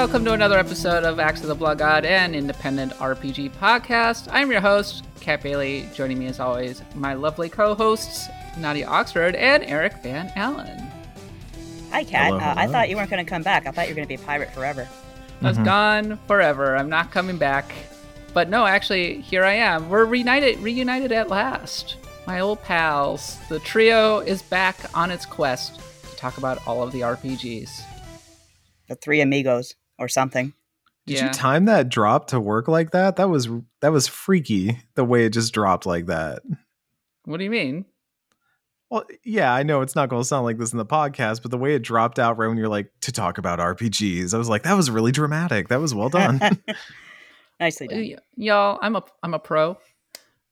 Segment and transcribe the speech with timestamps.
[0.00, 4.28] welcome to another episode of Axe of the Blood God, an independent RPG podcast.
[4.30, 5.86] I'm your host, Kat Bailey.
[5.92, 8.26] Joining me, as always, my lovely co-hosts
[8.56, 10.90] Nadia Oxford and Eric Van Allen.
[11.90, 12.28] Hi, Kat.
[12.28, 13.66] Hello, Uh, I thought you weren't going to come back.
[13.66, 14.88] I thought you were going to be a pirate forever.
[15.42, 15.64] I was Mhm.
[15.66, 16.78] gone forever.
[16.78, 17.70] I'm not coming back.
[18.32, 19.90] But no, actually, here I am.
[19.90, 21.96] We're reunited, reunited at last.
[22.26, 23.36] My old pals.
[23.50, 25.78] The trio is back on its quest
[26.10, 27.82] to talk about all of the RPGs.
[28.88, 30.52] The three amigos or something.
[31.06, 31.26] Did Yeah.
[31.28, 33.16] you time that drop to work like that?
[33.16, 33.48] That was
[33.80, 36.42] that was freaky the way it just dropped like that.
[37.24, 37.84] What do you mean?
[38.90, 41.52] Well, yeah, I know it's not going to sound like this in the podcast, but
[41.52, 44.48] the way it dropped out right when you're like to talk about RPGs, I was
[44.48, 45.68] like, that was really dramatic.
[45.68, 46.40] That was well done.
[47.60, 47.98] Nicely done.
[48.00, 49.78] Y- Y'all, I'm a I'm a pro.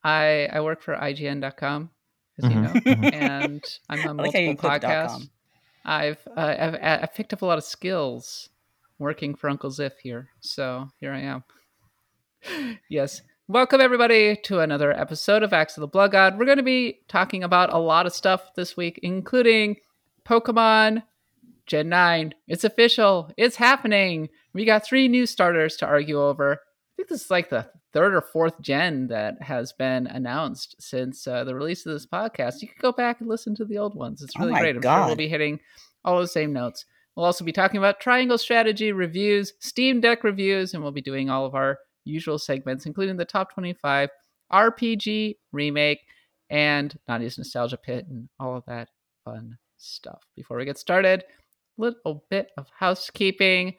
[0.05, 1.91] I I work for IGN.com,
[2.39, 5.29] as you Mhm, know, and I'm on I like multiple include the dot podcasts.
[5.85, 8.51] I've uh, I've I've picked up a lot of skills
[8.99, 11.45] working for Uncle Ziff here, so here I am.
[12.89, 16.39] yes, welcome everybody to another episode of Axe of the Blood God.
[16.39, 19.77] We're going to be talking about a lot of stuff this week, including
[20.25, 21.03] Pokemon
[21.67, 22.35] Gen 9.
[22.49, 23.31] It's official.
[23.37, 24.29] It's happening.
[24.53, 26.55] We got three new starters to argue over.
[26.55, 31.27] I think this is like the third or fourth gen that has been announced since
[31.27, 32.61] uh, the release of this podcast.
[32.61, 34.23] You can go back and listen to the old ones.
[34.23, 34.77] It's Oh really my great.
[34.77, 35.61] I'm sure we'll be hitting
[36.05, 36.85] all the same notes.
[37.19, 41.29] We'll also be talking about triangle strategy reviews, Steam Deck reviews, and we'll be doing
[41.29, 44.11] all of our usual segments, including the top 25
[44.53, 45.99] RPG remake
[46.49, 48.91] and Nadia's Nostalgia Pit and all of that
[49.25, 50.23] fun stuff.
[50.37, 51.25] Before we get started,
[51.77, 53.75] little bit of housekeeping.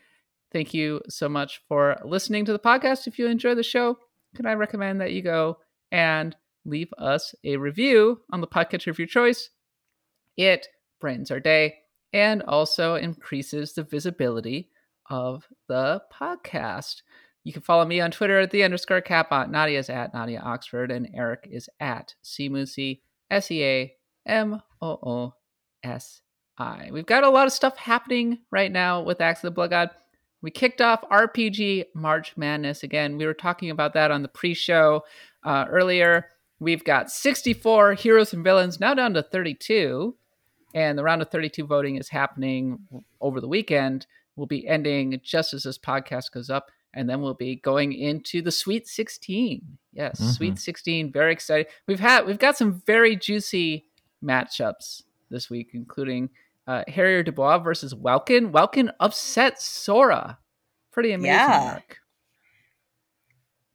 [0.51, 3.07] Thank you so much for listening to the podcast.
[3.07, 3.99] If you enjoy the show,
[4.35, 5.59] can I recommend that you go
[5.93, 9.49] and leave us a review on the podcast of your choice?
[10.35, 10.67] It
[10.99, 11.75] brightens our day
[12.13, 14.69] and also increases the visibility
[15.09, 17.01] of the podcast.
[17.43, 19.49] You can follow me on Twitter at the underscore katbot.
[19.49, 23.93] Nadia is at Nadia Oxford, and Eric is at Seamoosi, S E A
[24.25, 25.33] M O O
[25.83, 26.21] S
[26.57, 26.89] I.
[26.91, 29.89] We've got a lot of stuff happening right now with Axe of the Blood God.
[30.41, 33.17] We kicked off RPG March Madness again.
[33.17, 35.03] We were talking about that on the pre show
[35.43, 36.27] uh, earlier.
[36.59, 40.15] We've got 64 heroes and villains, now down to 32.
[40.73, 42.79] And the round of 32 voting is happening
[43.21, 44.05] over the weekend.
[44.35, 46.69] We'll be ending just as this podcast goes up.
[46.93, 49.77] And then we'll be going into the Sweet 16.
[49.93, 50.35] Yes, Mhm.
[50.35, 51.11] Sweet 16.
[51.11, 51.67] Very excited.
[51.87, 53.85] We've had we've got some very juicy
[54.23, 56.29] matchups this week, including
[56.67, 58.51] uh, Harrier Dubois versus Welkin.
[58.51, 60.37] Welkin upset Sora.
[60.91, 61.73] Pretty amazing Yeah.
[61.75, 61.98] work.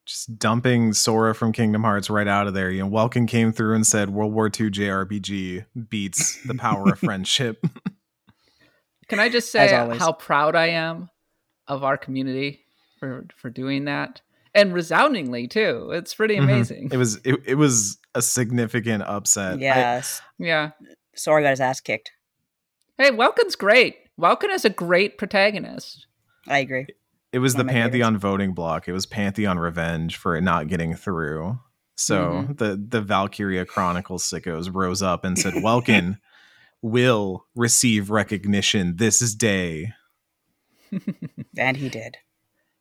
[0.04, 2.70] Just dumping Sora from Kingdom Hearts right out of there.
[2.70, 6.98] You know, Welkin came through and said World War II JRPG beats the power of
[7.00, 7.64] friendship.
[9.08, 11.10] Can I just say how proud I am
[11.68, 12.60] of our community
[12.98, 14.20] for for doing that,
[14.54, 15.90] and resoundingly too.
[15.92, 16.42] It's pretty Mhm.
[16.44, 16.88] amazing.
[16.92, 19.54] It was it, it was a significant upset.
[19.54, 20.22] I- Yes.
[20.38, 20.70] yeah.
[21.14, 22.12] Sora got his ass kicked.
[22.98, 23.96] Hey, Welkin's great.
[24.16, 26.06] Welkin is a great protagonist.
[26.46, 26.86] I agree.
[27.34, 27.92] It was the of my favorites.
[27.92, 28.88] Pantheon voting block.
[28.88, 31.58] It was Pantheon revenge for it not getting through.
[31.96, 32.52] So Mm-hmm.
[32.54, 36.18] the the Valkyria Chronicles sickos rose up and said, "Welkin
[36.82, 39.92] will receive recognition this day."
[41.56, 42.16] And he did.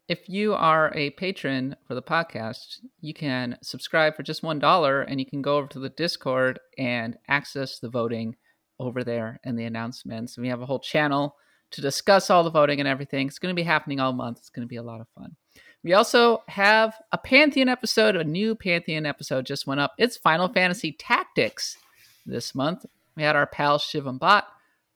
[0.07, 5.01] If you are a patron for the podcast, you can subscribe for just one dollar,
[5.01, 8.35] and you can go over to the Discord and access the voting
[8.79, 10.37] over there and the announcements.
[10.37, 11.35] We have a whole channel
[11.73, 13.27] to discuss all the voting and everything.
[13.27, 14.37] It's going to be happening all month.
[14.39, 15.35] It's going to be a lot of fun.
[15.83, 18.15] We also have a Pantheon episode.
[18.15, 19.93] A new Pantheon episode just went up.
[19.97, 21.77] It's Final Fantasy Tactics
[22.25, 22.85] this month.
[23.17, 24.43] We had our pal Shivam Bhatt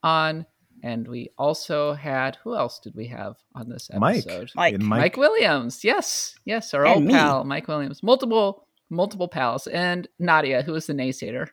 [0.02, 0.46] on,
[0.82, 4.52] and we also had who else did we have on this episode?
[4.56, 4.74] Mike.
[4.80, 5.84] Mike, Mike, Williams.
[5.84, 7.14] Yes, yes, our And old me.
[7.14, 8.02] pal Mike Williams.
[8.02, 11.50] Multiple, multiple pals, and Nadia, who is the naysayer.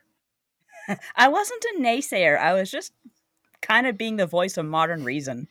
[1.15, 2.37] I wasn't a naysayer.
[2.39, 2.93] I was just
[3.65, 5.47] kind of being the voice of modern reason.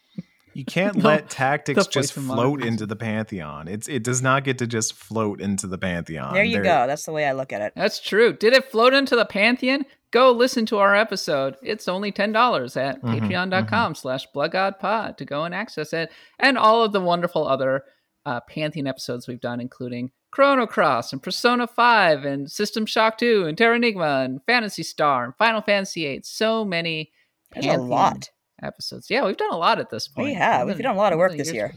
[0.55, 3.67] you can't No, let tactics just float into the pantheon.
[3.69, 6.33] It's it does not get to just float into the pantheon.
[6.35, 6.87] there you There- go.
[6.87, 7.73] That's the way I look at it.
[7.75, 8.33] That's true.
[8.33, 9.85] Did it float into the pantheon?
[10.13, 11.57] Go listen to our episode.
[11.61, 16.13] It's only ten dollars at Mhm, patreon.com slash bloodgodpod to go and access it.
[16.39, 17.83] And all of the wonderful other
[18.27, 23.45] uh, Pantheon episodes we've done, including Chrono Cross and Persona 5 and System Shock 2
[23.47, 26.25] and Terranigma and Phantasy Star and Final Fantasy 8.
[26.25, 27.11] So many
[27.55, 28.31] There's a Pantheon lot.
[28.63, 29.09] episodes.
[29.11, 30.29] Yeah, we've done a lot at this point.
[30.29, 30.67] We have.
[30.67, 31.67] More We've done a lot of work than this year.
[31.67, 31.77] ago.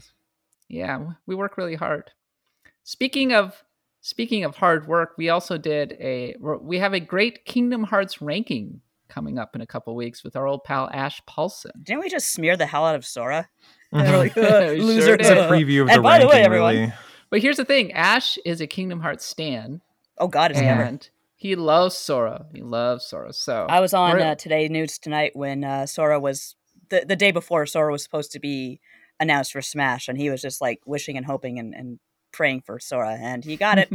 [0.68, 2.10] Yeah, we work really hard.
[2.84, 3.62] Speaking of
[4.00, 8.80] speaking of hard work, we also did a we have a great Kingdom Hearts ranking
[9.08, 11.72] coming up in a couple weeks with our old pal Ash Paulson.
[11.82, 13.48] Didn't we just smear the hell out of Sora?
[13.92, 15.14] Like, We "Uh, sure loser.
[15.14, 16.92] It's a preview of And the by the way, ranking, everyone- really.
[17.30, 19.80] But here's the thing: Ash is a Kingdom Hearts stan,
[20.18, 20.98] Oh God, it's never.
[21.40, 22.46] And he loves Sora.
[22.52, 23.32] He loves Sora.
[23.32, 26.56] So I was on uh, Today News tonight when uh, Sora was
[26.90, 28.80] the the day before Sora was supposed to be
[29.20, 31.98] announced for Smash, and he was just like wishing and hoping and, and
[32.32, 33.90] praying for Sora, and he got it.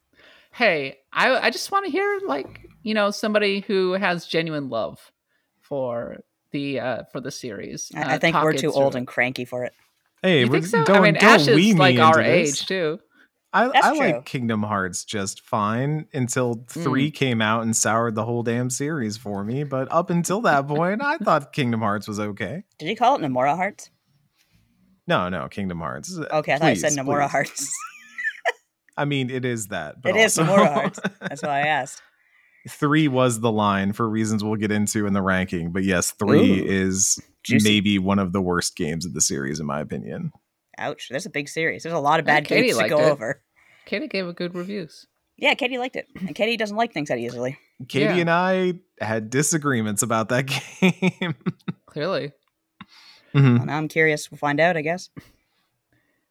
[0.52, 5.12] hey, I I just want to hear like you know somebody who has genuine love
[5.60, 6.18] for
[6.52, 7.90] the uh for the series.
[7.94, 8.98] I, I uh, think we're too old it.
[8.98, 9.72] and cranky for it.
[10.22, 10.84] Hey, You we're- think so?
[10.84, 12.60] don't, I mean, Ash is me like our this.
[12.62, 12.98] age too.
[13.52, 17.14] I, I like Kingdom Hearts just fine until three mm.
[17.14, 19.64] came out and soured the whole damn series for me.
[19.64, 22.64] But up until that point, I thought Kingdom Hearts was okay.
[22.78, 23.90] Did you call it Nomura Hearts?
[25.06, 26.18] No, no, Kingdom Hearts.
[26.18, 27.32] Uh, okay, I thought you said Please, Nomura please.
[27.32, 27.72] Hearts.
[28.98, 30.02] I mean, it is that.
[30.02, 31.00] But It is also- Nomura Hearts.
[31.20, 32.02] That's why I asked.
[32.68, 35.72] three was the line for reasons we'll get into in the ranking.
[35.72, 36.64] But yes, three Ooh.
[36.66, 37.66] is Juicy.
[37.66, 40.32] maybe one of the worst games of the series, in my opinion.
[40.78, 41.08] Ouch.
[41.10, 41.82] There's a big series.
[41.82, 43.10] There's a lot of bad Katie games to go it.
[43.10, 43.42] over.
[43.86, 45.06] Katie gave a good reviews.
[45.36, 47.56] Yeah, Katie liked it, and Katie doesn't like things that easily.
[47.88, 48.16] Katie Yeah.
[48.16, 50.42] and I had disagreements about that
[50.80, 51.34] game.
[51.86, 52.32] Clearly.
[53.34, 53.58] Mhm.
[53.58, 54.30] Well, now I'm curious.
[54.30, 55.10] We'll find out, I guess.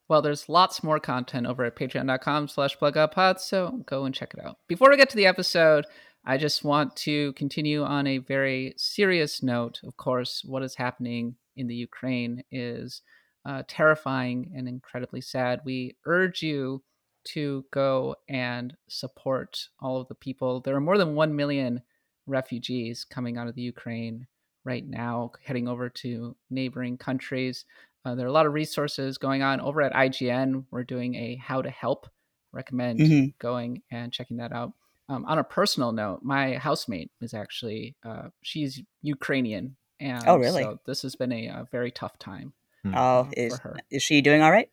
[0.09, 4.43] Well, there's lots more content over at patreon.com slash bloodgodpod, so go and check it
[4.43, 4.57] out.
[4.67, 5.85] Before we get to the episode,
[6.25, 9.81] I just want to continue on a very serious note.
[9.83, 13.01] Of course, what is happening in the Ukraine is
[13.47, 15.63] uh, terrifying and incredibly sad.
[15.65, 16.83] We urge you
[17.25, 20.61] to go and support all of the people.
[20.61, 21.83] There are more than 1 million
[22.25, 24.27] refugees coming out of the Ukraine
[24.63, 27.65] right now, heading over to neighboring countries.
[28.05, 30.65] Uh, there are a lot of resources going on over at IGN.
[30.71, 32.07] We're doing a how to help.
[32.53, 33.33] Recommend Mhm.
[33.39, 34.73] going and checking that out.
[35.09, 40.71] Um, on a personal note, my housemate is actually uh, she's Ukrainian, and Oh, really?
[40.71, 42.53] so this has been a, uh very tough time.
[42.95, 44.69] Oh, is is she doing all right?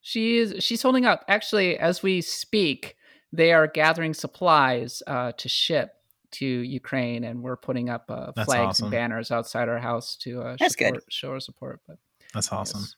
[0.00, 1.24] She's she's holding up.
[1.28, 2.96] Actually, as we speak,
[3.32, 5.92] they are gathering supplies uh, to ship
[6.32, 8.84] to Ukraine, and we're putting up uh, flags awesome.
[8.86, 10.86] and banners outside our house to uh, That's good.
[10.86, 11.80] support, show our support.
[11.86, 11.98] But
[12.34, 12.80] That's awesome.
[12.82, 12.96] yes.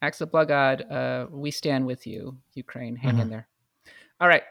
[0.00, 2.94] Axe of Blood God, uh, we stand with you, Ukraine.
[2.96, 3.20] Hang Mm-hmm.
[3.22, 3.48] in there.
[4.20, 4.44] All right,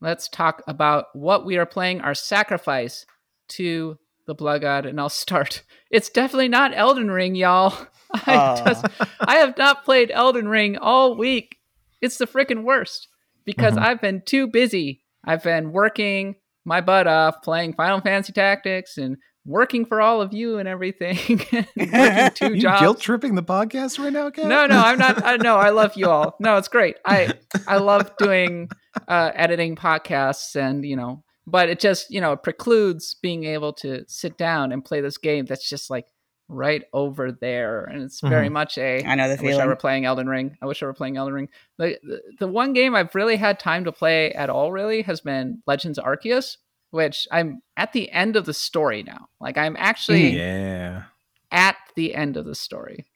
[0.00, 2.00] let's talk about what we are playing.
[2.00, 3.04] Our sacrifice
[3.48, 5.62] to the Blood God, and I'll start.
[5.88, 7.72] It's definitely not Elden Ring, y'all.
[8.26, 8.64] I, Aw.
[8.64, 8.86] just-
[9.20, 11.58] I have not played Elden Ring all week.
[12.02, 13.06] It's the freaking worst
[13.44, 13.82] because Mhm.
[13.82, 15.04] I've been too busy.
[15.24, 16.34] I've been working
[16.64, 21.16] my butt off, playing Final Fantasy Tactics and working for all of you and everything.
[21.76, 22.80] working two you jobs.
[22.80, 24.46] guilt tripping the podcast right now, Kat?
[24.46, 25.24] No, no, I'm not.
[25.24, 26.34] I no, I love you all.
[26.40, 26.96] No, it's great.
[27.04, 27.32] I
[27.68, 28.68] I love doing
[29.06, 33.72] uh, editing podcasts, and you know, but it just you know it precludes being able
[33.74, 36.06] to sit down and play this game that's just like
[36.48, 39.02] right over there, and it's very much a.
[39.04, 40.56] I know the I wish I were playing Elden Ring.
[40.62, 41.48] I wish I were playing Elden Ring.
[41.78, 45.20] The, the the one game I've really had time to play at all really has
[45.20, 46.56] been Legends Arceus,
[46.90, 49.28] which I'm at the end of the story now.
[49.40, 51.04] Like I'm actually Yeah.
[51.50, 53.06] at the end of the story.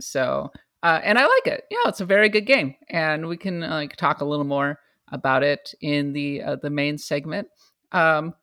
[0.00, 0.50] So,
[0.82, 1.64] uh, and I like it.
[1.70, 4.78] Yeah, it's a very good game, and we can uh, like talk a little more
[5.12, 7.48] about it in the uh, the main segment.
[7.92, 8.34] Um,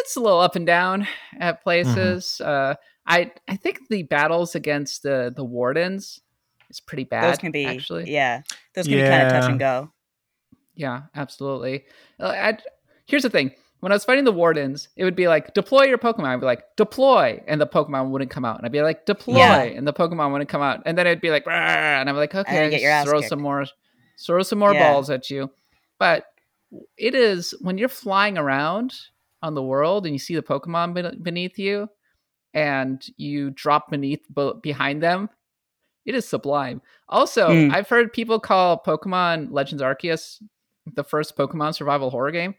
[0.00, 1.06] it's a little up and down
[1.38, 2.40] at places.
[2.40, 2.74] Uh,
[3.06, 6.20] I I think the battles against the the wardens
[6.70, 7.24] is pretty bad.
[7.32, 8.10] Those can be actually.
[8.10, 8.42] yeah.
[8.74, 9.92] Those can be kind of touch and go.
[10.74, 11.84] Yeah, absolutely.
[12.18, 12.58] Uh, I,
[13.06, 15.98] here's the thing: when I was fighting the wardens, it would be like deploy your
[15.98, 16.26] Pokemon.
[16.26, 19.38] I'd be like deploy, and the Pokemon wouldn't come out, and I'd be like deploy,
[19.38, 19.62] Yeah.
[19.62, 22.70] and the Pokemon wouldn't come out, and then it'd be like, and I'm like, okay,
[22.70, 23.28] get your ass throw kicked.
[23.28, 23.66] some more,
[24.24, 24.92] throw some more Yeah.
[24.92, 25.50] balls at you.
[26.00, 26.24] But
[26.96, 28.94] it is when you're flying around
[29.42, 31.88] on the world and you see the Pokemon beneath you,
[32.52, 34.26] and you drop beneath
[34.62, 35.30] behind them.
[36.04, 36.82] It is sublime.
[37.08, 37.70] Also, Hmm.
[37.72, 40.42] I've heard people call Pokemon Legends Arceus
[40.94, 42.54] the first Pokemon survival horror game.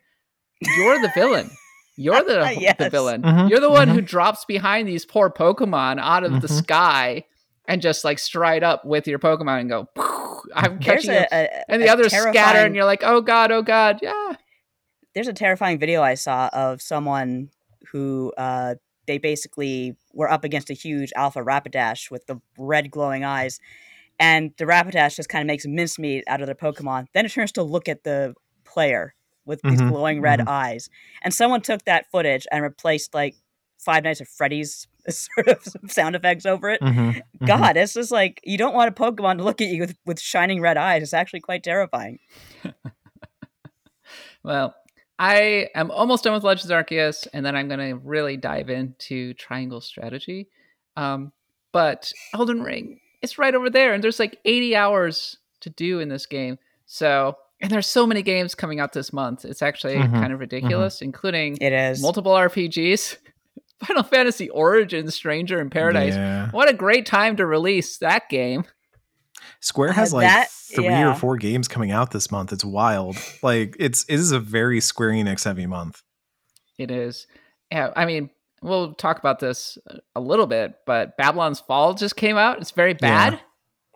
[0.77, 1.49] You're the villain.
[1.97, 2.91] You're the, the Yes.
[2.91, 3.23] villain.
[3.23, 3.93] Mhm, You're the one mhm.
[3.93, 6.57] who drops behind these poor Pokemon out of the Mhm.
[6.63, 7.25] sky
[7.67, 9.89] and just like stride up with your Pokemon and go,
[10.55, 11.25] I'm There's catching you.
[11.31, 13.99] a, a And the a others scatter, and you're like, oh God, oh God.
[14.01, 14.33] Yeah.
[15.13, 17.49] there's a terrifying video I saw of someone
[17.91, 18.75] who uh,
[19.07, 23.59] they basically were up against a huge alpha Rapidash with the red glowing eyes,
[24.19, 27.07] and the Rapidash just kind of makes mincemeat out of their Pokemon.
[27.13, 29.13] Then it turns to look at the player
[29.45, 30.47] with these Mhm, glowing red mhm.
[30.47, 30.89] eyes,
[31.21, 33.35] and someone took that footage and replaced like
[33.79, 36.81] Five Nights at Freddy's sort of sound effects over it.
[36.81, 37.47] Mhm, mhm.
[37.47, 40.19] God, it's just like you don't want a Pokemon to look at you with, with
[40.19, 41.03] shining red eyes.
[41.03, 42.19] It's actually quite terrifying.
[44.43, 44.75] Well,
[45.19, 48.69] I am almost done with Legends of Arceus, and then I'm going to really dive
[48.69, 50.47] into Triangle Strategy.
[50.97, 51.31] Um,
[51.71, 56.09] but Elden Ring, it's right over there, and there's like 80 hours to do in
[56.09, 56.57] this game.
[56.87, 59.45] So, and there's so many games coming out this month.
[59.45, 62.01] It's actually Mhm, kind of ridiculous, including It is.
[62.01, 63.17] multiple RPGs.
[63.85, 66.13] Final Fantasy Origins Stranger in Paradise.
[66.15, 66.49] Yeah.
[66.51, 68.63] What a great time to release that game.
[69.59, 71.11] Square has Uh, like that- three yeah.
[71.11, 72.51] or four games coming out this month.
[72.53, 73.17] It's wild.
[73.43, 76.01] Like it's it is a very Square Enix heavy month.
[76.77, 77.27] It is.
[77.71, 78.29] Yeah, I mean,
[78.61, 79.77] we'll talk about this
[80.15, 82.59] a little bit, but Babylon's Fall just came out.
[82.59, 83.39] It's very bad.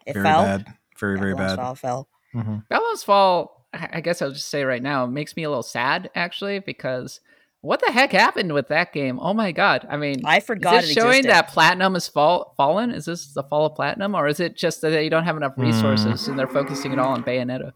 [0.06, 0.44] it very fell.
[0.44, 0.66] bad.
[1.00, 1.64] Very very Everyone's bad.
[1.64, 2.10] Fall fell.
[2.36, 2.68] Mhm.
[2.70, 6.10] Babylon's Fall, I I guess I'll just say right now, makes me a little sad
[6.16, 7.20] actually because
[7.66, 9.20] what the heck happened with that game?
[9.20, 9.86] Oh my god!
[9.90, 11.32] I mean, I forgot is it it showing existed.
[11.32, 12.92] that platinum is fall fallen?
[12.92, 15.56] Is this the fall of platinum, or is it just that they don't have enough
[15.56, 15.62] Hmm.
[15.64, 17.72] resources and they're focusing it all on Bayonetta?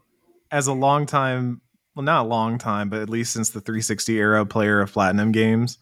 [0.52, 1.62] As a long time,
[1.96, 5.32] well, not a long time, but at least since the 360 era player of Platinum
[5.32, 5.78] games,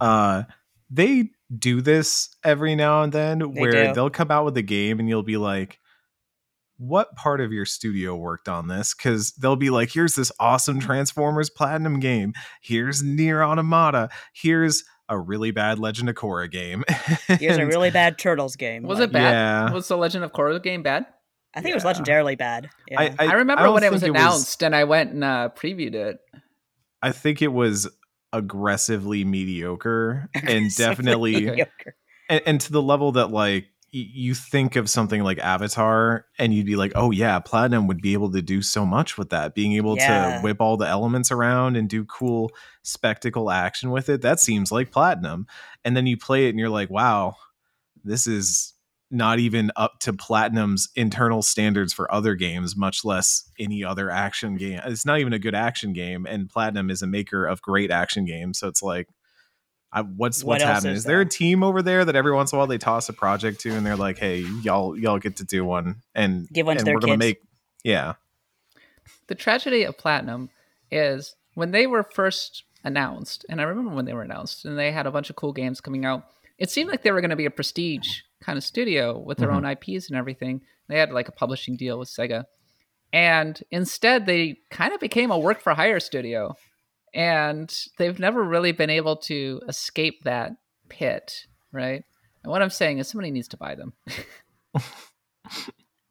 [0.00, 0.42] uh,
[0.90, 3.92] they do this every now and then where do.
[3.94, 5.78] they'll come out with a game and you'll be like,
[6.82, 8.92] what part of your studio worked on this?
[8.94, 12.32] Because they'll be like, here's this awesome Transformers Platinum game.
[12.60, 14.08] Here's Nier Automata.
[14.34, 16.84] Here's a really bad Legend of Korra game.
[17.28, 18.82] Here's a really bad Turtles game.
[18.84, 19.32] Was Like, it bad?
[19.32, 19.72] Yeah.
[19.72, 21.06] Was the Legend of Korra game bad?
[21.54, 21.92] I think it was Yeah.
[21.92, 22.70] legendarily bad.
[22.90, 23.00] Yeah.
[23.00, 25.94] I, I, remember don't when it was think announced, and I went and uh, previewed
[25.94, 26.18] it.
[27.02, 27.88] I think it was
[28.32, 31.94] aggressively mediocre and definitely mediocre.
[32.28, 36.54] and, and to the level that like y- you think of something like Avatar and
[36.54, 39.54] you'd be like, oh yeah, Platinum would be able to do so much with that,
[39.54, 40.36] being able Yeah.
[40.36, 42.50] to whip all the elements around and do cool
[42.82, 44.22] spectacle action with it.
[44.22, 45.46] That seems like Platinum.
[45.84, 47.36] And then you play it and you're like, wow,
[48.02, 48.72] this is
[49.10, 54.56] not even up to Platinum's internal standards for other games, much less any other action
[54.56, 54.80] game.
[54.86, 58.24] It's not even a good action game, and Platinum is a maker of great action
[58.24, 58.58] games.
[58.58, 59.08] So it's like,
[59.92, 60.92] I, what's What what's happening?
[60.92, 63.08] is Is there a team over there that every once in a while they toss
[63.08, 66.66] a project to, and they're like, "Hey, y'all, y'all get to do one, and Give
[66.66, 67.18] one to and their we're gonna kids.
[67.18, 67.42] make,
[67.84, 68.14] yeah,
[69.26, 70.50] the tragedy of platinum
[70.90, 74.90] is when they were first announced and i remember when they were announced and they
[74.90, 76.24] had a bunch of cool games coming out
[76.62, 79.50] it seemed like they were going to be a prestige kind of studio with their
[79.50, 79.92] own mm-hmm.
[79.92, 80.60] ips and everything.
[80.88, 82.44] They had like a publishing deal with sega.
[83.12, 86.54] And instead they kind of became a work for hire studio
[87.14, 90.52] and they've never really been able to escape that
[90.88, 92.04] pit right
[92.42, 93.92] and what i'm saying is somebody needs to buy them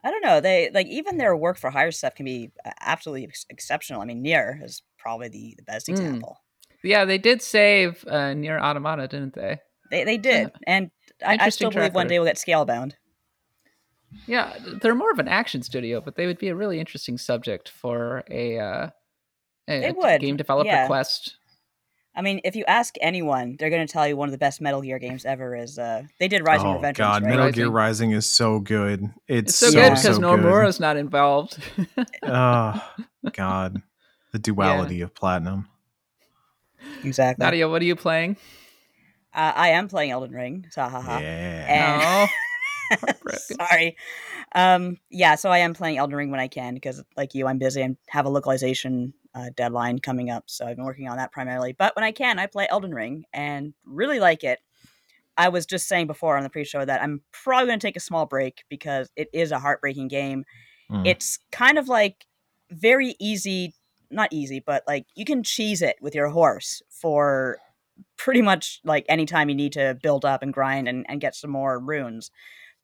[0.04, 0.42] I don't know.
[0.42, 4.02] They like even their work for hire stuff can be uh, absolutely ex- exceptional.
[4.02, 5.92] I mean, Nier is probably the, the best Mm.
[5.92, 6.38] example.
[6.84, 9.60] yeah they did save uh, nier automata didn't they
[9.92, 10.90] They they did, and
[11.24, 12.94] I, I still believe one day we'll get Scalebound.
[14.26, 17.70] Yeah, they're more of an action studio, but they would be a really interesting subject
[17.70, 18.90] for a, uh,
[19.72, 20.88] a They would, game developer yeah.
[20.88, 21.38] quest.
[22.14, 24.60] I mean, if you ask anyone, they're going to tell you one of the best
[24.60, 25.80] Metal Gear games ever is.
[25.80, 26.98] Uh, they did Rising oh Revenge.
[26.98, 27.30] god, right?
[27.30, 27.56] Metal Rising.
[27.64, 29.10] Gear Rising is so good.
[29.30, 30.26] It's, It's so, so good so because good.
[30.26, 31.58] Nomura's not involved.
[32.24, 32.82] oh
[33.32, 33.82] god,
[34.34, 35.70] the duality of Platinum.
[37.04, 37.44] Exactly.
[37.46, 38.36] Nadia, what are you playing?
[39.34, 40.66] Uh, I am playing Elden Ring.
[40.72, 41.20] So, haha.
[41.20, 42.28] Yeah,
[42.90, 43.34] And- No.
[43.38, 43.96] Sorry.
[44.54, 47.58] Um, yeah, so I am playing Elden Ring when I can because, like you, I'm
[47.58, 50.46] busy and have a localization uh, deadline coming up.
[50.48, 51.74] So I've been working on that primarily.
[51.74, 54.60] But when I can, I play Elden Ring and really like it.
[55.38, 58.02] I was just saying before on the pre-show that I'm probably going to take a
[58.02, 60.44] small break because it is a heartbreaking game.
[60.92, 61.08] Mm.
[61.08, 62.26] It's kind of like
[62.70, 63.74] very easy,
[64.10, 67.58] not easy, but like you can cheese it with your horse for
[68.18, 71.36] pretty much like any time you need to build up and grind and, and get
[71.36, 72.30] some more runes.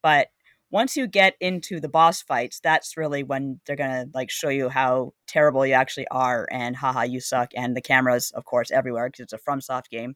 [0.01, 0.29] But
[0.69, 4.69] once you get into the boss fights, that's really when they're gonna like show you
[4.69, 9.07] how terrible you actually are and haha you suck and the cameras of course everywhere
[9.07, 10.15] because it's a FromSoft game.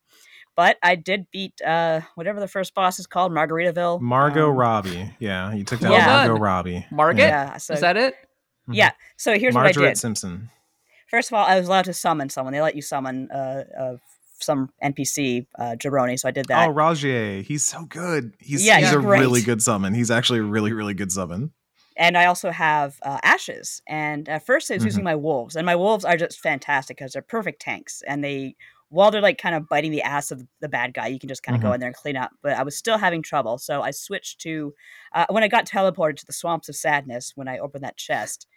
[0.56, 4.02] But I did beat uh whatever the first boss is called, Margaritaville.
[4.02, 5.16] Margot Um, Robbie.
[5.20, 6.42] Yeah, you took down Well Margot.
[6.42, 6.86] Robbie.
[6.92, 7.24] Margaret?
[7.24, 8.16] Yeah, so Is that it?
[8.70, 8.76] Mhm.
[8.76, 8.92] yeah.
[9.18, 9.98] So here's Margaret what I did.
[9.98, 10.50] Simpson.
[11.10, 12.54] First of all, I was allowed to summon someone.
[12.54, 13.96] They let you summon uh, uh
[14.44, 16.68] some NPC uh, jabroni, so I did that.
[16.68, 17.42] Oh, Rogier.
[17.42, 18.34] He's so good.
[18.40, 19.20] He's, Yeah, he's he's a great.
[19.20, 19.94] really good summon.
[19.94, 21.52] He's actually a really, really good summon.
[21.98, 23.82] and I also have uh, ashes.
[23.88, 27.14] And at first, I was using my wolves, and my wolves are just fantastic because
[27.14, 28.02] they're perfect tanks.
[28.08, 28.56] And they,
[28.90, 31.44] while they're like kind of biting the ass of the bad guy, you can just
[31.44, 32.32] kind of go in there and clean up.
[32.42, 34.74] But I was still having trouble, so I switched to
[35.14, 37.34] uh, when I got teleported to the swamps of sadness.
[37.36, 38.48] When I opened that chest,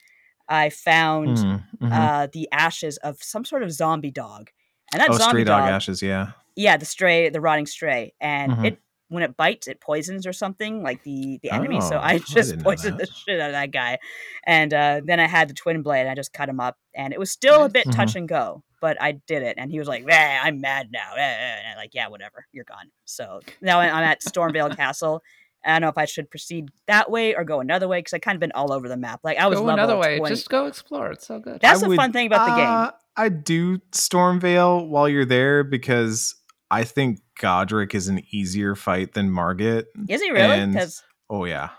[0.49, 1.93] I found Mm, mhm.
[1.93, 4.51] uh, the ashes of some sort of zombie dog,
[4.95, 6.01] and that oh, zombie stray dog dog, ashes.
[6.03, 6.33] Yeah.
[6.57, 8.65] yeah, the stray, the rotting stray, and Mhm.
[8.67, 11.81] it when it bites, it poisons or something like the the enemy.
[11.81, 13.99] so Oh, I I just didn't poisoned the shit out of that guy,
[14.45, 16.01] and uh, then I had the twin blade.
[16.01, 17.93] and I just cut him up, and it was still a bit Mhm.
[17.93, 19.57] touch and go, but I did it.
[19.59, 21.13] And he was like, I'm mad now.
[21.17, 22.91] Eh, eh," And I'm like, yeah, whatever, you're gone.
[23.05, 25.23] So now I'm at Stormveil Castle.
[25.65, 28.19] I don't know if I should proceed that way or go another way because I
[28.19, 29.21] kind of been all over the map.
[29.25, 30.19] Like I was Go level another way.
[30.19, 30.35] 20.
[30.35, 31.11] Just go explore.
[31.13, 31.61] It's so good.
[31.61, 32.67] That's I the would- fun thing about the game.
[32.69, 36.35] Uh, I do Stormveil while you're there because
[36.71, 39.87] I think Godrick is an easier fight than Margit.
[40.09, 40.59] Is he really?
[40.59, 41.71] and- 'Cause- Oh yeah.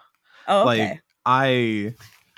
[0.47, 0.99] oh, like, okay.
[1.25, 1.93] I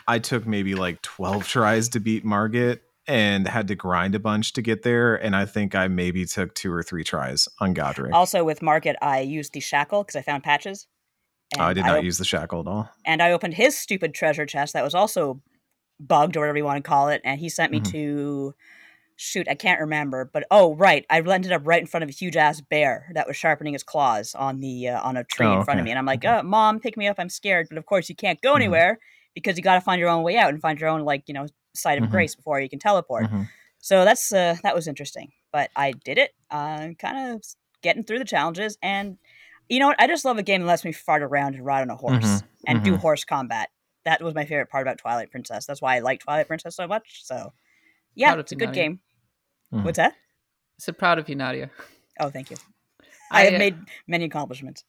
[0.07, 4.53] I took maybe like 12 tries to beat Margit and had to grind a bunch
[4.53, 8.11] to get there and I think I maybe took two or three tries on Godrick.
[8.13, 10.87] also with Margit, I used the shackle because I found patches.
[11.57, 12.89] Oh, I did not op- use the shackle at all.
[13.05, 15.41] and I opened his stupid treasure chest that was also
[15.99, 17.91] bugged or whatever you want to call it, and he sent me Mhm.
[17.91, 18.55] to
[19.15, 22.13] shoot, I can't remember, but oh right, I ended up right in front of a
[22.13, 25.53] huge ass bear that was sharpening his claws on the uh, on a tree Oh,
[25.59, 26.37] in front of me, and I'm like, Okay.
[26.39, 27.17] uh, "Mom, pick me up!
[27.19, 28.57] I'm scared." But of course, you can't go Mhm.
[28.57, 28.99] anywhere
[29.35, 31.33] because you got to find your own way out and find your own like you
[31.33, 32.11] know side of Mhm.
[32.11, 33.25] grace before you can teleport.
[33.25, 33.47] Mhm.
[33.79, 36.31] So that's uh, that was interesting, but I did it.
[36.51, 37.43] Uh, kind of
[37.81, 39.17] getting through the challenges, and
[39.69, 40.01] you know what?
[40.01, 42.23] I just love a game that lets me fart around and ride on a horse
[42.23, 42.99] Mhm, and do mhm.
[42.99, 43.69] horse combat.
[44.05, 45.65] That was my favorite part about Twilight Princess.
[45.65, 47.25] That's why I like Twilight Princess so much.
[47.25, 47.53] So,
[48.15, 48.83] yeah, Proud it's a good Nadia.
[48.83, 48.99] game.
[49.73, 49.83] Mhm.
[49.83, 50.13] What's that?
[50.13, 51.69] I said proud of you, Nadia.
[52.19, 52.57] Oh, thank you.
[53.29, 54.83] I, I, have uh, made many accomplishments.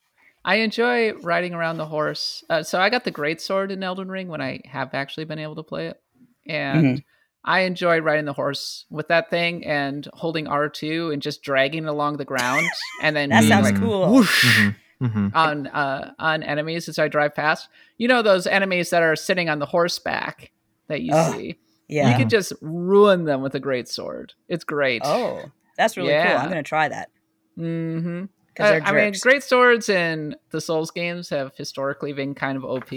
[0.44, 2.44] I enjoy riding around the horse.
[2.49, 5.38] Uh, so I got the great sword in Elden Ring when I have actually been
[5.40, 6.00] able to play it,
[6.47, 6.99] and Mm-hmm.
[7.45, 11.85] I enjoy riding the horse with that thing and holding R two and just dragging
[11.85, 12.66] it along the ground,
[13.02, 14.12] and then That sounds like, cool.
[14.12, 14.75] whoosh Mhm.
[15.00, 15.35] Mhm.
[15.35, 17.68] on uh, on enemies as I drive past.
[17.99, 20.50] You know those enemies that are sitting on the horseback
[20.88, 21.59] that you Ugh, see.
[21.87, 22.11] Yeah.
[22.11, 24.35] You can just ruin them with a great sword.
[24.49, 25.02] It's great.
[25.04, 25.42] Oh,
[25.76, 26.37] that's really cool.
[26.37, 27.11] I'm gonna try that
[27.59, 28.25] Mm-hmm.
[28.49, 32.92] because I mean, great swords in the Souls games have historically been kind of OP.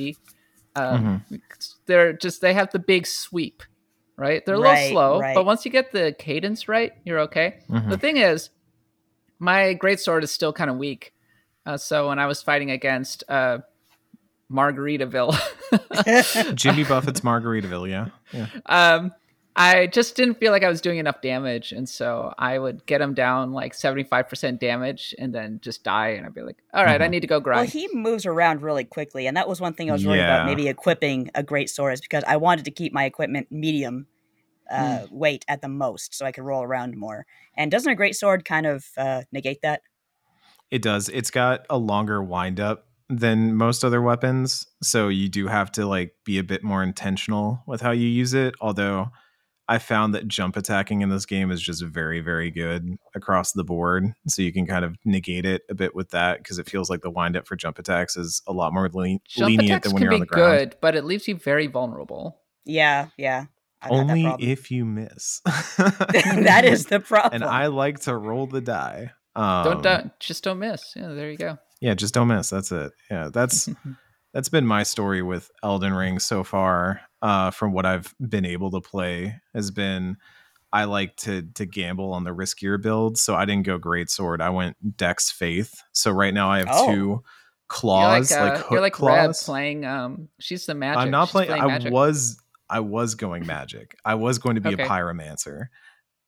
[0.75, 1.36] Um, Mm-hmm.
[1.86, 3.63] They're just they have the big sweep,
[4.21, 4.45] right?
[4.45, 5.35] They're a Right, little slow, right.
[5.35, 7.57] but once you get the cadence right, you're okay.
[7.69, 7.89] Mhm.
[7.89, 8.49] The thing is,
[9.39, 11.13] my great sword is still kind of weak.
[11.65, 13.60] Uh, so when I was fighting against uh,
[14.51, 15.36] Margaritaville,
[16.55, 18.07] Jimmy Buffett's Margaritaville, yeah.
[18.34, 18.47] Yeah.
[18.67, 19.12] um,
[19.53, 23.01] I just didn't feel like I was doing enough damage, and so I would get
[23.01, 26.55] him down like seventy five percent damage, and then just die, and I'd be like,
[26.73, 27.12] "All right, I Mhm.
[27.12, 27.57] need to go grind.
[27.57, 30.21] well, grind." he moves around really quickly, and that was one thing I was worried
[30.21, 30.45] about.
[30.45, 34.07] Maybe equipping a great sword is because I wanted to keep my equipment medium
[34.71, 35.15] uh, Hmm.
[35.17, 37.25] weight at the most, so I could roll around more.
[37.57, 39.81] And doesn't a great sword kind of uh, negate that?
[40.71, 41.10] It does.
[41.10, 45.86] It's got a longer wind up than most other weapons, so you do have to
[45.86, 48.55] like be a bit more intentional with how you use it.
[48.62, 49.10] Although
[49.67, 53.65] I found that jump attacking in this game is just very, very good across the
[53.65, 54.13] board.
[54.27, 57.01] So you can kind of negate it a bit with that because it feels like
[57.01, 59.99] the windup for jump attacks is a lot more le- Jump lenient attacks than when
[60.01, 60.57] can you're be on the ground.
[60.71, 62.38] good, but it leaves you very vulnerable.
[62.65, 63.45] Yeah, yeah.
[63.84, 65.41] I've Only if you miss.
[65.46, 67.41] that is the problem.
[67.41, 69.12] and I like to roll the die.
[69.36, 70.94] Um, don't, don't just don't miss.
[70.96, 71.58] Yeah, there you go.
[71.80, 73.70] yeah just don't miss that's it yeah that's
[74.34, 78.70] that's been my story with elden ring so far uh from what i've been able
[78.72, 80.17] to play has been
[80.74, 84.41] i like to to gamble on the riskier builds so i didn't go great sword
[84.41, 86.94] i went dex faith so right now i have Oh.
[86.94, 87.24] two
[87.70, 89.86] claws you're like, like, uh, hook you're like Red claws playing.
[89.86, 90.98] Um, she's the magic.
[91.04, 91.94] i'm not She's playing, i magic.
[91.94, 92.38] was
[92.71, 94.84] i was going magic i was going to be Okay.
[94.84, 95.65] a pyromancer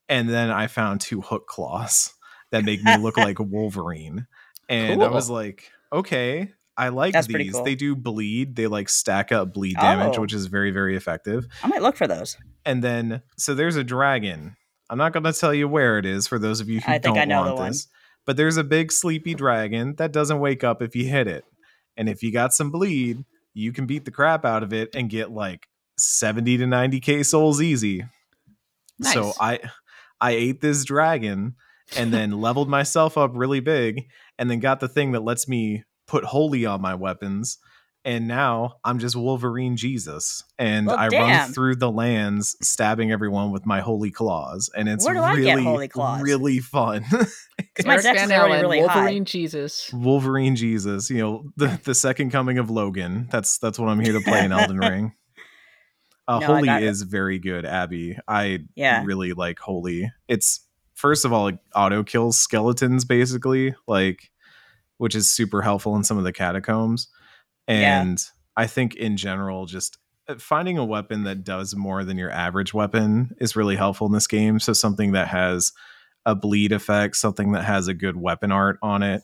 [0.10, 2.14] and then i found two hook claws
[2.52, 4.28] that make me look like wolverine
[4.70, 7.64] and i was like okay i like That's these cool.
[7.64, 10.22] they do bleed they like stack up bleed damage Oh.
[10.22, 12.38] which is very very effective I might look for those.
[12.66, 14.56] and then so there's a dragon
[14.90, 17.00] i'm not going to tell you where it is for those of you who I
[17.00, 17.68] think don't I know the want one.
[17.72, 17.88] this
[18.26, 21.44] but there's a big sleepy dragon that doesn't wake up if you hit it
[21.98, 25.10] and if you got some bleed you can beat the crap out of it and
[25.10, 28.04] get like 70 to 90k souls easy
[29.02, 29.60] so i
[30.22, 31.56] i ate this dragon
[31.98, 34.06] and then leveled myself up really big
[34.40, 37.58] and then got the thing that lets me put holy on my weapons
[38.06, 41.22] and now i'm just wolverine jesus and Well, i damn.
[41.46, 45.32] run through the lands stabbing everyone with my holy claws and it's Where do I
[45.34, 46.22] really get holy claws?
[46.22, 47.04] really fun
[47.76, 48.96] 'Cause my Eric dex Van is already Allen, really high.
[48.96, 49.90] Wolverine Jesus.
[49.94, 54.14] wolverine jesus you know the, the second coming of logan that's that's what i'm here
[54.14, 55.14] to play in elden ring
[56.38, 57.08] uh, No, holy is it.
[57.10, 59.04] very good abby i Yeah.
[59.06, 64.32] really like holy it's first of all it auto kills skeletons basically like
[64.98, 67.08] which is super helpful in some of the catacombs
[67.68, 68.02] Yeah.
[68.02, 68.20] and
[68.56, 69.98] i think in general just
[70.30, 74.14] uh, finding a weapon that does more than your average weapon is really helpful in
[74.14, 75.74] this game so something that has
[76.26, 79.24] a bleed effect something that has a good weapon art on it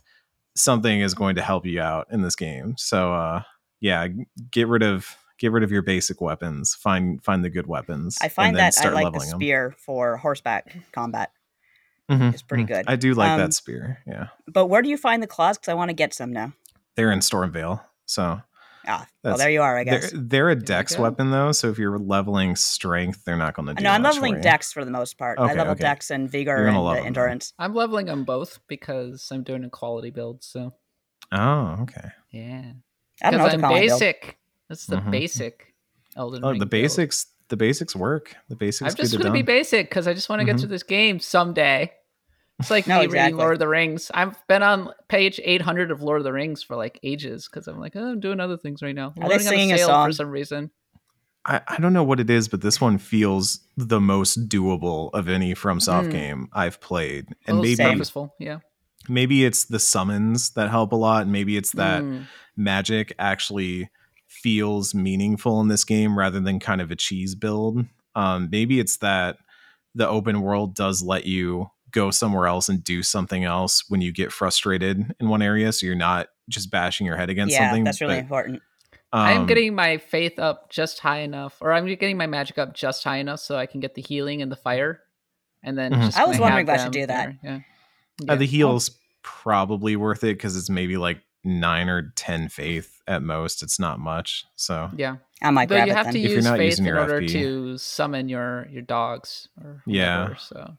[0.57, 3.41] something is going to help you out in this game so uh
[3.79, 4.07] yeah
[4.51, 6.75] get rid of Get rid of your basic weapons.
[6.75, 8.17] Find find the good weapons.
[8.21, 9.37] I and find then that I like the leveling 'em.
[9.37, 11.31] spear for horseback combat.
[12.11, 12.67] Mhm, It's pretty mhm.
[12.67, 12.85] good.
[12.87, 13.99] I do like Um, that spear.
[14.07, 15.57] Yeah, But where do you find the claws?
[15.57, 16.53] Because I want to get some now.
[16.95, 18.41] they're in Stormveil, so
[18.87, 20.11] Ah, well, there you are, I they're guess.
[20.13, 21.51] they're a dex weapon though.
[21.53, 23.83] So if you're leveling strength, they're not going to do.
[23.83, 25.37] No, I'm leveling for dex for the most part.
[25.39, 25.81] I level okay.
[25.81, 27.07] dex and vigor and gonna uh, level them.
[27.07, 27.53] endurance.
[27.59, 30.43] I'm leveling them both because I'm doing a quality build.
[30.43, 30.73] So
[31.31, 32.09] Oh, okay.
[32.31, 32.71] yeah,
[33.21, 33.99] I don't know because I'm call build.
[33.99, 34.37] basic.
[34.69, 35.11] That's the Mhm.
[35.11, 35.73] basic
[36.15, 36.83] Elden Oh, Ring the build.
[36.83, 37.27] basics.
[37.49, 38.35] The basics work.
[38.49, 40.59] The basics I'm just gonna be basic because I just want to get Mhm.
[40.61, 41.91] through this game someday.
[42.59, 43.23] It's like No, me exactly.
[43.23, 44.11] reading Lord of the Rings.
[44.13, 47.79] I've been on page 800 of Lord of the Rings for like ages because I'm
[47.79, 49.13] like, oh, I'm doing other things right now.
[49.17, 50.07] I'm Are they learning how to singing a sail song?
[50.09, 50.71] for some reason?
[51.45, 55.27] I, I don't know what it is, but this one feels the most doable of
[55.29, 56.11] any FromSoft Mm.
[56.11, 58.59] game I've played, and little maybe purposeful, yeah.
[59.07, 62.27] maybe it's the summons that help a lot, and maybe it's that Mm.
[62.57, 63.89] magic actually
[64.29, 67.85] feels meaningful in this game rather than kind of a cheese build.
[68.15, 69.37] Um, maybe it's that
[69.95, 74.11] the open world does let you go somewhere else and do something else when you
[74.13, 77.83] get frustrated in one area, so you're not just bashing your head against Yeah, something.
[77.83, 78.61] that's really but, important.
[79.11, 82.75] I'm um, getting my faith up just high enough, or I'm getting my magic up
[82.75, 85.01] just high enough so I can get the healing and the fire,
[85.63, 86.05] and then Mhm.
[86.05, 87.33] just I was wondering if I should do that.
[87.41, 87.63] there,
[88.21, 88.31] Yeah.
[88.31, 88.51] Uh, the Yeah.
[88.51, 88.91] heal's
[89.23, 93.61] probably worth it because it's maybe like nine or ten faith at most.
[93.63, 94.45] It's not much.
[94.55, 95.17] So Yeah.
[95.41, 96.13] I might Though grab you it have then.
[96.13, 97.31] to If use not faith in order FP.
[97.33, 100.21] to summon your your dogs or Yeah.
[100.21, 100.77] whatever, so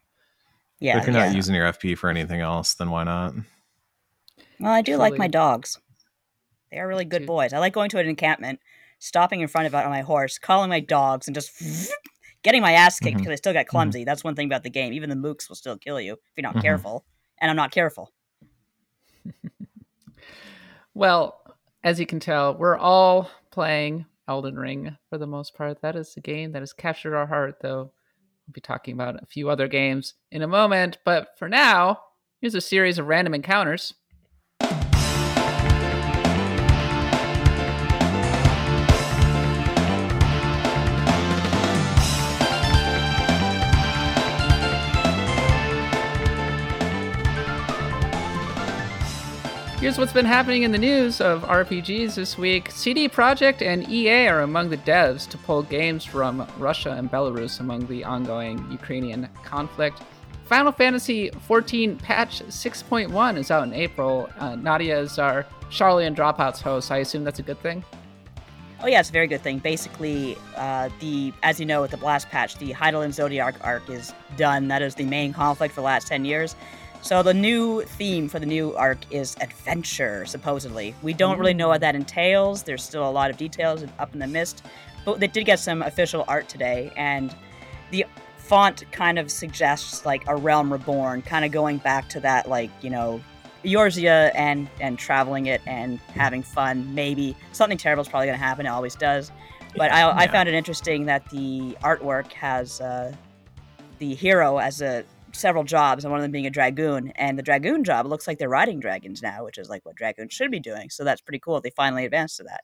[0.79, 1.27] yeah, if you're yeah.
[1.27, 3.33] not using your FP for anything else, then why not?
[4.59, 5.77] well, I do like my dogs.
[6.71, 7.51] They are really good boys.
[7.53, 8.59] I like going to an encampment,
[8.99, 11.51] stopping in front of it on my horse, calling my dogs, and just
[12.43, 13.19] getting my ass kicked Mhm.
[13.19, 14.03] because I still got clumsy.
[14.05, 14.93] That's one thing about the game.
[14.93, 16.61] Even the mooks will still kill you if you're not Mhm.
[16.61, 17.05] careful.
[17.39, 18.11] And I'm not careful.
[20.93, 21.40] Well,
[21.83, 25.81] as you can tell, we're all playing Elden Ring for the most part.
[25.81, 27.91] That is the game that has captured our heart, though.
[28.47, 31.99] We'll be talking about a few other games in a moment, but for now,
[32.39, 33.93] here's a series of random encounters.
[49.81, 52.69] Here's what's been happening in the news of RPGs this week.
[52.69, 57.59] CD Projekt and EA are among the devs to pull games from Russia and Belarus
[57.59, 60.03] among the ongoing Ukrainian conflict.
[60.45, 64.29] Final Fantasy XIV patch 6.1 is out in April.
[64.37, 66.91] Uh, Nadia is our Charlie and Dropouts host.
[66.91, 67.83] I assume that's a good thing.
[68.83, 69.57] Oh yeah, it's a very good thing.
[69.57, 74.13] Basically, uh, the as you know with the blast patch, the Hydaelyn Zodiark arc is
[74.37, 74.67] done.
[74.67, 76.55] That is the main conflict for the last ten years.
[77.03, 80.25] So the new theme for the new arc is adventure.
[80.25, 82.61] Supposedly, we don't really know what that entails.
[82.61, 84.63] There's still a lot of details up in the mist,
[85.03, 87.35] but they did get some official art today, and
[87.89, 88.05] the
[88.37, 92.69] font kind of suggests like a realm reborn, kind of going back to that like
[92.81, 93.19] you know
[93.63, 96.93] Eorzea and and traveling it and having fun.
[96.93, 98.67] Maybe something terrible is probably going to happen.
[98.67, 99.31] It always does.
[99.75, 103.13] But I, I found it interesting that the artwork has uh,
[103.99, 107.11] the hero as a several jobs, and one of them being a dragoon.
[107.15, 110.33] And the dragoon job looks like they're riding dragons now, which is like what dragoons
[110.33, 110.89] should be doing.
[110.89, 111.59] So that's pretty cool.
[111.61, 112.61] They finally advanced to that.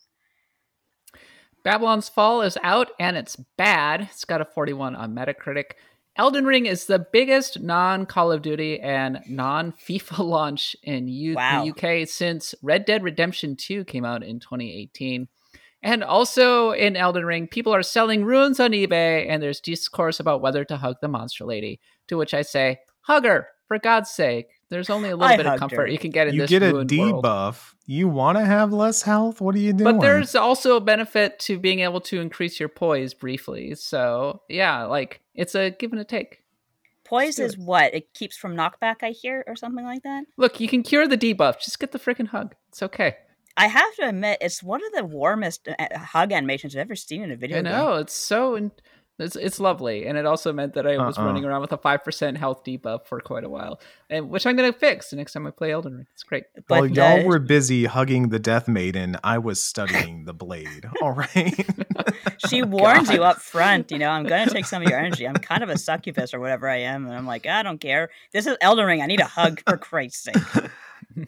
[1.64, 4.02] Babylon's Fall is out and it's bad.
[4.12, 5.72] It's got a 41 on Metacritic.
[6.16, 11.36] Elden Ring is the biggest non Call of Duty and non FIFA launch in U-
[11.36, 11.64] Wow.
[11.66, 15.28] the UK since Red Dead Redemption 2 came out in 2018.
[15.84, 20.42] And also in Elden Ring, people are selling runes on eBay and there's discourse about
[20.42, 21.80] whether to hug the monster lady.
[22.08, 24.48] To which I say, hug her, for God's sake.
[24.70, 25.88] There's only a little I bit of comfort her.
[25.88, 27.24] you can get in You this get a ruined world.
[27.24, 27.74] debuff.
[27.86, 29.40] You want to have less health?
[29.40, 29.96] What are you doing?
[29.96, 33.76] But there's also a benefit to being able to increase your poise briefly.
[33.76, 36.44] So yeah, like it's a give and a take.
[37.06, 37.94] Poise do is what?
[37.94, 40.26] It keeps from knockback, I hear, or something like that.
[40.36, 41.60] Look, you can cure the debuff.
[41.62, 42.54] Just get the freaking hug.
[42.68, 43.16] It's okay.
[43.58, 47.24] I have to admit, it's one of the warmest uh, hug animations I've ever seen
[47.24, 47.72] in a video I game.
[47.72, 48.72] know it's so.
[49.20, 51.26] It's, it's lovely, and it also meant that I was Uh-uh.
[51.26, 54.56] running around with a five percent health debuff for quite a while, and which I'm
[54.56, 56.08] gonna fix the next time I play Elden Ring.
[56.14, 56.44] It's great.
[56.68, 60.86] While But y'all uh, were busy hugging the Death Maiden, I was studying the blade.
[61.02, 61.66] All right.
[62.48, 65.28] she warns you up front, you know, I'm gonna take some of your energy.
[65.28, 68.12] I'm kind of a succubus or whatever I am, and I'm like, I don't care.
[68.34, 69.02] This is Elden Ring.
[69.02, 70.70] I need a hug for Christ's sake.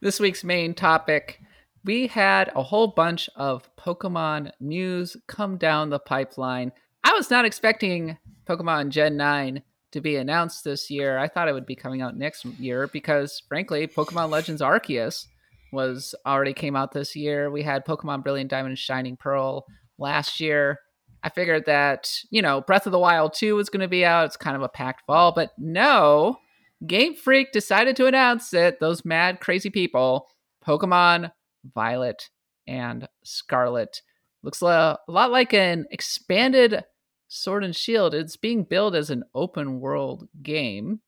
[0.00, 1.40] this week's main topic
[1.84, 6.72] we had a whole bunch of Pokemon news come down the pipeline.
[7.04, 11.16] I was not expecting Pokemon Gen 9 to be announced this year.
[11.16, 15.26] I thought it would be coming out next year because, frankly, Pokemon Legends Arceus
[15.72, 17.50] was already came out this year.
[17.50, 19.64] We had Pokemon Brilliant Diamond and Shining Pearl
[19.98, 20.80] last year.
[21.22, 24.26] I figured that, you know, Breath of the Wild 2 was going to be out.
[24.26, 26.38] It's kind of a packed fall, but no.
[26.86, 28.78] Game Freak decided to announce it.
[28.80, 30.28] Those mad, crazy people.
[30.64, 31.32] Pokemon
[31.74, 32.28] Violet
[32.66, 34.02] and Scarlet.
[34.42, 36.84] Looks a lot like an expanded
[37.26, 38.14] Sword and Shield.
[38.14, 41.00] It's being billed as an open world game.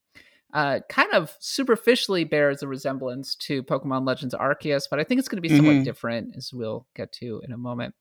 [0.53, 5.29] Uh, kind of superficially bears a resemblance to Pokemon Legends Arceus, but I think it's
[5.29, 5.85] going to be somewhat Mhm.
[5.85, 7.95] different, as we'll get to in a moment.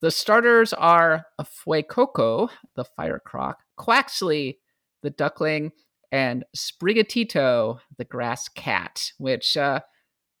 [0.00, 4.58] The starters are a Fuecoco, the Fire Croc, Quaxly,
[5.02, 5.72] the Duckling,
[6.16, 9.80] and Sprigatito, the Grass Cat, which uh,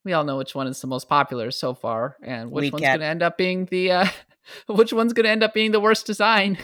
[0.06, 2.84] we all know which one is the most popular so far, and which Weed one's
[2.86, 4.06] going to end up being the uh,
[4.68, 6.56] which one's going to end up being the worst design.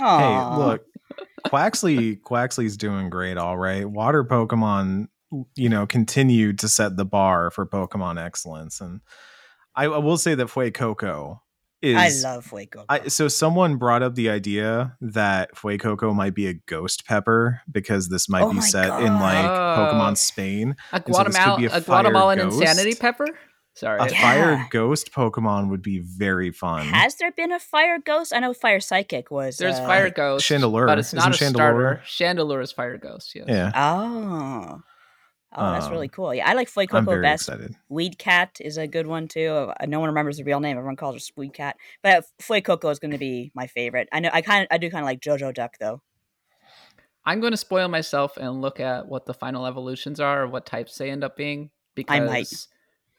[0.00, 0.18] Aw.
[0.18, 0.84] Hey, look,
[1.48, 3.84] Quaxly Quaxly's doing great, all right.
[3.84, 5.08] Water Pokemon,
[5.54, 8.80] you know, continued to set the bar for Pokemon excellence.
[8.80, 9.02] And
[9.76, 11.40] I, I will say that Fuecoco
[11.84, 12.84] is I love Fuego.
[12.88, 18.08] I, so someone brought up the idea that Fuecoco might be a ghost pepper because
[18.08, 19.92] this might Oh be my set in like God.
[19.94, 20.76] Pokemon Spain.
[20.92, 22.60] A, And so could Guatemala, be a, a Guatemalan ghost?
[22.60, 23.28] insanity pepper.
[23.76, 24.20] Sorry, A Yeah.
[24.22, 26.86] fire ghost Pokemon would be very fun.
[26.86, 28.32] Has there been a fire ghost?
[28.32, 29.56] I know Fire Psychic was.
[29.56, 30.86] there's uh, Fire Ghost, Chandelure.
[30.86, 32.00] but it's not Isn't a Chandelure?
[32.00, 32.02] starter.
[32.06, 33.34] Chandelure is Fire Ghost.
[33.34, 33.46] Yes.
[33.48, 34.80] yeah, Oh.
[35.56, 36.34] Oh, that's Um, really cool.
[36.34, 37.48] Yeah, I like I'm very best.
[37.48, 37.76] excited.
[37.88, 39.72] Weed Cat is a good one too.
[39.80, 40.76] Uh, No one remembers the real name.
[40.76, 41.76] Everyone calls her Weed Cat.
[42.02, 44.08] But Fuecoco is going to be my favorite.
[44.12, 44.30] I know.
[44.32, 44.68] I kind of.
[44.70, 46.02] I do kind of like Jojo Duck though.
[47.26, 50.66] I'm going to spoil myself and look at what the final evolutions are, or what
[50.66, 52.66] types they end up being, because I might.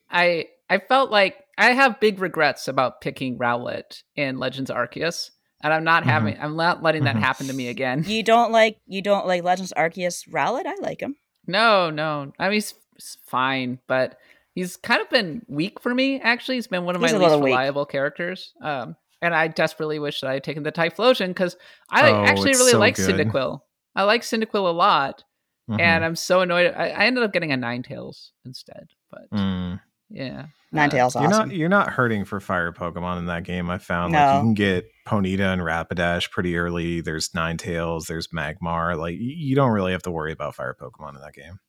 [0.09, 5.31] I I felt like I have big regrets about picking Rowlet in Legends Arceus,
[5.63, 6.07] and I'm not Mhm.
[6.07, 7.21] having I'm not letting that Mhm.
[7.21, 8.03] happen to me again.
[8.05, 8.77] You don't like.
[8.85, 10.65] You don't like Legends Arceus Rowlet.
[10.67, 11.15] I like him.
[11.47, 12.31] No, no.
[12.39, 14.17] I mean, he's, he's fine, but
[14.53, 16.19] he's kind of been weak for me.
[16.21, 17.51] Actually, he's been one of He's my a least little weak.
[17.51, 18.53] reliable characters.
[18.61, 21.55] Um, and I desperately wish that I had taken the Typhlosion because
[21.89, 23.09] I Oh, actually really so like good.
[23.15, 23.61] Cyndaquil.
[23.95, 25.23] I like Cyndaquil a lot,
[25.69, 25.79] Mhm.
[25.79, 26.73] and I'm so annoyed.
[26.75, 29.79] I, I ended up getting a Ninetales instead, but Mm.
[30.09, 31.49] yeah, Ninetales Uh, You're awesome.
[31.49, 33.69] not you're not hurting for fire Pokemon in that game.
[33.69, 37.01] I found like you can get Ponyta and Rapidash pretty early.
[37.01, 38.97] There's Ninetales, there's Magmar.
[38.97, 41.59] Like you don't really have to worry about fire Pokemon in that game.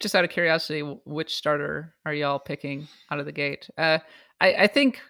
[0.00, 3.68] just out of curiosity, which starter are y'all picking out of the gate?
[3.78, 3.98] Uh,
[4.40, 5.00] I, I think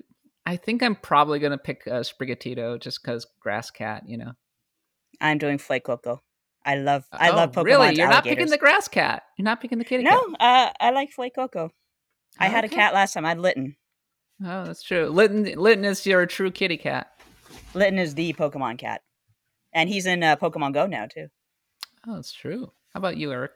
[0.47, 4.33] I think I'm probably gonna pick uh, Sprigatito just because Grass Cat, you know.
[5.21, 6.19] I'm doing Fuecoco.
[6.67, 7.05] I love.
[7.13, 7.65] I Oh, love Pokemon.
[7.65, 9.23] Really, you're not picking the grass cat.
[9.39, 10.41] You're not picking the kitty No, cat.
[10.41, 11.71] uh, I like Fuecoco.
[12.39, 13.25] I had a cat last time.
[13.25, 13.77] I had Litten.
[14.45, 15.09] Oh, that's true.
[15.09, 17.11] Litten, Litten is your true kitty cat.
[17.75, 19.03] Litten is the Pokemon cat,
[19.73, 21.29] and he's in uh, Pokemon Go now too.
[22.07, 22.73] Oh, that's true.
[22.93, 23.53] How about you, Eric?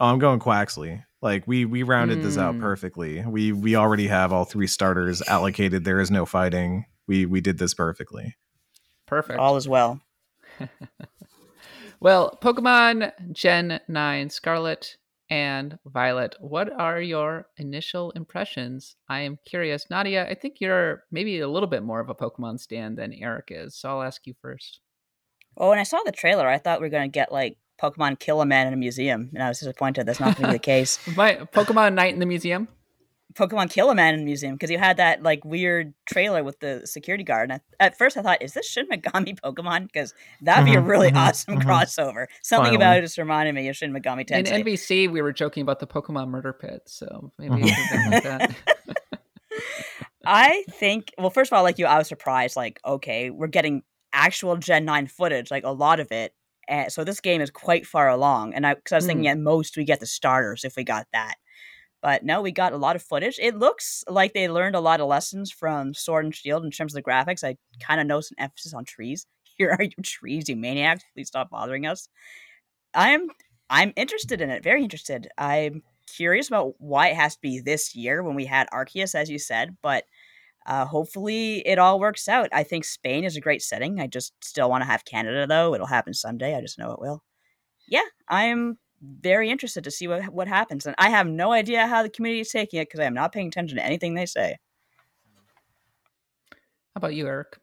[0.00, 1.04] Oh, I'm going Quaxly.
[1.20, 2.60] Like we we rounded this out Mm.
[2.60, 3.24] perfectly.
[3.26, 5.84] We we already have all three starters allocated.
[5.84, 6.86] There is no fighting.
[7.08, 8.36] We we did this perfectly.
[9.06, 9.38] Perfect.
[9.38, 10.00] All is well.
[12.00, 14.97] Well, Pokemon Gen 9 Scarlet
[15.30, 18.96] and Violet, what are your initial impressions?
[19.08, 19.86] I am curious.
[19.90, 23.48] Nadia, I think you're maybe a little bit more of a Pokemon stand than Eric
[23.50, 24.80] is, so I'll ask you first.
[25.56, 28.18] Oh, well, when I saw the trailer, I thought we were gonna get like Pokemon
[28.18, 30.06] Kill a Man in a museum, and I was disappointed.
[30.06, 30.98] That's not gonna be the case.
[31.16, 32.68] My Pokemon Night in the Museum.
[33.38, 36.58] Pokemon Kill a Man in a museum because you had that like weird trailer with
[36.60, 37.50] the security guard.
[37.50, 39.84] And I, at first, I thought, is this Shin Megami Pokemon?
[39.84, 41.62] Because that'd be a Mhm, really mhm, awesome mhm.
[41.62, 42.26] crossover.
[42.42, 42.76] Something Finally.
[42.76, 44.50] about it just reminded me of Shin Megami Teddy.
[44.50, 47.68] In NBC, we were joking about the Pokemon Murder Pit, so maybe Mhm.
[47.68, 48.54] it like that.
[50.26, 52.56] I think, well, first of all, like you, I was surprised.
[52.56, 56.34] Like, okay, we're getting actual Gen 9 footage, like a lot of it.
[56.68, 58.52] And so this game is quite far along.
[58.52, 61.06] And I, because I was thinking at most we get the starters if we got
[61.14, 61.36] that.
[62.00, 63.38] But no, we got a lot of footage.
[63.40, 66.94] It looks like they learned a lot of lessons from Sword and Shield in terms
[66.94, 67.42] of the graphics.
[67.42, 69.26] I kind of noticed an emphasis on trees.
[69.58, 71.02] Here are you trees, you maniacs.
[71.14, 72.08] Please stop bothering us.
[72.94, 73.28] I'm
[73.70, 75.28] I'm interested in it, very interested.
[75.36, 75.82] I'm
[76.16, 79.38] curious about why it has to be this year when we had Arceus, as you
[79.38, 80.04] said, but
[80.66, 82.48] uh, hopefully it all works out.
[82.52, 84.00] I think Spain is a great setting.
[84.00, 85.74] I just still want to have Canada though.
[85.74, 86.54] It'll happen someday.
[86.54, 87.22] I just know it will.
[87.88, 92.02] Yeah, I'm very interested to see what what happens, and I have no idea how
[92.02, 94.56] the community is taking it because I am not paying attention to anything they say.
[96.50, 97.58] How about you, Eric?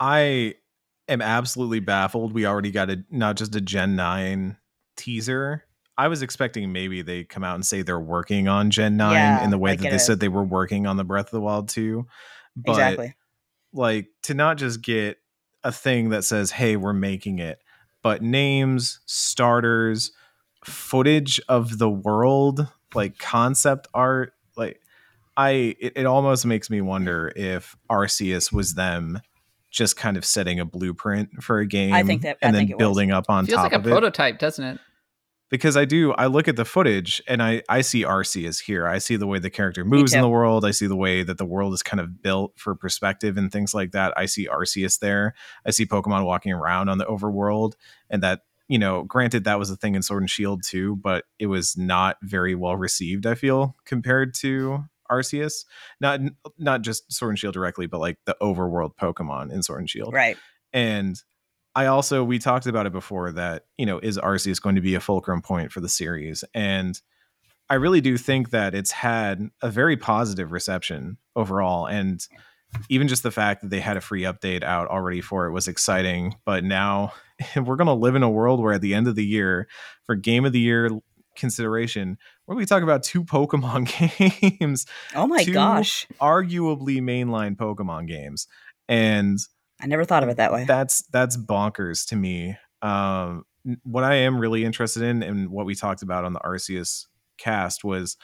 [0.00, 0.54] I
[1.08, 2.32] am absolutely baffled.
[2.32, 4.56] We already got a not just a Gen 9
[4.96, 5.64] teaser.
[5.96, 9.44] I was expecting maybe they come out and say they're working on Gen 9 Yeah,
[9.44, 10.06] in the way like that they is.
[10.06, 12.06] said they were working on the Breath of the Wild 2.
[12.56, 13.14] But exactly.
[13.72, 15.18] like to not just get
[15.64, 17.58] a thing that says, hey, we're making it,
[18.02, 20.12] but names, starters,
[20.64, 24.80] footage of the world like concept art like
[25.36, 29.20] i it, it almost makes me wonder if arceus was them
[29.70, 32.60] just kind of setting a blueprint for a game I think that- I and then
[32.62, 32.78] think it was.
[32.80, 34.80] building up on Feels top like a of it prototype, doesn't it?
[35.50, 38.86] Because I do I look at the footage and I I see Arceus here.
[38.86, 40.64] I see the way the character moves in the world.
[40.64, 43.74] I see the way that the world is kind of built for perspective and things
[43.74, 44.12] like that.
[44.16, 45.34] I see Arceus there.
[45.66, 47.74] I see Pokemon walking around on the overworld
[48.10, 51.24] and that you know, granted that was a thing in Sword and Shield too, but
[51.38, 55.64] it was not very well received, I feel, compared to Arceus.
[56.00, 56.20] Not
[56.58, 60.12] not just Sword and Shield directly, but like the overworld Pokemon in Sword and Shield.
[60.12, 60.36] Right.
[60.72, 61.20] And
[61.74, 64.94] I also we talked about it before that you know is Arceus going to be
[64.94, 67.00] a fulcrum point for the series, and
[67.70, 72.26] I really do think that it's had a very positive reception overall, and
[72.88, 75.68] even just the fact that they had a free update out already for it was
[75.68, 76.34] exciting.
[76.44, 77.12] But now
[77.56, 79.68] we're going to live in a world where at the end of the year,
[80.04, 80.90] for Game of the Year
[81.36, 86.06] consideration, where we talk about two Pokemon games, Oh my Two- gosh.
[86.20, 88.46] arguably mainline Pokemon games,
[88.88, 89.38] and
[89.80, 90.64] I never thought of it that way.
[90.64, 92.56] that's that's bonkers to me.
[92.82, 93.44] Um,
[93.82, 97.84] what I am really interested in, and what we talked about on the Arceus cast,
[97.84, 98.16] was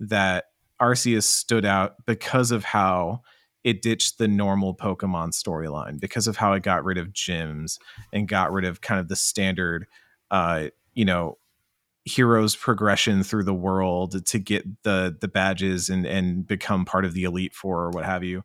[0.00, 0.46] that
[0.80, 3.22] Arceus stood out because of how
[3.64, 7.78] it ditched the normal Pokemon storyline, because of how it got rid of gyms
[8.12, 9.86] and got rid of kind of the standard,
[10.30, 11.38] uh, you know,
[12.04, 17.14] heroes progression through the world to get the the badges and and become part of
[17.14, 18.42] the elite four or what have you.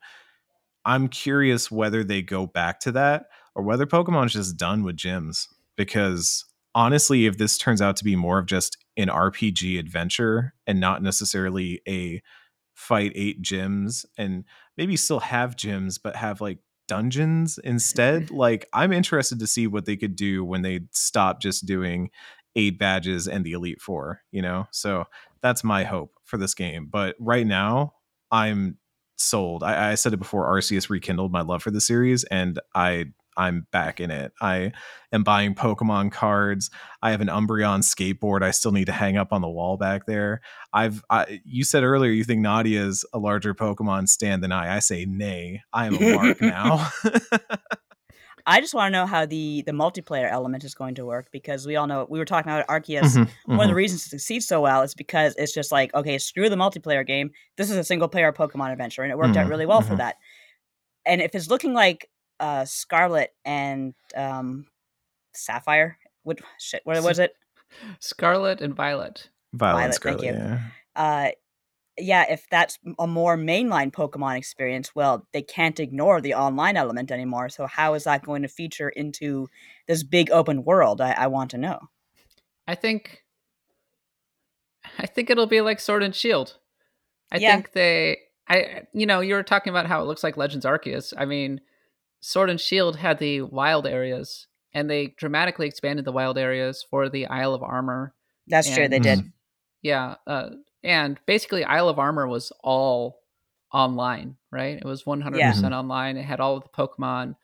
[0.88, 5.48] I'm curious whether they go back to that or whether Pokemon's just done with gyms.
[5.76, 10.80] Because honestly, if this turns out to be more of just an RPG adventure and
[10.80, 12.22] not necessarily a
[12.74, 14.46] fight eight gyms and
[14.78, 19.86] maybe still have gyms, but have like dungeons instead, like I'm interested to see what
[19.86, 22.12] they could do when they stop just doing
[22.56, 24.68] eight badges and the Elite Four, you know?
[24.72, 25.04] So
[25.42, 26.88] that's my hope for this game.
[26.90, 27.94] But right now,
[28.32, 28.78] I'm
[29.18, 29.64] sold.
[29.64, 30.48] I, I said it before.
[30.48, 34.34] Arceus rekindled my love for the series, and I I'm back in it.
[34.42, 34.72] I
[35.14, 36.72] am buying Pokemon cards.
[37.02, 38.42] I have an Umbreon skateboard.
[38.42, 40.42] I still need to hang up on the wall back there.
[40.74, 44.76] I've I, you said earlier you think Nadia is a larger Pokemon stand than I.
[44.76, 45.62] I say nay.
[45.72, 46.90] I am a mark now.
[48.48, 51.68] I just want to know how the the multiplayer element is going to work because
[51.68, 53.16] we all know we were talking about Arceus.
[53.16, 53.68] Mhm, One of mhm.
[53.70, 57.06] the reasons it succeeds so well is because it's just like okay, screw the multiplayer
[57.06, 57.32] game.
[57.58, 59.94] This is a single player Pokemon adventure, and it worked out Mhm, really well for
[59.96, 59.98] mhm.
[59.98, 60.16] that.
[61.06, 64.66] And if it's looking like uh, Scarlet and um,
[65.34, 66.82] Sapphire, what shit?
[66.86, 67.34] What was it?
[68.00, 69.30] Scarlet and Violet.
[69.54, 70.34] Violet Violet, thank you.
[70.34, 70.60] yeah.
[70.96, 71.32] uh
[71.98, 77.12] yeah if that's a more mainline pokemon experience well they can't ignore the online element
[77.12, 79.48] anymore so how is that going to feature into
[79.88, 81.80] this big open world i, I want to know
[82.68, 83.24] I think
[85.00, 86.58] I think it'll be like Sword and Shield.
[87.32, 87.56] I Yeah.
[87.56, 91.14] think they I you know, you were talking about how it looks like Legends Arceus.
[91.18, 91.62] I mean,
[92.22, 97.10] Sword and Shield had the wild areas and they dramatically expanded the wild areas for
[97.10, 98.14] the Isle of Armor.
[98.48, 99.32] that's true they did
[99.82, 100.50] Yeah, uh
[100.84, 103.20] and basically Isle of Armor was all
[103.74, 104.78] online, right?
[104.78, 105.36] It was 100%
[105.74, 106.18] online.
[106.18, 107.36] It had all of the Pokemon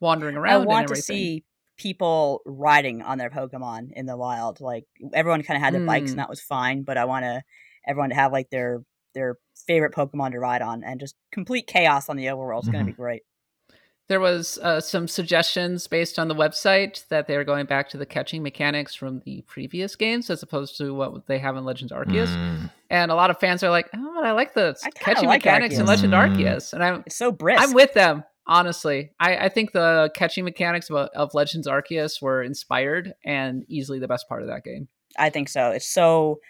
[0.00, 1.44] wandering i around and want to see
[1.76, 6.10] people riding on their pokemon in the wild like everyone kind of had their bikes
[6.10, 6.12] Hmm.
[6.12, 7.42] and that was fine but i want to
[7.86, 12.08] everyone to have like their their favorite pokemon to ride on and just complete chaos
[12.08, 13.22] on the overworld it's going to be great
[14.06, 17.96] There was uh, some suggestions based on the website that they were going back to
[17.96, 21.90] the catching mechanics from the previous games as opposed to what they have in Legends
[21.90, 22.28] Arceus.
[22.28, 22.70] Mm.
[22.90, 25.76] And a lot of fans are like, "Oh, I like the I catching like mechanics
[25.78, 25.88] in Arceus.
[25.88, 26.36] Legend Mm.
[26.36, 28.24] Arceus," and I'm it's so brisk I'm with them.
[28.46, 33.98] Honestly, I, I think the catching mechanics of, of Legends Arceus were inspired and easily
[34.00, 34.88] the best part of that game.
[35.18, 35.70] I think so.
[35.70, 36.40] It's so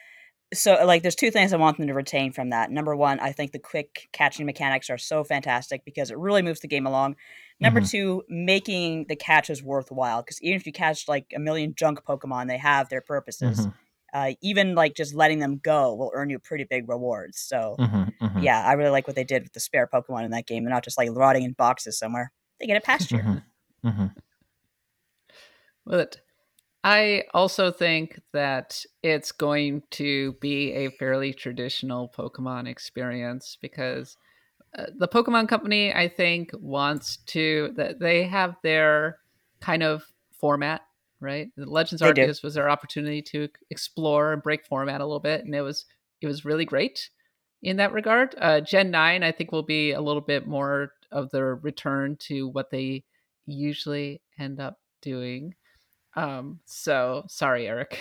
[0.53, 2.71] so like there's two things I want them to retain from that.
[2.71, 6.61] Number one, I think the quick catching mechanics are so fantastic because it really moves
[6.61, 7.17] the game along.
[7.61, 7.91] Number Mhm.
[7.91, 12.49] two, making the catches worthwhile because even if you catch like a million junk Pokemon,
[12.49, 13.67] they have their purposes.
[13.67, 13.75] Mhm,
[14.13, 17.39] Uh, even like just letting them go will earn you pretty big rewards.
[17.41, 18.43] So mhm, mhm.
[18.43, 20.65] yeah, I really like what they did with the spare Pokemon in that game.
[20.65, 22.33] They're not just like rotting in boxes somewhere.
[22.61, 23.19] They get a pasture.
[23.19, 23.43] Mhm,
[23.85, 24.15] mhm.
[25.87, 26.21] But
[26.83, 34.17] I also think that it's going to be a fairly traditional Pokemon experience because
[34.77, 39.19] uh, the Pokemon Company, I think, wants to that they have their
[39.61, 40.83] kind of format,
[41.21, 41.49] right?
[41.57, 42.23] The Legends They do.
[42.23, 45.87] Arceus was their opportunity to explore and break format a little bit, and it was
[46.21, 47.11] it was really great
[47.63, 48.35] in that regard.
[48.39, 52.49] Uh, Gen nine, I think, will be a little bit more of their return to
[52.49, 53.05] what they
[53.47, 55.55] usually end up doing.
[56.17, 57.99] Um, so sorry, Eric.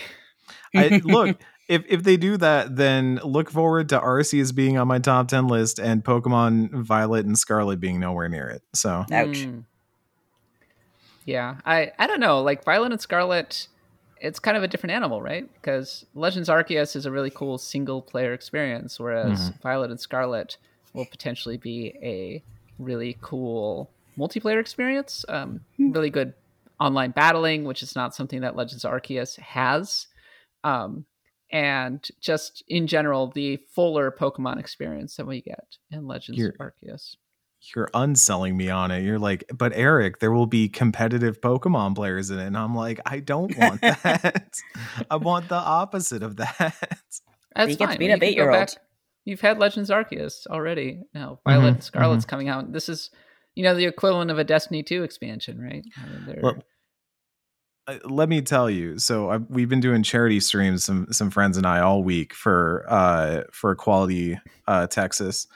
[0.74, 1.38] I, look,
[1.68, 5.48] if if they do that, then look forward to Arceus being on my top ten
[5.48, 8.62] list and Pokemon Violet and Scarlet being nowhere near it.
[8.74, 9.46] So Ouch.
[9.46, 9.64] Mm.
[11.24, 12.42] Yeah, I I don't know.
[12.42, 13.68] Like Violet and Scarlet,
[14.20, 15.50] it's kind of a different animal, right?
[15.54, 20.58] Because Legends Arceus is a really cool single player experience, whereas Violet and Scarlet
[20.92, 22.42] will potentially be a
[22.78, 25.24] really cool multiplayer experience.
[25.28, 26.34] Um, really good
[26.78, 30.08] online battling, which is not something that Legends Arceus has.
[30.62, 31.06] Um,
[31.54, 37.16] and just in general, the fuller Pokemon experience that we get in Legends You're- Arceus.
[37.74, 39.02] you're unselling me on it.
[39.04, 42.46] You're like, but Eric, there will be competitive Pokemon players in it.
[42.46, 44.58] And I'm like, I don't want that.
[45.10, 46.74] I want the opposite of that.
[47.56, 47.98] That's You get to fine.
[47.98, 48.74] beat You up can go eight-year-olds.
[48.74, 48.82] back-
[49.24, 51.00] You've had Legends Arceus already.
[51.14, 52.72] Now Violet Mhm, and Scarlet's coming out.
[52.72, 53.10] This is,
[53.54, 55.82] you know, the equivalent of a Destiny 2 expansion, right?
[55.96, 56.56] I mean, Well,
[58.04, 58.98] let me tell you.
[58.98, 62.84] So I, we've been doing charity streams, some some friends and I, all week for
[62.88, 65.46] uh for Equality uh Texas,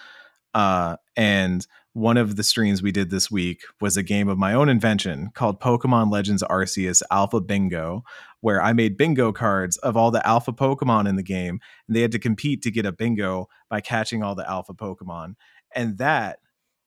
[0.55, 4.55] uh and one of the streams we did this week was a game of my
[4.55, 8.05] own invention called Pokemon Legends Arceus Alpha Bingo,
[8.41, 12.03] where I made bingo cards of all the alpha Pokemon in the game, and they
[12.03, 15.35] had to compete to get a bingo by catching all the alpha Pokemon,
[15.75, 16.39] and that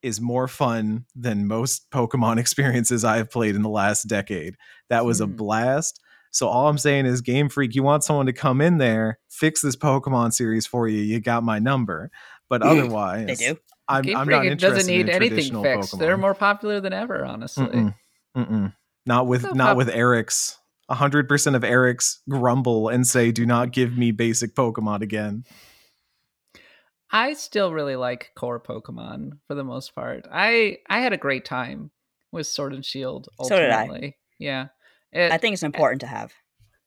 [0.04, 4.56] is more fun than most Pokemon experiences I've played in the last decade.
[4.90, 5.36] That was a Hmm.
[5.36, 6.00] blast.
[6.34, 9.62] So all I'm saying is Game Freak, you want someone to come in there, fix
[9.62, 12.10] this Pokemon series for you, you got my number.
[12.50, 13.58] But otherwise, They do.
[13.88, 15.94] I'm, Game I'm Freak not it interested doesn't need in anything traditional fixed.
[15.94, 16.00] Pokemon.
[16.00, 17.66] They're more popular than ever, honestly.
[17.66, 17.96] Mm-mm.
[18.38, 18.74] Mm-mm.
[19.06, 20.58] Not with So not pop- with Eric's.
[20.90, 25.44] hundred percent of Eric's grumble and say, "Do not give me basic Pokemon again."
[27.12, 30.28] I still really like core Pokemon for the most part.
[30.32, 31.92] I I had a great time
[32.32, 33.28] with Sword and Shield.
[33.44, 34.16] So did I.
[34.40, 34.68] Yeah.
[35.12, 36.32] It, I think it's important to have.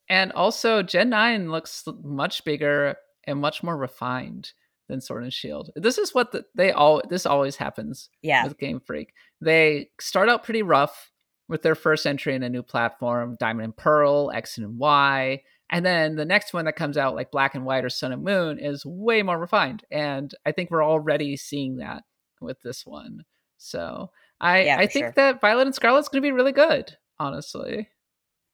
[0.09, 2.97] and also Gen Nine looks much bigger
[3.27, 4.53] and much more refined
[4.89, 5.71] than Sword and Shield.
[5.77, 7.03] This is what the, they all.
[7.09, 8.45] This always happens Yeah.
[8.45, 9.13] with Game Freak.
[9.43, 11.11] They start out pretty rough
[11.49, 15.43] with their first entry in a new platform, Diamond and Pearl, X and Y.
[15.71, 18.23] And then the next one that comes out, like Black and White or Sun and
[18.23, 19.83] Moon, is way more refined.
[19.91, 22.05] And I think we're already seeing that
[22.41, 23.25] with this one.
[23.57, 24.11] So
[24.41, 25.13] I, Yeah, I think sure.
[25.17, 27.89] that Violet and Scarlet's going to be really good, honestly.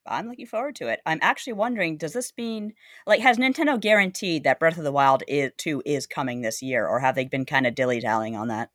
[0.06, 1.00] I'm looking forward to it.
[1.04, 2.72] I'm actually wondering, does this mean
[3.06, 6.86] like has Nintendo guaranteed that Breath of the Wild is, 2 is coming this year,
[6.86, 8.70] or have they been kind of dilly dallying on that?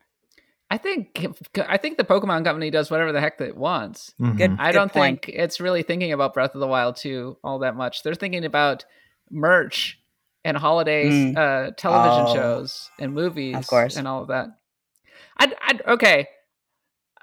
[0.70, 1.24] I think
[1.68, 4.12] I think the Pokemon Company does whatever the heck it wants.
[4.20, 4.36] Mhm.
[4.36, 4.56] Good.
[4.58, 5.22] I don't point.
[5.24, 8.02] think it's really thinking about Breath of the Wild 2 all that much.
[8.02, 8.84] They're thinking about
[9.30, 10.00] merch
[10.44, 11.36] and holidays, Mm.
[11.36, 12.34] uh, television Oh.
[12.34, 13.96] shows and movies, of course.
[13.96, 14.48] and all of that.
[15.36, 16.28] I'd, I'd okay.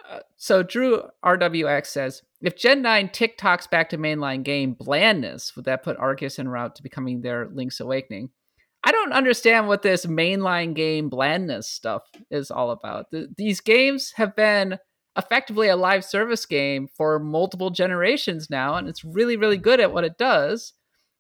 [0.10, 5.66] Uh, so Drew RWX says, if Gen 9 TikToks back to mainline game blandness, would
[5.66, 8.30] that put Arceus en route to becoming their Link's Awakening?
[8.84, 13.12] I don't understand what this mainline game blandness stuff is all about.
[13.12, 14.78] Th- these games have been
[15.18, 19.94] effectively a live service game for multiple generations now, and it's really, really good at
[19.94, 20.74] what it does.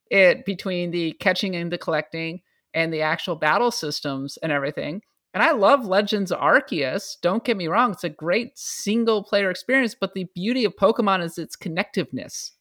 [0.10, 2.42] It between the catching and the collecting
[2.74, 5.02] and the actual battle systems and everything.
[5.34, 7.16] And I love Legends Arceus.
[7.22, 9.96] Don't get me wrong; it's a great single player experience.
[10.00, 12.52] But the beauty of Pokemon is its connectiveness.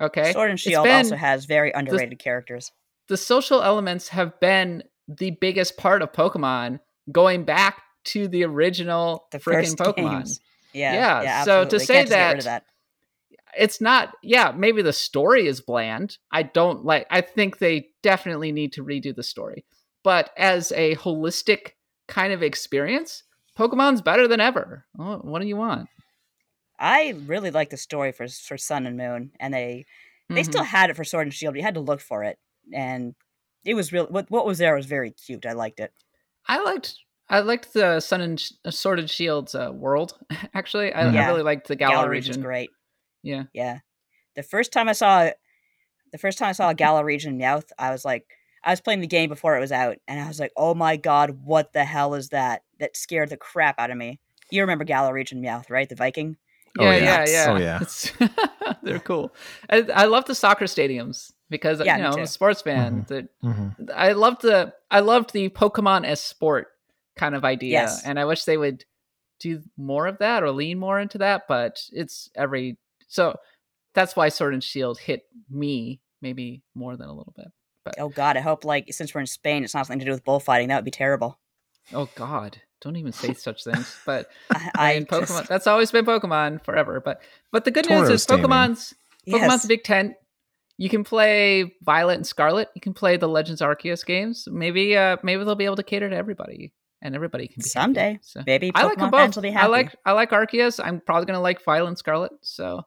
[0.00, 2.70] Okay, Sword and Shield been- also has very underrated characters.
[3.08, 6.80] The social elements have been the biggest part of Pokemon
[7.12, 10.10] going back to the original The freaking Pokemon.
[10.10, 10.40] games.
[10.72, 10.94] Yeah.
[10.94, 12.66] Yeah, yeah so to say Can't just get rid of that- that.
[13.56, 16.18] It's not, yeah, maybe the story is bland.
[16.32, 19.64] I don't like, I think they definitely need to redo the story.
[20.02, 21.72] But as a holistic
[22.08, 23.22] kind of experience,
[23.56, 24.86] Pokemon's better than ever.
[24.98, 25.88] Oh, what do you want?
[26.80, 29.86] I really like the story for for Sun and Moon, and they
[30.28, 30.44] they Mhm.
[30.46, 31.54] still had it for Sword and Shield.
[31.54, 32.38] but You had to look for it,
[32.72, 33.14] and
[33.64, 34.06] it was real.
[34.06, 35.46] What what was there was very cute.
[35.46, 35.92] I liked it.
[36.46, 36.96] I liked.
[37.28, 40.18] I liked the Sun and Sh- uh, Sword and Shield's uh, world.
[40.54, 42.42] Actually, I, I really liked the Galar, Galar region's region.
[42.42, 42.70] great.
[43.22, 43.78] Yeah, Yeah.
[44.36, 45.30] The first time I saw
[46.12, 48.26] the first time I saw a Galar region mouth, I was like
[48.62, 50.96] I was playing the game before it was out and I was like, "Oh my
[50.96, 54.20] god, what the hell is that?" That scared the crap out of me.
[54.50, 55.88] You remember Galar region mouth, right?
[55.88, 56.36] The Viking?
[56.78, 57.24] Oh, yeah, yeah.
[57.24, 57.80] yeah, yeah.
[58.20, 58.28] Oh,
[58.60, 58.74] yeah.
[58.82, 59.32] They're cool.
[59.70, 63.04] I, I love the soccer stadiums because Yeah, you know I'm a sports fan.
[63.08, 63.90] The- Mhm.
[63.94, 66.68] I loved the I loved the Pokemon as sport
[67.16, 68.04] kind of idea, Yes.
[68.04, 68.84] and I wish they would
[69.40, 71.46] do more of that or lean more into that.
[71.48, 72.76] But it's every
[73.08, 73.36] so
[73.94, 77.48] that's why Sword and Shield hit me maybe more than a little bit.
[77.98, 80.24] Oh god, I hope like since we're in Spain, it's not something to do with
[80.24, 80.68] bullfighting.
[80.68, 81.38] That would be terrible.
[81.92, 83.94] Oh God, don't even say such things.
[84.06, 85.26] But I, I mean, Pokemon.
[85.40, 86.98] just- That's always been Pokemon forever.
[87.00, 87.20] But
[87.52, 88.46] but the good news is taming.
[88.46, 88.94] Pokemon's
[89.28, 89.64] Pokemon's yes.
[89.64, 90.14] a big tent.
[90.76, 92.68] You can play Violet and Scarlet.
[92.74, 94.48] You can play the Legends Arceus games.
[94.50, 96.72] Maybe uh maybe they'll be able to cater to everybody,
[97.02, 97.70] and everybody can be happy.
[97.70, 99.36] Someday, So maybe I like them Pokemon both.
[99.36, 100.80] will be I like I like Arceus.
[100.84, 102.32] I'm probably gonna like Violet and Scarlet.
[102.42, 102.82] So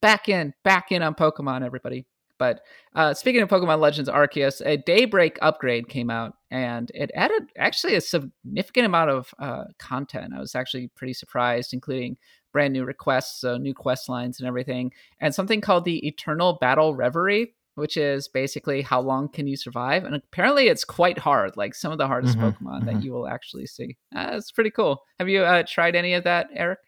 [0.00, 2.06] back in, back in on Pokemon, everybody.
[2.38, 2.62] But
[2.94, 7.96] uh, speaking of Pokemon Legends Arceus, a Daybreak upgrade came out, and it added actually
[7.96, 10.32] a significant amount of uh, content.
[10.34, 12.16] I was actually pretty surprised, including
[12.52, 16.94] brand new requests, so new quest lines and everything, and something called the Eternal Battle
[16.94, 20.04] Reverie, which is basically how long can you survive?
[20.04, 23.02] And apparently, it's quite hard, like some of the hardest Mhm, Pokemon that mhm.
[23.04, 23.96] you will actually see.
[24.14, 25.02] Uh, it's pretty cool.
[25.18, 26.78] Have you uh, tried any of that, Eric?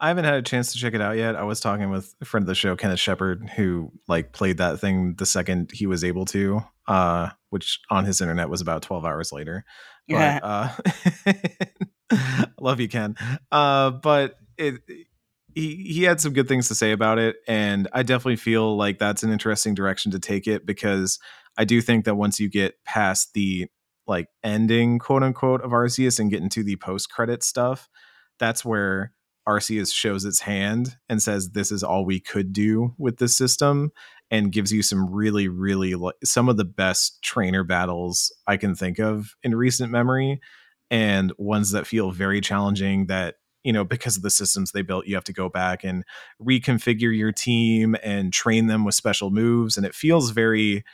[0.00, 1.36] I haven't had a chance to check it out yet.
[1.36, 4.80] I was talking with a friend of the show, Kenneth Shepard, who like played that
[4.80, 9.04] thing the second he was able to, uh, which on his internet was about 12
[9.04, 9.64] hours later.
[10.08, 10.40] But Yeah.
[10.42, 11.34] uh
[12.60, 13.14] love you, Ken.
[13.52, 15.06] Uh, but it
[15.54, 18.98] he he had some good things to say about it, and I definitely feel like
[18.98, 21.18] that's an interesting direction to take it because
[21.58, 23.68] I do think that once you get past the
[24.06, 27.88] like ending quote unquote of Arceus and get into the post credit stuff,
[28.38, 29.12] that's where
[29.48, 33.90] Arceus shows its hand and says this is all we could do with this system
[34.30, 38.74] and gives you some really really li- some of the best trainer battles I can
[38.74, 40.40] think of in recent memory
[40.90, 45.06] and ones that feel very challenging that you know because of the systems they built
[45.06, 46.04] you have to go back and
[46.40, 50.84] reconfigure your team and train them with special moves and it feels very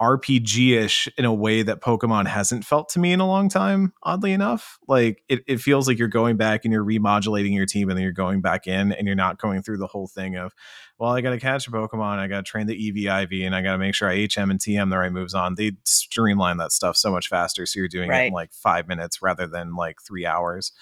[0.00, 4.32] RPG-ish in a way that Pokemon hasn't felt to me in a long time, oddly
[4.32, 4.78] enough.
[4.86, 8.04] Like it, it feels like you're going back and you're remodulating your team and then
[8.04, 10.54] you're going back in and you're not going through the whole thing of,
[10.98, 13.78] well, I gotta catch a Pokemon, I gotta train the EV IV, and I gotta
[13.78, 15.56] make sure I HM and TM the right moves on.
[15.56, 17.66] They streamline that stuff so much faster.
[17.66, 20.72] So you're doing it in like five minutes rather than like three hours.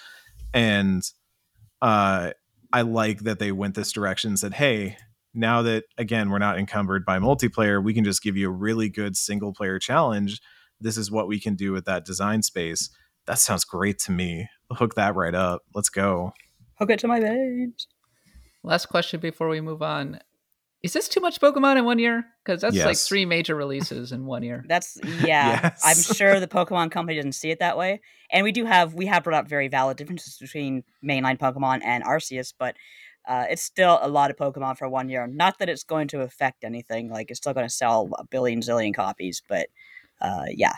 [0.56, 1.02] And
[1.82, 2.32] uh
[2.72, 4.96] I like that they went this direction and said, hey,
[5.34, 8.88] now that again we're not encumbered by multiplayer we can just give you a really
[8.88, 10.40] good single player challenge.
[10.80, 12.90] This is what we can do with that design space.
[13.26, 14.48] That sounds great to me.
[14.72, 15.62] Hook that right up.
[15.74, 16.32] Let's go.
[16.78, 17.86] Hook it to my veins.
[18.62, 20.20] Last question before we move on.
[20.82, 22.24] Is this too much Pokemon in one year?
[22.44, 24.64] Because that's like three major releases in one year.
[24.68, 25.60] That's yeah.
[25.62, 25.82] Yes.
[25.84, 28.00] I'm sure the Pokemon company doesn't see it that way.
[28.30, 32.04] And we do have we have brought up very valid differences between mainline Pokemon and
[32.04, 32.76] Arceus, but
[33.26, 35.26] uh, it's still a lot of Pokemon for one year.
[35.26, 37.10] Not that it's going to affect anything.
[37.10, 39.68] Like it's still going to sell a billion zillion copies, but
[40.20, 40.74] uh, yeah,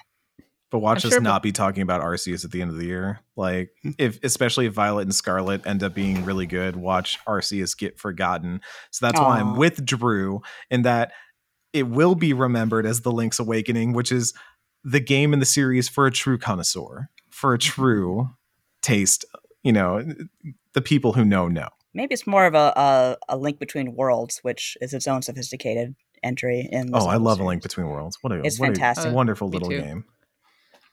[0.70, 2.86] but watch I'm us sure- not be talking about arceus at the end of the
[2.86, 3.20] year.
[3.36, 3.90] Like hmm.
[3.98, 8.60] if especially if violet and scarlet end up being really good watch arceus get forgotten.
[8.90, 11.12] So that's why i'm with drew in that
[11.72, 14.32] it will be remembered as the link's awakening which is
[14.84, 17.70] the game in the series for a true connoisseur for a mm-hmm.
[17.70, 18.30] true
[18.82, 19.24] taste
[19.62, 20.02] you know
[20.72, 21.68] the people who know know.
[21.94, 25.94] Maybe it's more of a a, a link between worlds, which is its own sophisticated
[26.22, 26.90] entry in.
[26.90, 28.18] the oh i Zelda love a link between worlds.
[28.20, 29.12] What a, It's what a fantastic.
[29.12, 30.04] Uh, wonderful Me little game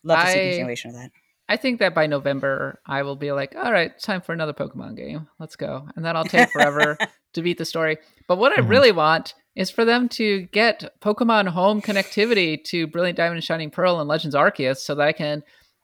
[0.05, 1.11] Love to see I- a continuation of that.
[1.47, 4.95] I think that by November, I will be like, all right, time for another Pokemon
[4.95, 5.27] game.
[5.37, 5.87] Let's go.
[5.95, 6.97] And then I'll take forever
[7.33, 7.97] to beat the story.
[8.27, 8.69] But what I Mhm.
[8.69, 13.69] really want is for them to get Pokemon home connectivity to Brilliant Diamond and Shining
[13.69, 15.43] Pearl and Legends Arceus so that I can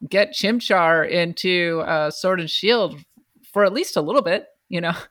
[0.09, 2.95] get Chimchar into uh, Sword and Shield
[3.53, 4.93] for at least a little bit, you know?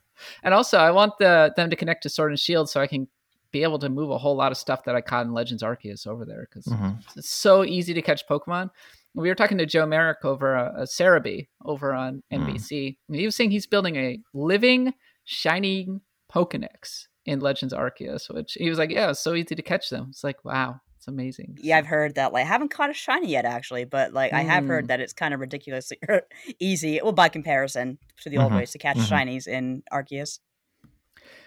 [0.43, 3.09] And also, I want the them to connect to Sword and Shield so I can
[3.53, 6.07] be able to move a whole lot of stuff that I caught in Legends Arceus
[6.07, 6.99] over there because Mhm.
[7.17, 8.69] it's so easy to catch Pokemon.
[9.15, 12.47] We were talking to Joe Merrick over a, a Serebii over on Mm.
[12.47, 12.97] NBC.
[13.09, 14.95] and He was saying he's building a living,
[15.25, 16.01] shining
[16.33, 20.07] Pokedex in Legends Arceus, which he was like, yeah, it's so easy to catch them.
[20.11, 21.59] It's like, wow, it's amazing.
[21.61, 22.33] Yeah, I've heard that.
[22.33, 24.69] Like, I haven't caught a shiny yet, actually, but like, I have Mm.
[24.69, 25.99] heard that it's kind of ridiculously
[26.61, 27.01] easy.
[27.03, 29.09] Well, by comparison to the old Mhm, ways to catch mhm.
[29.11, 30.39] shinies in Arceus.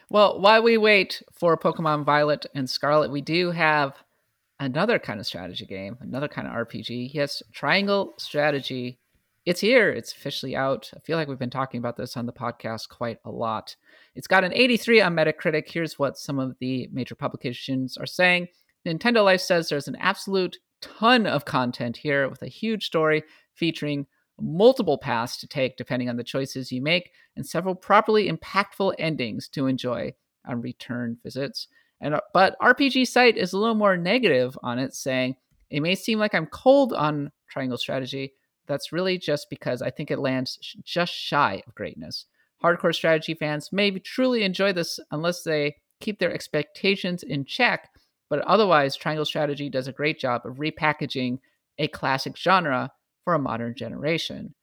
[0.09, 3.95] Well, while we wait for Pokemon Violet and Scarlet, we do have
[4.59, 7.11] another kind of strategy game, another kind of RPG.
[7.13, 8.99] Yes, Triangle Strategy.
[9.45, 9.89] It's here.
[9.89, 10.89] It's officially out.
[10.95, 13.75] I feel like we've been talking about this on the podcast quite a lot.
[14.15, 15.69] It's got an 83 on Metacritic.
[15.69, 18.47] Here's what some of the major publications are saying.
[18.85, 23.23] Nintendo Life says there's an absolute ton of content here with a huge story
[23.53, 24.05] featuring
[24.39, 29.47] multiple paths to take depending on the choices you make and several properly impactful endings
[29.47, 30.13] to enjoy
[30.45, 31.67] on return visits.
[32.03, 35.37] And uh, but RPG site is a little more negative on it, saying
[35.71, 38.33] it may seem like I'm cold on Triangle Strategy.
[38.67, 42.25] That's really just because I think it lands just shy of greatness.
[42.61, 47.89] Hardcore strategy fans may truly enjoy this unless they keep their expectations in check,
[48.29, 51.39] but otherwise, Triangle Strategy does a great job of repackaging
[51.77, 52.91] a classic genre
[53.23, 54.53] for a modern generation.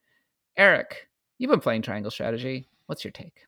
[0.56, 2.66] Eric, you've been playing Triangle Strategy.
[2.86, 3.46] What's your take?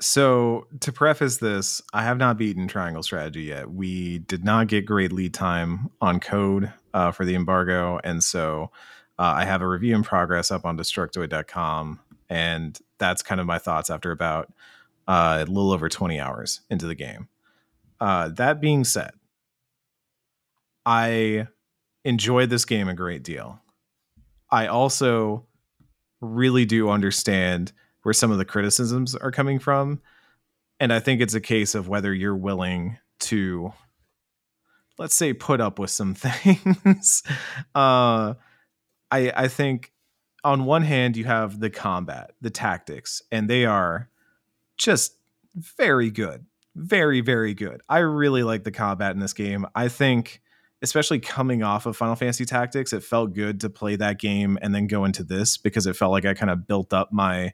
[0.00, 3.70] So to preface this, I have not beaten Triangle Strategy yet.
[3.70, 8.70] We did not get great lead time on code uh, for the embargo, and so
[9.18, 13.58] uh, I have a review in progress up on Destructoid.com, and that's kind of my
[13.58, 14.52] thoughts after about
[15.08, 17.28] uh, a little over 20 hours into the game.
[18.00, 19.10] Uh, that being said,
[20.86, 21.48] I
[22.04, 23.60] enjoyed this game a great deal.
[24.50, 25.46] I also
[26.20, 27.72] really do understand
[28.02, 30.00] where some of the criticisms are coming from.
[30.80, 33.72] And I think it's a case of whether you're willing to,
[34.98, 37.22] let's say, put up with some things.
[37.74, 38.34] uh,
[39.10, 39.92] I, I think
[40.44, 44.08] on one hand, you have the combat, the tactics, and they are
[44.76, 45.16] just
[45.54, 46.46] very good.
[46.76, 47.80] Very, very good.
[47.88, 49.66] I really like the combat in this game.
[49.74, 50.40] I think
[50.82, 54.74] especially coming off of Final Fantasy Tactics, it felt good to play that game and
[54.74, 57.52] then go into this because it felt like I kind of built up my,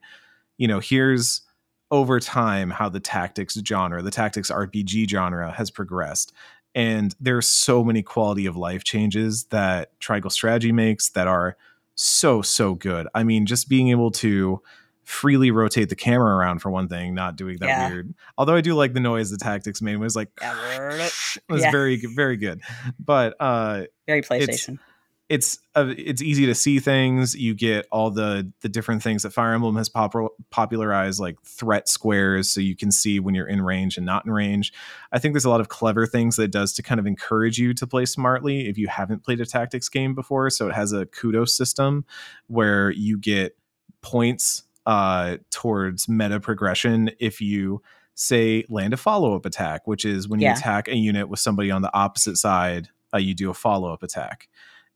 [0.58, 1.42] you know, here's
[1.90, 6.32] over time how the tactics genre, the tactics RPG genre has progressed.
[6.74, 11.56] And there's so many quality of life changes that Triangle Strategy makes that are
[11.94, 13.06] so, so good.
[13.14, 14.60] I mean, just being able to
[15.04, 17.88] freely rotate the camera around for one thing, not doing that yeah.
[17.90, 18.14] weird.
[18.36, 21.70] Although I do like the noise the tactics made was like it was yeah.
[21.70, 22.60] very very good.
[22.98, 24.78] But uh very PlayStation.
[25.28, 27.34] It's it's, uh, it's easy to see things.
[27.34, 31.88] You get all the the different things that Fire Emblem has pop- popularized, like threat
[31.88, 34.72] squares, so you can see when you're in range and not in range.
[35.12, 37.58] I think there's a lot of clever things that it does to kind of encourage
[37.58, 40.50] you to play smartly if you haven't played a tactics game before.
[40.50, 42.04] So it has a kudos system
[42.46, 43.56] where you get
[44.02, 47.80] points uh, towards meta progression if you
[48.14, 50.56] say land a follow-up attack which is when you yeah.
[50.56, 54.48] attack a unit with somebody on the opposite side uh, you do a follow-up attack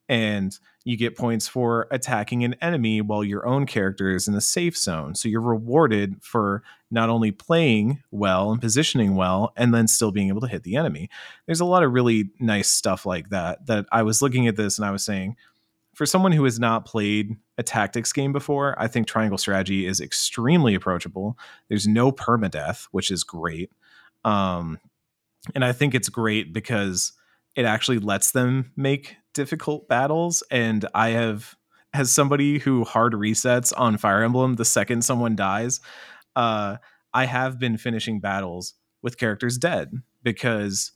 [0.09, 4.41] and you get points for attacking an enemy while your own character is in the
[4.41, 9.87] safe zone so you're rewarded for not only playing well and positioning well and then
[9.87, 11.11] still being able to hit the enemy
[11.47, 14.79] there's a lot of really nice stuff like that that i was looking at this
[14.79, 15.37] and i was saying
[15.99, 20.01] for someone who has not played a tactics game before, I think Triangle Strategy is
[20.01, 21.37] extremely approachable.
[21.69, 23.73] There's no permadeath, which is great.
[24.25, 24.79] Um,
[25.57, 27.15] and I think it's great because
[27.57, 30.43] it actually lets them make difficult battles.
[30.51, 31.57] And I have,
[31.95, 35.79] as somebody who hard resets on Fire Emblem the second someone dies,
[36.35, 36.79] uh,
[37.15, 39.93] I have been finishing battles with characters dead
[40.25, 40.91] because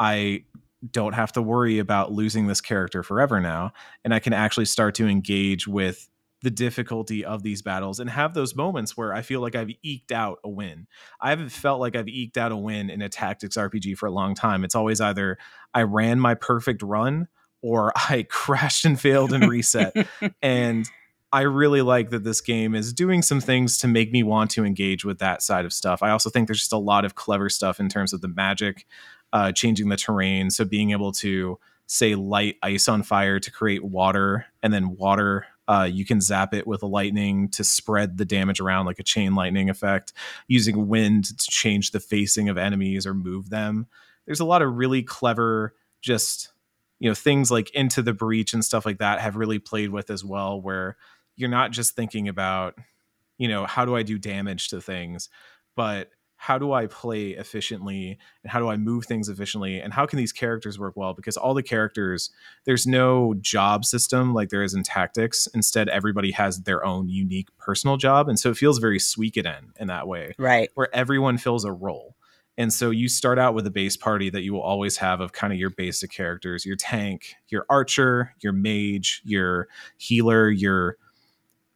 [0.00, 0.42] I
[0.90, 3.72] don't have to worry about losing this character forever now
[4.04, 6.10] and i can actually start to engage with
[6.42, 10.12] the difficulty of these battles and have those moments where i feel like i've eked
[10.12, 10.86] out a win
[11.22, 14.12] i haven't felt like i've eked out a win in a tactics rpg for a
[14.12, 15.38] long time it's always either
[15.72, 17.28] i ran my perfect run
[17.64, 19.94] or i crashed and failed and reset
[20.42, 20.88] and
[21.32, 24.64] I really like that this game is doing some things to make me want to
[24.64, 26.00] engage with that side of stuff.
[26.00, 28.86] I also think there's just a lot of clever stuff in terms of the magic
[29.32, 30.48] uh, changing the terrain.
[30.50, 35.46] So being able to say light ice on fire to create water, and then water
[35.66, 39.04] uh, you can zap it with a lightning to spread the damage around like a
[39.04, 40.12] chain lightning effect.
[40.46, 43.86] Using wind to change the facing of enemies or move them.
[44.26, 46.50] There's a lot of really clever just
[46.98, 50.10] you know things like into the breach and stuff like that have really played with
[50.10, 50.96] as well where
[51.36, 52.76] you're not just thinking about
[53.38, 55.28] you know how do i do damage to things
[55.76, 56.10] but
[56.44, 60.18] how do I play efficiently and how do I move things efficiently and how can
[60.18, 61.14] these characters work well?
[61.14, 62.28] Because all the characters
[62.66, 65.46] there's no job system like there is in tactics.
[65.54, 68.28] Instead everybody has their own unique personal job.
[68.28, 70.68] And so it feels very Suikoden in that way right.
[70.74, 72.14] where everyone fills a role
[72.56, 75.32] and so you start out with a base party that you will always have of
[75.32, 80.96] kind of your basic characters your tank your archer your mage your healer your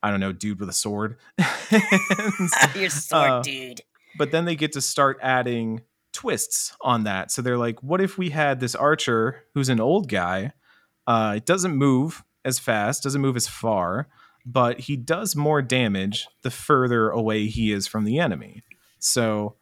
[0.01, 1.17] I don't know, dude with a sword.
[2.77, 3.81] Your sword uh, dude
[4.19, 7.31] but then they get to start adding twists on that.
[7.31, 10.53] So they're like, what if we had this archer who's an old guy?
[11.07, 14.09] Uh, it doesn't move as fast, doesn't move as far,
[14.45, 18.63] but he does more damage the further away he is from the enemy.
[18.99, 19.55] So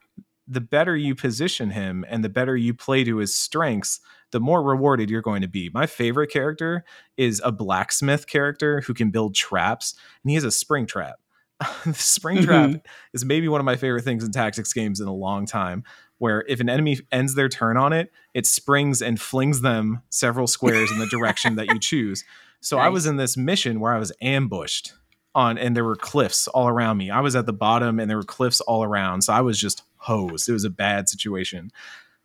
[0.47, 4.62] the better you position him and the better you play to his strengths, the more
[4.62, 5.70] rewarded you're going to be.
[5.72, 6.84] My favorite character
[7.16, 11.16] is a blacksmith character who can build traps, and he has a spring trap.
[11.84, 12.86] The spring trap mm-hmm.
[13.14, 15.84] is maybe one of my favorite things in tactics games in a long time
[16.18, 20.47] where if an enemy ends their turn on it it springs and flings them several
[20.47, 22.24] squares in the direction that you choose
[22.61, 22.86] so nice.
[22.86, 24.94] i was in this mission where i was ambushed
[25.34, 28.16] on and there were cliffs all around me i was at the bottom and there
[28.16, 31.70] were cliffs all around so i was just hosed it was a bad situation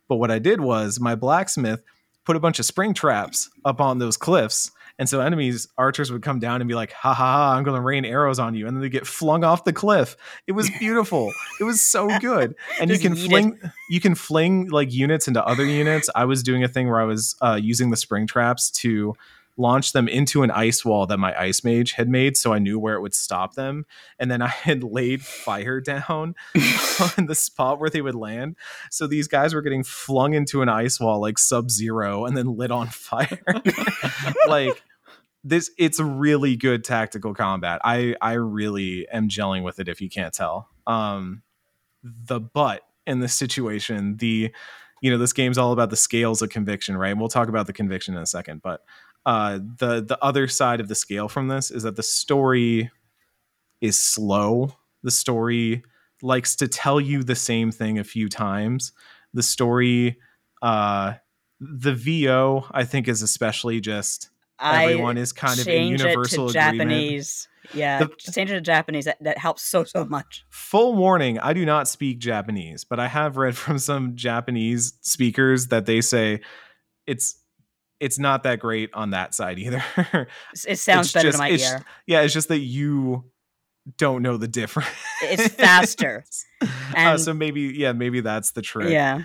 [0.08, 1.82] but what i did was my blacksmith
[2.24, 6.22] put a bunch of spring traps up on those cliffs And so enemies, archers would
[6.22, 8.66] come down and be like, ha ha ha, I'm going to rain arrows on you.
[8.66, 10.16] And then they get flung off the cliff.
[10.46, 11.32] It was beautiful.
[11.58, 12.54] it was so good.
[12.80, 13.58] And you can fling,
[13.88, 16.10] you can fling like units into other units.
[16.14, 19.14] I was doing a thing where I was uh, using the spring traps to
[19.56, 22.36] launch them into an ice wall that my ice mage had made.
[22.36, 23.84] So I knew where it would stop them.
[24.18, 26.34] And then I had laid fire down
[27.18, 28.56] on the spot where they would land.
[28.90, 32.56] So these guys were getting flung into an ice wall like sub zero and then
[32.56, 33.42] lit on fire.
[34.48, 34.82] like
[35.44, 37.80] this it's really good tactical combat.
[37.84, 40.68] I I really am gelling with it if you can't tell.
[40.86, 41.42] Um
[42.02, 44.52] the but in this situation, the
[45.02, 47.10] you know, this game's all about the scales of conviction, right?
[47.10, 48.82] And we'll talk about the conviction in a second, but
[49.26, 52.90] uh the the other side of the scale from this is that the story
[53.80, 54.76] is slow.
[55.02, 55.82] The story
[56.22, 58.92] likes to tell you the same thing a few times.
[59.34, 60.18] The story
[60.60, 61.14] uh
[61.60, 66.52] the VO I think is especially just everyone is kind of in change universal it
[66.52, 66.90] to agreement.
[66.90, 67.48] Japanese.
[67.74, 69.04] Yeah, The- change it to Japanese.
[69.06, 70.44] That, that helps so so much.
[70.50, 75.68] Full warning, I do not speak Japanese, but I have read from some Japanese speakers
[75.68, 76.40] that they say
[77.06, 77.36] it's
[78.02, 79.82] it's not that great on that side either.
[80.66, 81.84] It- sounds It's better just- to my it's- ear.
[82.06, 83.24] yeah, it's just that you
[83.98, 84.88] don't know the difference.
[85.22, 86.24] It's faster.
[86.96, 88.90] uh, so maybe yeah, maybe that's the trick.
[88.90, 89.22] yeah,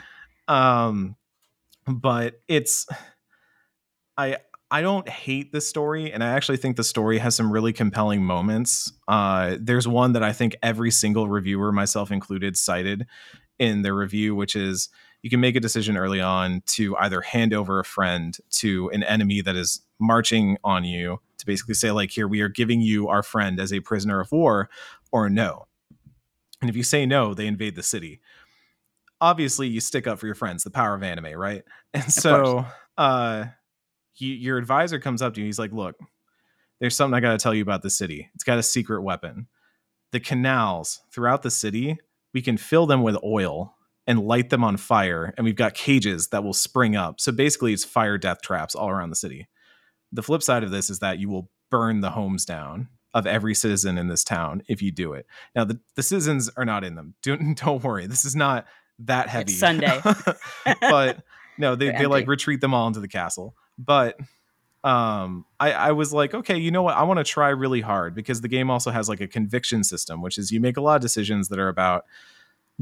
[0.47, 1.15] um
[1.85, 2.85] but it's
[4.17, 4.37] i
[4.71, 8.23] i don't hate the story and i actually think the story has some really compelling
[8.23, 13.05] moments uh there's one that i think every single reviewer myself included cited
[13.59, 14.89] in their review which is
[15.21, 19.03] you can make a decision early on to either hand over a friend to an
[19.03, 23.07] enemy that is marching on you to basically say like here we are giving you
[23.07, 24.69] our friend as a prisoner of war
[25.11, 25.67] or no.
[26.61, 28.21] And if you say no they invade the city.
[29.19, 31.63] Obviously you stick up for your friends the power of anime right?
[31.93, 32.65] And so
[32.97, 33.45] uh
[34.17, 35.95] you, your advisor comes up to you he's like look
[36.79, 38.29] there's something i got to tell you about the city.
[38.35, 39.47] It's got a secret weapon.
[40.11, 41.97] The canals throughout the city
[42.33, 43.76] we can fill them with oil
[44.07, 47.19] and light them on fire and we've got cages that will spring up.
[47.19, 49.47] So basically it's fire death traps all around the city.
[50.13, 53.53] The flip side of this is that you will burn the homes down of every
[53.53, 55.25] citizen in this town if you do it.
[55.53, 57.15] Now the, the citizens are not in them.
[57.21, 58.07] Don't, don't worry.
[58.07, 58.65] This is not
[58.99, 59.51] that heavy.
[59.51, 60.01] Sunday.
[60.81, 61.21] but
[61.57, 63.55] no they, They're like retreat them all into the castle.
[63.77, 64.17] But
[64.83, 66.95] um i i was like okay you know what?
[66.95, 70.21] I want to try really hard because the game also has like a conviction system
[70.21, 72.05] which is you make a lot of decisions that are about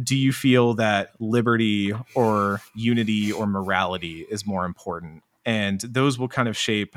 [0.01, 5.23] do you feel that liberty or unity or morality is more important?
[5.45, 6.95] And those will kind of shape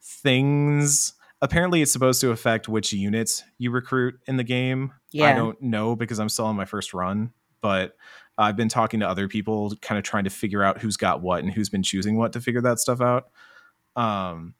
[0.00, 1.14] things.
[1.40, 4.92] Apparently it's supposed to affect which units you recruit in the game.
[5.12, 5.26] Yeah.
[5.30, 7.96] i don't know because i'm still on my first run but
[8.38, 11.42] i've been talking to other people kind of trying to figure out who's got what
[11.42, 13.26] and who's been choosing what to figure that stuff out.
[13.94, 14.54] Um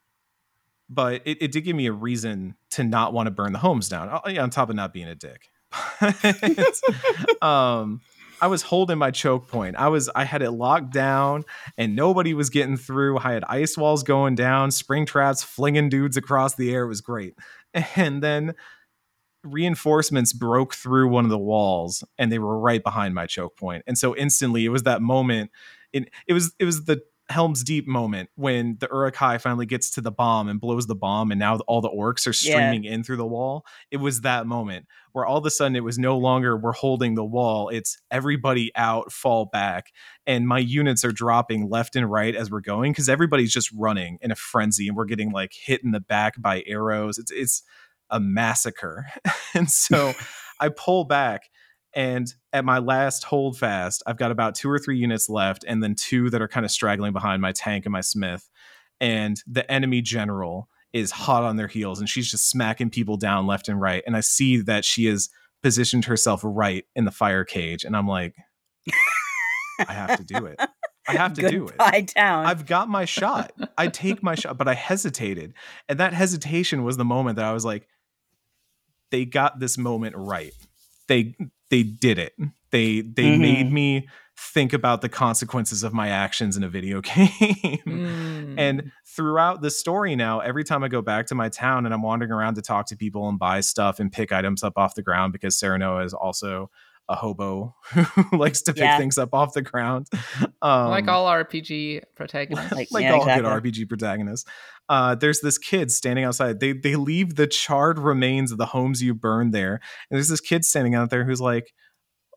[0.91, 3.89] but it, it did give me a reason to not want to burn the homes
[3.89, 5.49] down uh, on top of not being a dick
[7.43, 8.01] um
[8.41, 9.77] i was holding my choke point.
[9.77, 11.45] I was i had it locked down
[11.79, 13.19] and nobody was getting through.
[13.19, 16.85] I had ice walls going down spring traps flinging dudes across the air.
[16.85, 17.35] It was great.
[17.97, 18.55] And then
[19.45, 23.83] reinforcements broke through one of the walls and they were right behind my choke point.
[23.87, 25.51] and so instantly it was that moment.
[25.93, 27.03] It, it was it was the
[27.33, 31.31] helm's deep moment when the Uruk-hai finally gets to the bomb and blows the bomb
[31.33, 32.53] and now all the orcs are Yeah.
[32.55, 33.65] streaming in through the wall.
[33.91, 37.15] It was that moment where all of a sudden it was no longer we're holding
[37.17, 39.87] the wall it's everybody out fall back
[40.27, 44.19] and my units are dropping left and right as we're going because everybody's just running
[44.23, 47.19] in a frenzy and we're getting like hit in the back by arrows.
[47.19, 47.63] It's it's
[48.11, 49.07] a massacre.
[49.55, 50.15] And so
[50.61, 51.51] i pull back
[51.95, 55.83] and at my last hold fast i've got about two or three units left and
[55.83, 58.51] then two that are kind of straggling behind my tank and my smith
[59.01, 63.47] and the enemy general is hot on their heels and she's just smacking people down
[63.47, 65.29] left and right and i see that she has
[65.63, 68.35] positioned herself right in the fire cage and i'm like
[69.87, 70.59] i have to do it
[71.09, 72.47] i have to do it Goodbye town.
[72.47, 73.53] I've got my shot.
[73.77, 75.55] I take my shot, but I hesitated.
[75.89, 77.89] And that hesitation was the moment that I was like,
[79.11, 80.53] they got this moment right.
[81.07, 81.37] They
[81.73, 82.35] they did it.
[82.71, 83.41] They they Mhm.
[83.41, 84.09] made me
[84.39, 87.81] think about the consequences of my actions in a video game.
[87.87, 88.55] Mm.
[88.59, 92.03] And throughout the story now, every time I go back to my town and I'm
[92.03, 95.03] wandering around to talk to people and buy stuff and pick items up off the
[95.03, 96.71] ground because Serenoa is also
[97.13, 98.05] a hobo who
[98.39, 98.99] likes to pick Yeah.
[98.99, 100.09] things up off the ground.
[100.63, 102.71] Um, like all RPG protagonists.
[102.73, 103.43] Like, like yeah, all exactly.
[103.43, 104.49] good RPG protagonists.
[104.89, 106.61] Uh, there's this kid standing outside.
[106.61, 109.75] They they leave the charred remains of the homes you burned there,
[110.09, 111.73] and there's this kid standing out there who's like,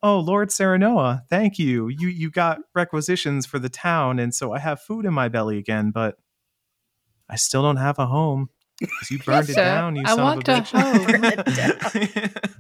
[0.02, 1.88] "Oh, Lord Serenoa, thank you.
[1.88, 5.58] You you got requisitions for the town, and so I have food in my belly
[5.60, 6.16] again, but."
[7.30, 8.50] I still don't have a home.
[8.80, 9.64] 'cause You burned Yes, it sir.
[9.66, 12.56] down, you I son want of a a bitch.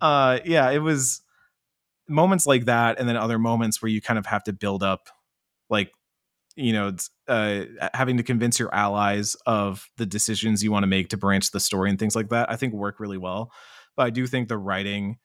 [0.00, 1.22] uh, yeah, it was
[2.10, 5.08] moments like that, and then other moments where you kind of have to build up,
[5.70, 5.90] like,
[6.56, 6.92] you know,
[7.28, 7.62] uh,
[7.94, 11.60] having to convince your allies of the decisions you want to make to branch the
[11.60, 12.50] story and things like that.
[12.50, 13.52] I think work really well,
[13.96, 15.18] but I do think the writing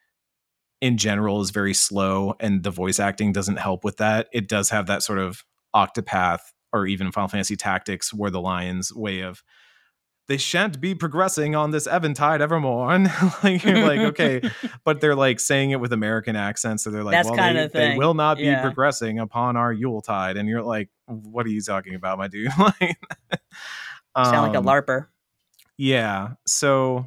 [0.82, 4.28] in general is very slow, and the voice acting doesn't help with that.
[4.32, 5.44] It does have that sort of
[5.76, 9.42] Octopath or even Final Fantasy Tactics, where the Lions way of
[10.28, 12.92] they shan't be progressing on this Eventide evermore.
[12.94, 13.10] And
[13.44, 14.42] like you're like, okay,
[14.84, 17.98] but they're like saying it with American accents, so they're like, That's well, they, they
[17.98, 18.62] will not be Yeah.
[18.62, 22.50] progressing upon our Yuletide, and you're like, what are you talking about, my dude?
[22.60, 22.98] like,
[24.18, 25.08] Sound like a um, larper.
[25.78, 26.30] yeah.
[26.48, 27.06] So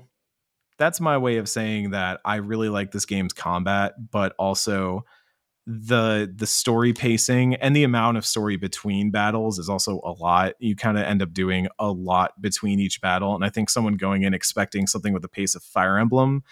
[0.79, 5.05] that's my way of saying that I really like this game's combat, but also
[5.71, 10.55] the the story pacing and the amount of story between battles is also a lot.
[10.59, 13.99] You kind of end up doing a lot between each battle, and I think someone
[13.99, 16.43] going in expecting something with the pace of Fire Emblem,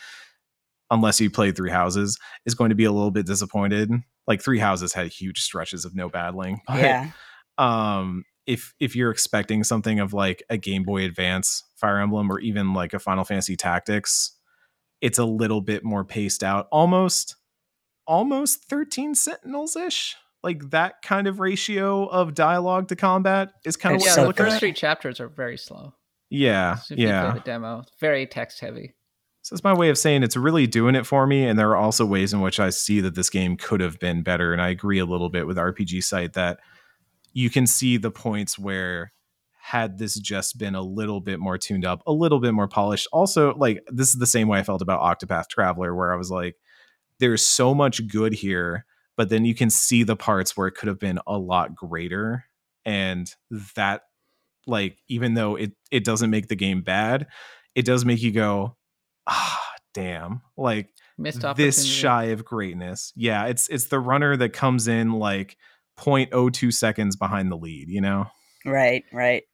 [0.90, 3.90] unless you played Three Houses, is going to be a little bit disappointed.
[4.26, 6.60] Like Three Houses had huge stretches of no battling.
[6.66, 7.10] but Yeah.
[7.56, 12.38] um if if you're expecting something of like a game boy advance fire emblem or
[12.38, 14.32] even like a final fantasy tactics
[15.00, 17.34] it's a little bit more paced out almost
[18.07, 23.96] almost 13 sentinels ish like that kind of ratio of dialogue to combat is kind
[23.96, 24.61] of It's what yeah, the first at.
[24.61, 25.94] Three chapters are very slow.
[26.30, 27.32] yeah So yeah.
[27.32, 28.94] the demo, very text heavy.
[29.42, 31.76] so it's my way of saying it's really doing it for me and there are
[31.76, 34.68] also ways in which i see that this game could have been better and i
[34.68, 36.59] agree a little bit with rpg site that
[37.32, 39.12] you can see the points where
[39.61, 43.09] had this just been a little bit more tuned up a little bit more polished.
[43.12, 46.30] Also like this is the same way i felt about octopath traveler where i was
[46.30, 46.54] like
[47.20, 48.84] there's so much good here
[49.16, 52.44] but then you can see the parts where it could have been a lot greater
[52.84, 53.34] and
[53.74, 54.02] that
[54.66, 57.26] like even though it it doesn't make the game bad
[57.74, 58.76] it does make you go
[59.26, 59.62] ah
[59.94, 61.64] damn like Missed opportunity.
[61.64, 65.56] this shy of greatness yeah it's it's the runner that comes in like
[65.98, 68.26] 0.02 seconds behind the lead you know
[68.66, 69.44] Right, right.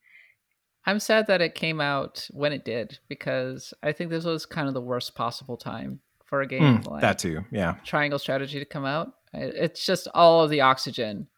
[0.86, 4.66] I'm sad that it came out when it did because I think this was kind
[4.66, 6.00] of the worst possible time
[6.33, 9.12] for a game Mm, like that too yeah Triangle Strategy to come out.
[9.35, 11.28] It's just all of the oxygen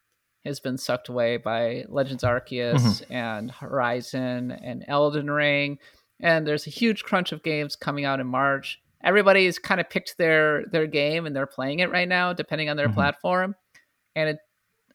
[0.45, 3.13] has been sucked away by Legends Arceus Mm-hmm.
[3.13, 5.79] and Horizon and Elden Ring,
[6.21, 8.79] and there's a huge crunch of games coming out in March.
[9.03, 12.77] Everybody's kind of picked their their game and they're playing it right now, depending on
[12.77, 12.93] their Mhm.
[12.93, 13.53] platform.
[14.15, 14.37] And it,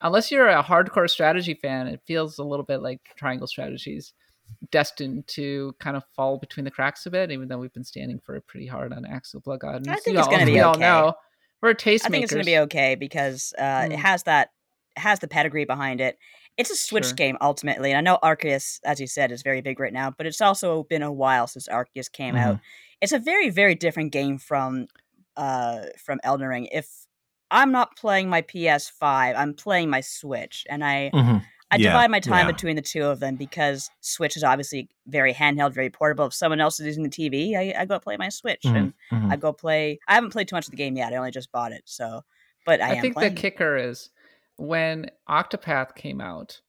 [0.01, 4.15] unless you're a hardcore strategy fan, it feels a little bit like Triangle Strategies
[4.71, 8.19] destined to kind of fall between the cracks a bit, even though we've been standing
[8.19, 9.89] for it pretty hard on Axe of the Blood God.
[9.89, 11.15] I think it's gonna be we all know
[11.63, 12.05] we're tastemakers.
[12.05, 13.97] I think it's going to be okay because uh, it Mm.
[13.97, 14.51] has that
[14.97, 16.19] it has the pedigree behind it.
[16.57, 17.15] It's a Switch Sure.
[17.15, 20.27] game ultimately, and I know Arceus, as you said, is very big right now, but
[20.27, 22.59] it's also been a while since Arceus came out.
[23.01, 24.87] It's a very, very different game from
[25.37, 26.67] uh, from Elden Ring.
[26.73, 27.07] If
[27.51, 31.43] I'm not playing my PS5, I'm playing my Switch, and I Mhm.
[31.73, 32.53] I Yeah, divide my time yeah.
[32.53, 36.27] between the two of them because Switch is obviously very handheld, very portable.
[36.27, 38.77] If someone else is using the TV, I, I go play my Switch Mhm.
[38.77, 39.33] and Mhm.
[39.33, 39.99] I go play.
[40.09, 41.13] I haven't played too much of the game yet.
[41.13, 42.25] I only just bought it, so
[42.67, 43.35] but I, I, am think playing.
[43.35, 44.11] the kicker is
[44.57, 46.61] when Octopath came out,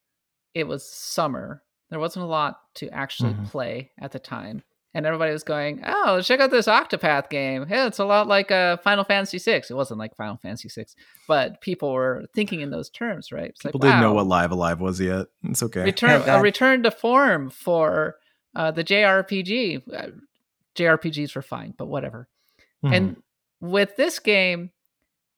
[0.54, 1.64] it was summer.
[1.90, 3.48] There wasn't a lot to actually Mhm.
[3.50, 4.64] play at the time.
[4.94, 7.66] And everybody was going, "Oh, check out this Octopath game!
[7.66, 10.88] Hey, it's a lot like uh, Final Fantasy VI." It wasn't like Final Fantasy VI,
[11.30, 13.52] but people were thinking in those terms, right?
[13.52, 16.42] It's people like, didn't know what Live A Live was yet it's okay return a
[16.42, 18.16] return to form for
[18.54, 19.94] uh, the JRPG.
[19.94, 20.08] Uh,
[20.76, 22.28] JRPGs were fine, but whatever.
[22.84, 22.96] Mhm.
[22.96, 23.24] And
[23.62, 24.72] with this game,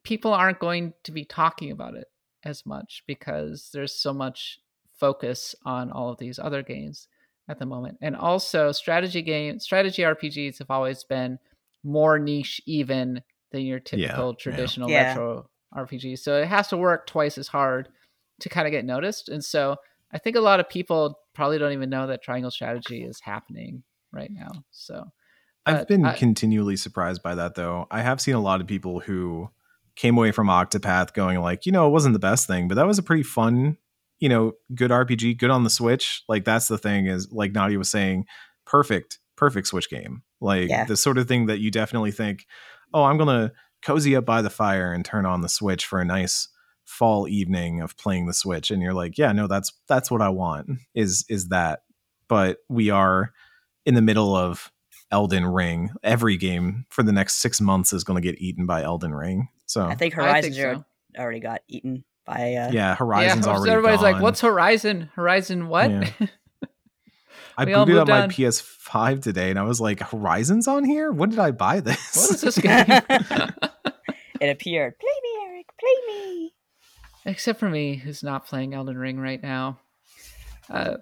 [0.04, 2.08] people aren't going to be talking about it
[2.43, 4.60] as much because there's so much
[4.99, 7.08] focus on all of these other games
[7.50, 7.98] at the moment.
[8.02, 11.39] And also strategy game strategy RPGs have always been
[11.84, 13.22] more niche even
[13.52, 14.36] than your typical yeah.
[14.39, 15.10] traditional Yeah.
[15.10, 16.20] retro RPG.
[16.20, 17.89] So it has to work twice as hard
[18.39, 19.30] to kind of get noticed.
[19.30, 19.76] And so
[20.12, 23.84] I think a lot of people probably don't even know that triangle strategy is happening
[24.12, 24.52] right now.
[24.72, 25.06] So
[25.66, 27.88] I've but been I- continually surprised by that though.
[27.91, 29.50] I have seen a lot of people who
[29.96, 32.88] came away from Octopath going like, you know, it wasn't the best thing, but that
[32.88, 33.78] was a pretty fun,
[34.24, 36.24] you know, good RPG, good on the Switch.
[36.30, 38.26] Like that's the thing is like Nadia was saying,
[38.65, 40.24] perfect, perfect Switch game.
[40.39, 40.86] Like Yeah.
[40.86, 42.45] the sort of thing that you definitely think,
[42.93, 43.51] oh, I'm gonna
[43.82, 46.47] cozy up by the fire and turn on the Switch for a nice
[46.86, 48.71] fall evening of playing the Switch.
[48.71, 50.69] And you're like, yeah, no, that's that's what I want.
[50.95, 51.82] Is is that.
[52.30, 53.34] But we are
[53.86, 54.71] in the middle of
[55.11, 55.91] Elden Ring.
[56.01, 59.49] Every game for the next six months is going to get eaten by Elden Ring.
[59.65, 61.21] So I think I Horizon think Zero so.
[61.21, 62.55] already got eaten by.
[62.55, 64.24] Uh, yeah, Horizon's yeah, already everybody's like, gone.
[64.24, 65.09] "What's Horizon?
[65.15, 66.09] Horizon what?" Yeah.
[67.57, 68.28] I booted up moved my.
[68.28, 71.11] PS5 today and I was like, Horizon's on here?
[71.11, 72.15] When did I buy this?
[72.15, 72.86] What is this game?
[74.41, 74.99] It appeared.
[74.99, 75.67] Play me, Eric.
[75.80, 76.53] Play me.
[77.24, 79.80] Except for me, who's not playing Elden Ring right now.
[80.69, 80.97] Uh,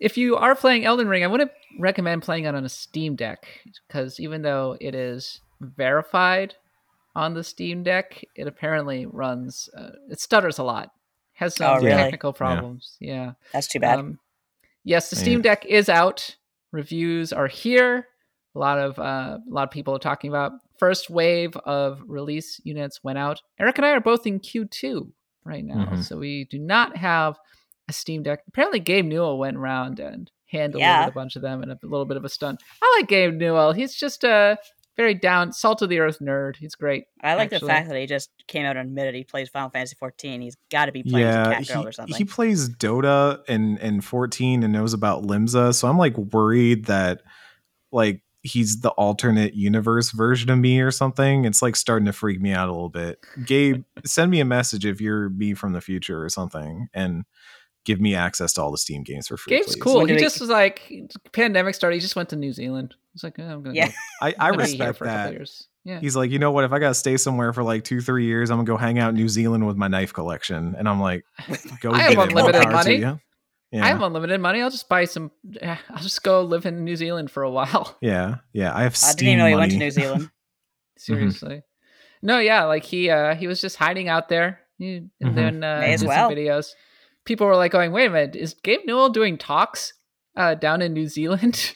[0.00, 3.46] if you are playing Elden Ring, I wouldn't recommend playing it on a Steam Deck
[3.86, 6.54] because even though it is verified
[7.16, 9.68] on the Steam Deck, it apparently runs.
[9.76, 10.90] Uh, it stutters a lot.
[11.32, 11.90] Has some Oh, really?
[11.90, 12.96] technical problems.
[13.00, 13.32] Yeah.
[13.52, 13.98] That's too bad.
[13.98, 14.18] Um,
[14.84, 15.22] yes, the Yeah.
[15.22, 16.36] Steam Deck is out.
[16.72, 18.08] Reviews are here.
[18.54, 22.60] A lot of uh, a lot of people are talking about first wave of release
[22.64, 23.42] units went out.
[23.58, 25.10] Eric and I are both in Q2
[25.44, 26.02] right now, Mhm.
[26.04, 27.38] so we do not have
[27.88, 28.40] a Steam Deck.
[28.48, 31.06] Apparently, Gabe Newell went around and handled Yeah.
[31.06, 32.62] a bunch of them and a little bit of a stunt.
[32.82, 33.72] I like Gabe Newell.
[33.72, 34.58] He's just a
[34.96, 36.56] very down, salt of the earth nerd.
[36.56, 37.04] He's great.
[37.22, 37.60] I like actually.
[37.60, 40.40] the fact that he just came out and admitted he plays Final Fantasy 14.
[40.40, 42.16] He's got to be playing yeah, yeah, Cat Girl or something.
[42.16, 45.74] he plays Dota and and 14 and knows about Limsa.
[45.74, 47.22] so I'm like worried that
[47.92, 51.44] like he's the alternate universe version of me or something.
[51.44, 53.18] It's like starting to freak me out a little bit.
[53.44, 57.24] Gabe, send me a message if you're me from the future or something, and
[57.86, 59.56] give me access to all the Steam games for free.
[59.56, 59.82] Gabe's please.
[59.82, 59.96] cool.
[59.98, 60.92] When do He just was like,
[61.32, 61.96] pandemic started.
[61.96, 62.94] He just went to New Zealand.
[63.14, 63.88] He's like, oh, I'm gonna Yeah.
[63.88, 65.32] go I, I I'm gonna be here respect for a couple that.
[65.32, 65.68] years.
[65.84, 66.00] Yeah.
[66.00, 66.64] He's like, you know what?
[66.64, 69.10] If I gotta stay somewhere for like two, three years, I'm gonna go hang out
[69.10, 70.74] in New Zealand with my knife collection.
[70.76, 71.24] And I'm like,
[71.80, 72.16] go I have get it.
[72.16, 72.96] More unlimited money.
[73.72, 73.84] Yeah.
[73.84, 74.60] I have unlimited money.
[74.62, 75.30] I'll just buy some.
[75.62, 77.96] I'll just go live in New Zealand for a while.
[78.02, 78.74] yeah, yeah.
[78.74, 80.30] I have I Steam didn't even know he went to New Zealand.
[80.98, 81.62] Seriously.
[82.22, 84.60] No, yeah, like he uh he was just hiding out there.
[84.78, 85.34] He, and Mhm.
[85.34, 86.28] then uh, May as did well.
[86.28, 86.72] some videos.
[87.26, 89.92] People were like going, "Wait a minute, is Gabe Newell doing talks
[90.36, 91.74] uh down in New Zealand?"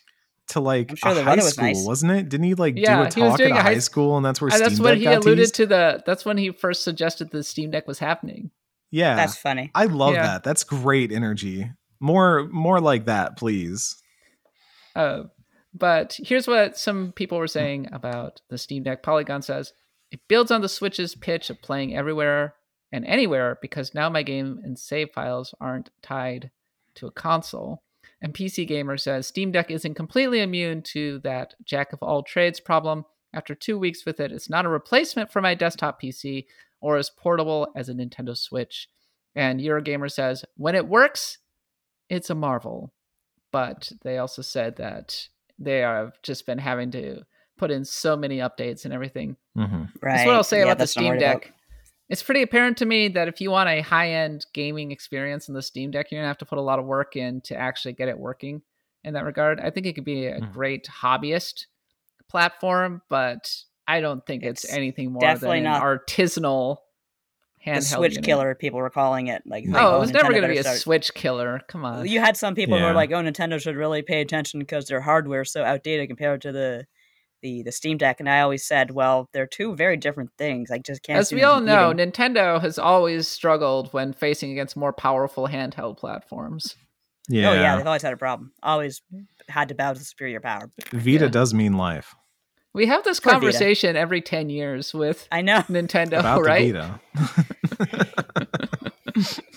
[0.48, 1.84] to like sure a the high weather was school, nice.
[1.86, 2.28] wasn't it?
[2.28, 3.78] Didn't he like Yeah, do a he was talk at doing a a high high-
[3.78, 5.55] school, and that's where And Steam that's when Deck he got alluded teased?
[5.57, 6.03] to the.
[6.07, 8.51] That's when he first suggested the Steam Deck was happening.
[8.92, 9.70] Yeah, That's funny.
[9.74, 10.22] I love Yeah.
[10.24, 10.42] that.
[10.42, 11.70] That's great energy.
[12.01, 13.94] More, more like that, please.
[14.96, 15.24] Uh,
[15.72, 19.05] but here's what some people were saying about the Steam Deck.
[19.05, 19.72] Polygon says
[20.11, 22.55] it builds on the Switch's pitch of playing everywhere
[22.93, 26.51] and anywhere because now my game and save files aren't tied
[26.95, 27.82] to a console.
[28.22, 32.61] And PC Gamer says Steam Deck isn't completely immune to that jack of all trades
[32.61, 33.05] problem.
[33.32, 36.47] After two weeks with it, it's not a replacement for my desktop PC
[36.80, 38.88] or as portable as a Nintendo Switch.
[39.34, 41.38] And Eurogamer says when it works,
[42.09, 42.93] it's a marvel
[43.53, 45.28] but they also said that
[45.59, 47.22] they have just been having to
[47.59, 49.36] put in so many updates and everything.
[49.55, 50.14] hmm Right.
[50.14, 51.45] That's what I'll say Yeah, about the that's what I'm Steam Deck.
[51.47, 51.55] about.
[52.11, 52.13] Deck.
[52.13, 55.63] It's pretty apparent to me that if you want a high-end gaming experience in the
[55.63, 58.09] Steam Deck, you're gonna have to put a lot of work in to actually get
[58.09, 58.63] it working.
[59.05, 60.53] In that regard, I think it could be a Mhm.
[60.53, 61.67] great hobbyist
[62.29, 63.55] platform, but
[63.89, 66.79] I don't think it's, It's anything more definitely than not an artisanal
[67.67, 68.25] handheld The Switch unit.
[68.25, 69.43] killer, people were calling it.
[69.47, 69.73] Like, No.
[69.73, 71.61] like, Oh, it was never going to be a start- Switch killer.
[71.69, 72.07] Come on.
[72.07, 75.01] You had some people who were like, "Oh, Nintendo should really pay attention because their
[75.01, 76.87] hardware is so outdated compared to the
[77.43, 80.70] the the Steam Deck." And I always said, "Well, they're two very different things.
[80.70, 84.53] I just can't." As see we all know, competing." Nintendo has always struggled when facing
[84.53, 86.76] against more powerful handheld platforms.
[87.28, 87.51] Yeah.
[87.51, 88.53] Oh yeah, they've always had a problem.
[88.62, 89.03] Always
[89.49, 90.70] had to bow to superior power.
[90.93, 91.30] Vita Yeah.
[91.30, 92.14] does mean life.
[92.72, 93.41] We have this Poor Vita.
[93.41, 95.59] conversation every 10 years with I know.
[95.68, 96.72] Nintendo, About right?
[96.72, 99.43] the Vita.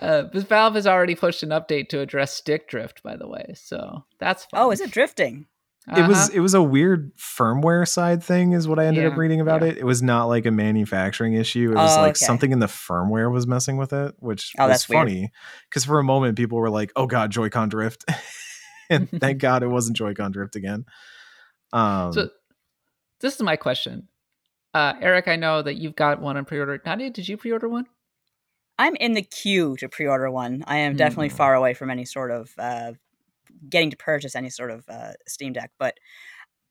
[0.00, 3.52] Uh, but Valve has already pushed an update to address stick drift, by the way.
[3.54, 4.60] So that's fun.
[4.60, 5.46] Oh, is it drifting?
[5.86, 6.30] It was Uh-huh.
[6.32, 9.68] it was a weird firmware side thing, is what I ended up reading about yeah.
[9.68, 9.78] it.
[9.78, 11.72] It was not like a manufacturing issue.
[11.72, 12.24] It was Oh, like okay.
[12.24, 15.30] something in the firmware was messing with it, which Oh, was that's funny.
[15.68, 18.04] Because for a moment, people were like, "Oh God, Joy-Con drift,"
[18.90, 20.86] and thank God it wasn't Joy-Con drift again.
[21.72, 22.30] Um, So
[23.20, 24.08] this is my question.
[24.72, 26.80] Uh, Eric, I know that you've got one on pre-order.
[26.84, 27.86] Nadia, did you pre-order one?
[28.78, 30.64] I'm in the queue to pre-order one.
[30.66, 31.36] I am definitely Hmm.
[31.36, 32.92] far away from any sort of uh,
[33.68, 35.96] getting to purchase any sort of uh, Steam Deck, but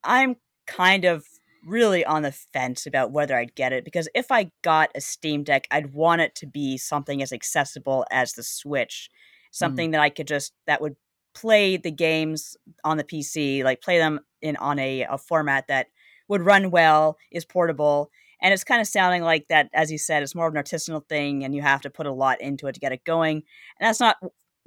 [0.02, 1.24] I'm kind of
[1.66, 5.44] really on the fence about whether I'd get it because if I got a Steam
[5.44, 9.08] Deck, I'd want it to be something as accessible as the Switch,
[9.50, 10.96] something that I could just that would
[11.34, 15.86] play the games on the PC, like play them in on a, a format that
[16.28, 18.10] would run well, is portable,
[18.44, 21.06] and it's kind of sounding like that as you said it's more of an artisanal
[21.08, 23.88] thing and you have to put a lot into it to get it going and
[23.88, 24.16] that's not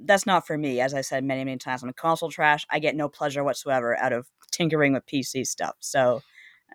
[0.00, 2.78] that's not for me as i said many many times i'm a console trash i
[2.78, 6.22] get no pleasure whatsoever out of tinkering with pc stuff so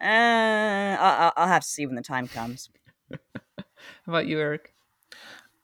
[0.02, 2.70] uh, I'll, I'll have to see when the time comes
[4.06, 4.74] How about you, Eric?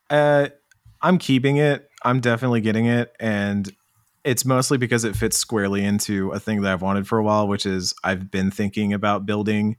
[0.09, 0.49] Uh,
[1.01, 1.89] I'm keeping it.
[2.03, 3.69] I'm definitely getting it, and
[4.23, 7.47] it's mostly because it fits squarely into a thing that I've wanted for a while,
[7.47, 9.77] which is I've been thinking about building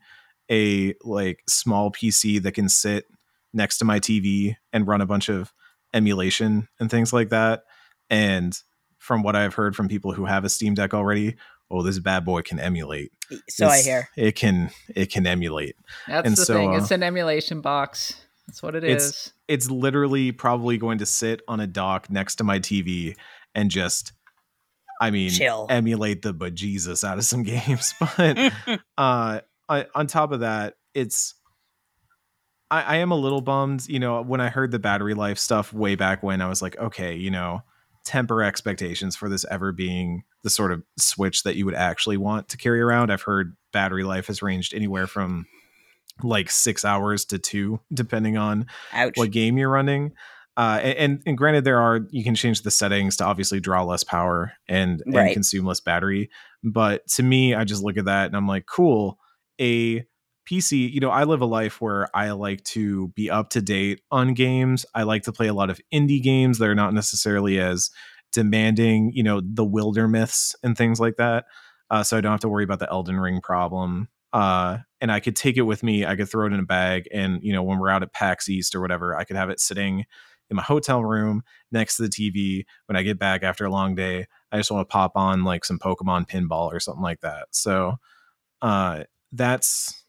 [0.51, 3.05] a like small PC that can sit
[3.53, 5.53] next to my TV and run a bunch of
[5.93, 7.65] emulation and things like that.
[8.11, 8.59] And
[8.99, 11.37] from what I've heard from people who have a Steam Deck already,
[11.71, 13.13] oh, this bad boy can emulate.
[13.49, 14.09] So I hear.
[14.17, 15.77] It can it can emulate.
[16.09, 16.75] That's And the so, thing.
[16.75, 18.15] uh, It's an emulation box.
[18.47, 19.33] That's what it It's- is.
[19.49, 23.17] It's literally probably going to sit on a dock next to my TV
[23.55, 24.13] and just
[25.01, 25.67] I mean Chill.
[25.71, 27.95] emulate the bejesus out of some games.
[28.17, 28.53] But
[28.99, 31.35] uh I, on top of that, it's
[32.71, 33.89] I, I am a little bummed.
[33.89, 36.77] You know, when I heard the battery life stuff way back when, I was like,
[36.79, 37.63] okay, you know,
[38.11, 42.49] temper expectations for this ever being the sort of switch that you would actually want
[42.49, 43.13] to carry around.
[43.13, 45.47] I've heard battery life has ranged anywhere from
[46.21, 49.17] like six hours to two, depending on Ouch.
[49.17, 50.11] what game you're running.
[50.57, 54.03] Uh, and and granted, there are you can change the settings to obviously draw less
[54.03, 56.31] power and, and consume less battery.
[56.65, 59.19] But to me, I just look at that and I'm like, cool.
[59.61, 60.05] A
[60.51, 64.01] PC, you know, I live a life where I like to be up to date
[64.11, 64.85] on games.
[64.95, 67.91] I like to play a lot of indie games that are not necessarily as
[68.33, 71.45] demanding, you know, the Wildermyths and things like that.
[71.89, 74.09] Uh, so I don't have to worry about the Elden Ring problem.
[74.33, 76.05] Uh, and I could take it with me.
[76.05, 78.49] I could throw it in a bag, and you know, when we're out at PAX
[78.49, 80.05] East or whatever, I could have it sitting
[80.51, 81.43] in my hotel room
[81.73, 82.65] next to the TV.
[82.87, 85.65] When I get back after a long day, I just want to pop on like
[85.65, 87.49] some Pokemon pinball or something like that.
[87.51, 87.97] So,
[88.63, 90.00] uh, that's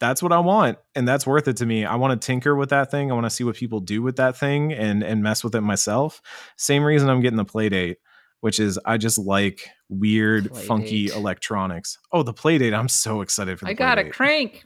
[0.00, 1.84] that's what I want, and that's worth it to me.
[1.84, 3.10] I want to tinker with that thing.
[3.10, 5.60] I want to see what people do with that thing and and mess with it
[5.62, 6.20] myself.
[6.56, 7.96] Same reason I'm getting the Playdate,
[8.40, 11.98] which is I just like weird, funky electronics.
[12.12, 12.76] Oh, the Playdate!
[12.78, 14.64] I'm so excited for the I got a crank.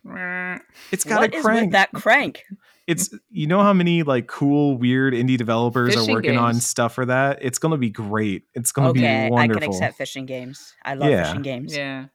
[0.91, 1.61] It's got What a is crank.
[1.63, 2.43] with that crank?
[2.89, 6.95] It's you know how many like cool, weird indie developers are Fishing working on stuff
[6.95, 7.39] for that.
[7.41, 8.43] It's gonna be great.
[8.55, 10.75] It's gonna Okay, be I can accept fishing games.
[10.85, 11.25] I love Yeah.
[11.27, 11.77] fishing games.
[11.77, 12.07] Yeah.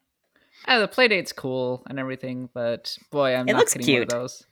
[0.67, 4.09] Uh, the playdate's cool and everything, but boy, I'm It not looks getting one of
[4.09, 4.45] those.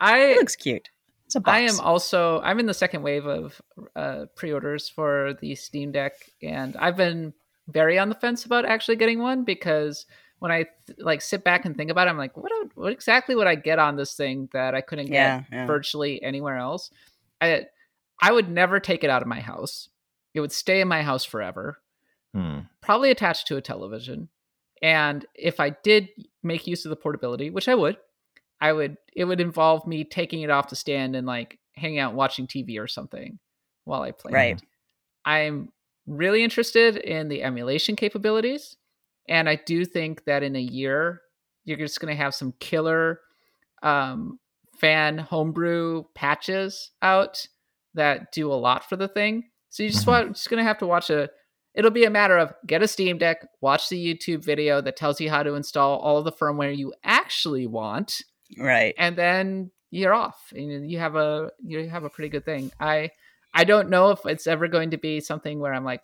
[0.00, 0.90] I It looks cute.
[1.26, 1.54] It's a box.
[1.54, 3.60] I am also I'm in the second wave of
[3.94, 7.32] uh, pre-orders for the Steam Deck, and I've been
[7.68, 10.06] very on the fence about actually getting one because
[10.38, 13.34] when I th- like sit back and think about it, I'm like, what what exactly
[13.34, 15.66] would I get on this thing that I couldn't get Yeah, yeah.
[15.66, 16.90] virtually anywhere else?
[17.40, 17.66] I
[18.20, 19.88] I would never take it out of my house.
[20.34, 21.78] It would stay in my house forever
[22.34, 22.58] Hmm.
[22.82, 24.28] probably attached to a television.
[24.82, 26.08] And if I did
[26.42, 27.96] make use of the portability, which I would,
[28.60, 32.14] I would it would involve me taking it off the stand and like hanging out
[32.14, 33.38] watching TV or something
[33.84, 34.32] while I play.
[34.32, 34.56] Right.
[34.56, 34.62] It.
[35.24, 35.70] I'm
[36.06, 38.76] really interested in the emulation capabilities.
[39.28, 41.20] And I do think that in a year,
[41.64, 43.20] you're just going to have some killer
[43.82, 44.38] um,
[44.78, 47.46] fan homebrew patches out
[47.94, 49.44] that do a lot for the thing.
[49.70, 50.08] So you just Mhm.
[50.08, 51.28] want just going to have to watch a.
[51.76, 55.20] It'll be a matter of get a Steam Deck, watch the YouTube video that tells
[55.20, 58.22] you how to install all of the firmware you actually want,
[58.58, 58.94] Right.
[58.98, 62.72] and then you're off, and you have a you have a pretty good thing.
[62.80, 63.10] I
[63.54, 66.00] I don't know if it's ever going to be something where I'm like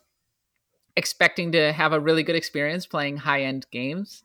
[0.96, 4.22] expecting to have a really good experience playing high end games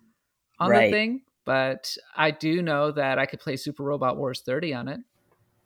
[0.60, 0.88] on Right.
[0.88, 4.88] the thing, but I do know that I could play Super Robot Wars 30 on
[4.90, 5.00] it.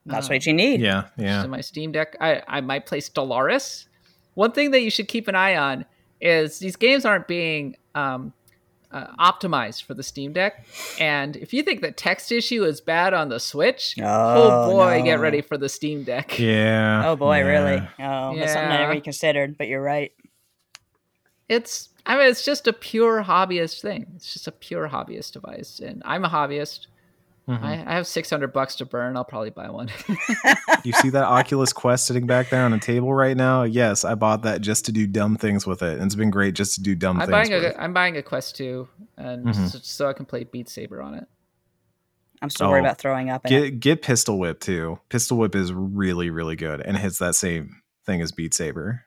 [0.05, 0.79] That's Um, what you need.
[0.81, 1.43] Yeah, yeah.
[1.43, 2.15] in my Steam Deck.
[2.19, 3.85] I, I might play Stellaris.
[4.33, 5.85] One thing that you should keep an eye on
[6.19, 8.33] is these games aren't being um,
[8.91, 10.65] uh, optimized for the Steam Deck.
[10.99, 15.01] And if you think the text issue is bad on the Switch, oh, Oh, boy,
[15.03, 16.31] get ready for the Steam Deck.
[16.39, 17.03] Yeah.
[17.05, 17.43] Oh boy, yeah.
[17.43, 17.77] really?
[17.99, 19.57] Oh, that's something I never considered.
[19.57, 20.11] But you're right.
[21.49, 24.07] It's I mean it's just a pure hobbyist thing.
[24.15, 26.87] It's just a pure hobbyist device, and I'm a hobbyist.
[27.47, 27.63] Mhm.
[27.63, 29.17] I, I have 600 bucks to burn.
[29.17, 29.89] I'll probably buy one.
[30.83, 33.63] You see that Oculus Quest sitting back there on a table right now?
[33.63, 35.93] Yes, I bought that just to do dumb things with it.
[35.97, 37.49] And it's been great just to do dumb I'm things.
[37.49, 37.75] buying with.
[37.75, 38.87] a I'm buying a Quest 2,
[39.17, 39.69] and Mhm.
[39.71, 41.25] so, so I can play Beat Saber on it.
[42.41, 43.45] I'm still worried Oh, about throwing up.
[43.45, 43.59] In it.
[43.71, 44.99] Get get Pistol Whip too.
[45.09, 49.05] Pistol Whip is really really good and hits that same thing as Beat Saber.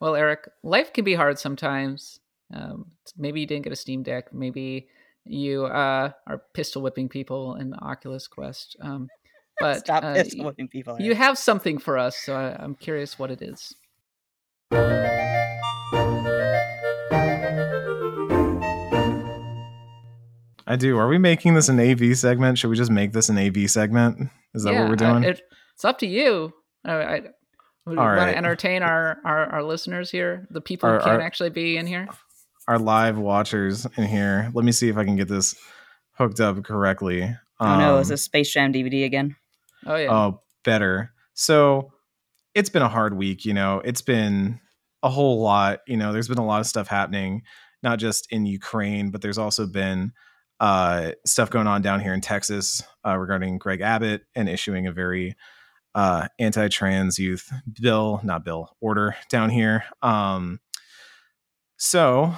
[0.00, 2.20] Well, Eric, life can be hard sometimes.
[2.52, 4.32] Um, maybe you didn't get a Steam Deck.
[4.32, 4.88] Maybe
[5.26, 8.76] you uh, are pistol whipping people in Oculus Quest.
[8.80, 9.08] Um,
[9.60, 10.96] but Stop uh, pistol whipping people.
[11.00, 13.74] you have something for us, so I, I'm curious what it is.
[20.68, 20.98] I do.
[20.98, 22.58] Are we making this an AV segment?
[22.58, 24.30] Should we just make this an AV segment?
[24.54, 25.24] Is that what we're uh, doing?
[25.24, 25.42] it-
[25.74, 26.52] it's up to you.
[26.84, 27.20] I, I,
[27.84, 28.30] we All want right.
[28.32, 31.76] to entertain our, our, our listeners here, the people Our- who can't our- actually be
[31.76, 32.08] in here.
[32.68, 34.50] Our live watchers in here.
[34.54, 35.54] Let me see if I can get this
[36.12, 37.34] hooked up correctly.
[37.60, 39.36] Oh no, is Um, this Space Jam DVD again?
[39.86, 41.12] Oh yeah, Oh, better.
[41.34, 41.92] So
[42.54, 43.80] it's been a hard week, you know.
[43.84, 44.60] It's been
[45.02, 46.12] a whole lot, you know.
[46.12, 47.42] There's been a lot of stuff happening,
[47.82, 50.12] not just in Ukraine, but there's also been
[50.58, 54.92] uh, stuff going on down here in Texas uh, regarding Greg Abbott and issuing a
[54.92, 55.36] very
[55.94, 57.48] uh, anti-trans youth
[57.80, 59.84] bill, not bill, order down here.
[60.02, 60.60] Um,
[61.76, 62.34] so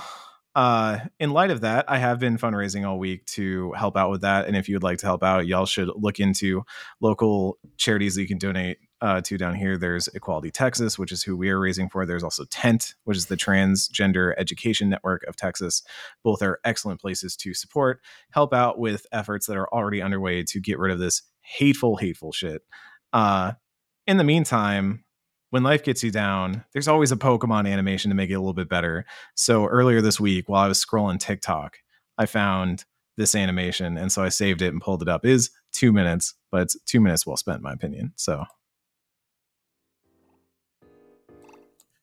[0.59, 4.23] uh, in light of that, I have been fundraising all week to help out with
[4.23, 4.47] that.
[4.47, 6.65] And if you would like to help out, y'all should look into
[7.01, 9.79] local charities that you can donate uh, to down here.
[9.79, 12.05] There's Equality Texas, which is who we are raising for.
[12.05, 15.85] There's also Tent, which is the Transgender Education Network of Texas.
[16.25, 18.01] Both are excellent places to support,
[18.31, 22.33] help out with efforts that are already underway to get rid of this hateful, hateful
[22.33, 22.63] shit.
[23.13, 23.53] Uh,
[24.09, 25.05] in the meantime,
[25.51, 28.55] when life gets you down, there's always a Pokemon animation to make it a little
[28.55, 29.05] bit better.
[29.35, 31.79] So earlier this week, while I was scrolling TikTok,
[32.19, 32.85] I found
[33.17, 35.25] this animation, and so I saved it and pulled it up.
[35.25, 38.13] It is two minutes, but it's two minutes well spent, in my opinion.
[38.17, 38.45] So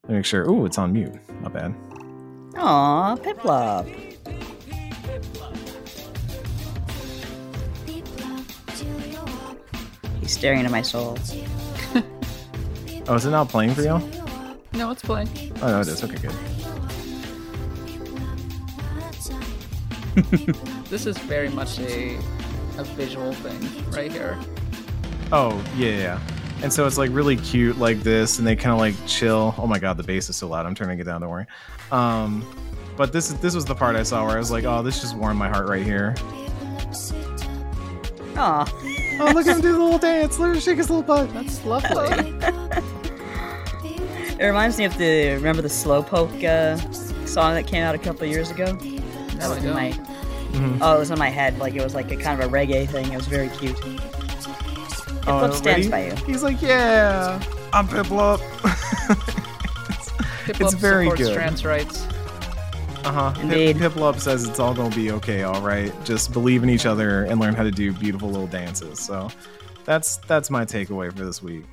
[0.08, 0.50] make sure.
[0.50, 1.14] Oh, it's on mute.
[1.42, 1.76] Not bad.
[2.58, 3.88] Aw, Piplup.
[10.22, 11.18] He's staring into my soul.
[13.07, 14.02] Oh, is it not playing for you?
[14.73, 15.30] No, it's playing.
[15.61, 16.03] Oh, no, it is.
[16.03, 16.36] Okay, good.
[20.90, 22.18] This is very much a
[22.77, 24.40] a visual thing right here.
[25.32, 26.22] Oh, yeah, yeah, yeah.
[26.61, 29.53] And so it's like really cute like this, and they kind of like chill.
[29.57, 30.65] Oh my god, the bass is so loud.
[30.65, 31.22] I'm turning it down.
[31.22, 31.48] Don't worry.
[31.91, 32.45] Um,
[32.95, 35.18] but this this was the part I saw where I was like, oh, this just
[35.18, 36.15] warmed my heart right here.
[38.38, 38.65] Aw.
[39.19, 40.40] Oh, look at him do the little dance.
[40.40, 41.34] Look at him shake his little butt.
[41.34, 42.61] That's lovely.
[44.40, 46.78] It reminds me of the remember the Slowpoke uh,
[47.26, 48.66] song that came out a couple years ago.
[48.66, 49.74] That was in don't.
[49.76, 49.91] my
[50.52, 50.78] Mhm.
[50.82, 51.57] oh, it was in my head.
[51.60, 53.12] Like it was like a kind of a reggae thing.
[53.12, 53.76] It was very cute.
[53.76, 56.12] Piplup stands by you.
[56.14, 57.41] Oh, He's like, yeah,
[57.74, 58.38] I'm Piplup.
[60.45, 61.34] Piplup It's very supports good.
[61.34, 62.06] trans rights.
[63.03, 63.32] Uh huh.
[63.34, 63.76] Pip, Indeed.
[63.78, 65.44] Piplup says it's all gonna be okay.
[65.44, 68.99] All right, just believe in each other and learn how to do beautiful little dances.
[68.99, 69.30] So
[69.84, 71.66] that's that's my takeaway for this week.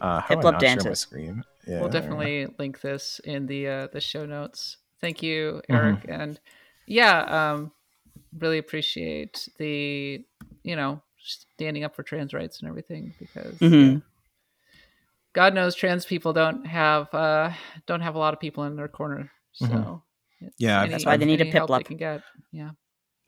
[0.00, 0.98] Uh, how do I Piplup share my dances.
[1.00, 1.44] screen?
[1.66, 2.14] Yeah, We'll there we go.
[2.16, 4.78] definitely link this in the uh, the show notes.
[5.00, 5.74] Thank you, Mm-hmm.
[5.74, 6.40] Eric, and
[6.86, 7.72] yeah, um,
[8.38, 10.24] really appreciate the
[10.62, 13.94] you know standing up for trans rights and everything because mm-hmm.
[13.94, 13.98] yeah,
[15.34, 17.52] God knows trans people don't have uh,
[17.86, 19.30] don't have a lot of people in their corner.
[19.52, 20.02] So Mhm.
[20.58, 22.22] Yeah, any- That's why they need a they can get.
[22.50, 22.70] Yeah,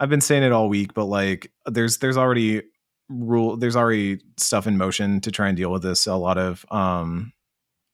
[0.00, 2.62] I've been saying it all week, but like there's there's already
[3.08, 6.06] rule there's already stuff in motion to try and deal with this.
[6.06, 7.32] A lot of um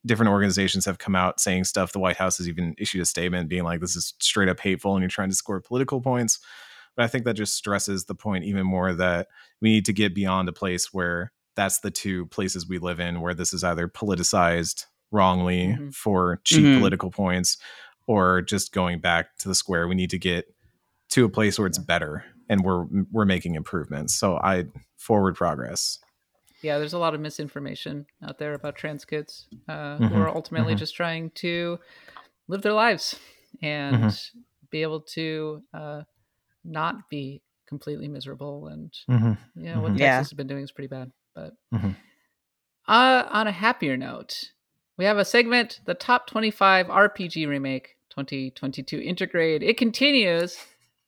[0.06, 1.92] different organizations have come out saying stuff.
[1.92, 4.94] The White House has even issued a statement being like this is straight up hateful
[4.94, 6.38] and you're trying to score political points.
[6.96, 9.28] But I think that just stresses the point even more that
[9.60, 13.20] we need to get beyond a place where that's the two places we live in
[13.20, 15.94] where this is either politicized wrongly Mhm.
[15.94, 16.78] for cheap Mhm.
[16.78, 17.58] political points
[18.06, 19.86] or just going back to the square.
[19.86, 20.54] We need to get
[21.10, 24.14] to a place where it's better and we're we're making improvements.
[24.14, 24.66] So I
[24.96, 25.98] forward progress.
[26.62, 26.78] Yeah.
[26.78, 30.74] There's a lot of misinformation out there about trans kids uh, Mhm, who are ultimately
[30.74, 30.78] mhm.
[30.78, 31.78] just trying to
[32.48, 33.18] live their lives
[33.62, 34.38] and Mm-hmm.
[34.70, 36.02] be able to uh,
[36.64, 38.66] not be completely miserable.
[38.68, 39.60] And Mm-hmm.
[39.62, 39.98] you know what Mhm.
[39.98, 40.18] Texas Yeah.
[40.18, 41.12] has been doing is pretty bad.
[41.34, 41.94] But Mhm.
[42.88, 44.52] uh, on a happier note,
[44.96, 49.62] we have a segment, the top 25 RPG remake 2022 Intergrade.
[49.62, 50.58] It continues.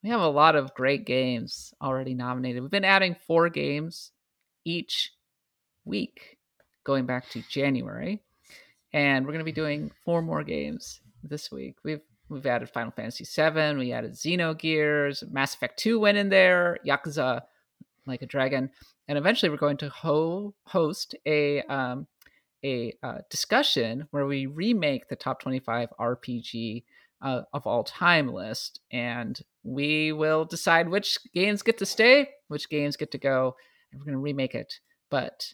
[0.03, 2.63] We have a lot of great games already nominated.
[2.63, 4.13] We've been adding four games
[4.65, 5.13] each
[5.85, 6.39] week
[6.85, 8.21] going back to January.
[8.93, 11.77] And we're going to be doing four more games this week.
[11.83, 16.79] We've we've added Final Fantasy VII, we added Xenogears, Mass Effect 2 went in there,
[16.87, 17.43] Yakuza
[18.07, 18.71] like a dragon,
[19.09, 22.07] and eventually we're going to ho- host a um,
[22.65, 26.85] a uh, discussion where we remake the top 25 RPG
[27.21, 32.69] uh, of all time list, and we will decide which games get to stay, which
[32.69, 33.57] games get to go,
[33.91, 34.81] and we're going to remake it.
[35.11, 35.53] But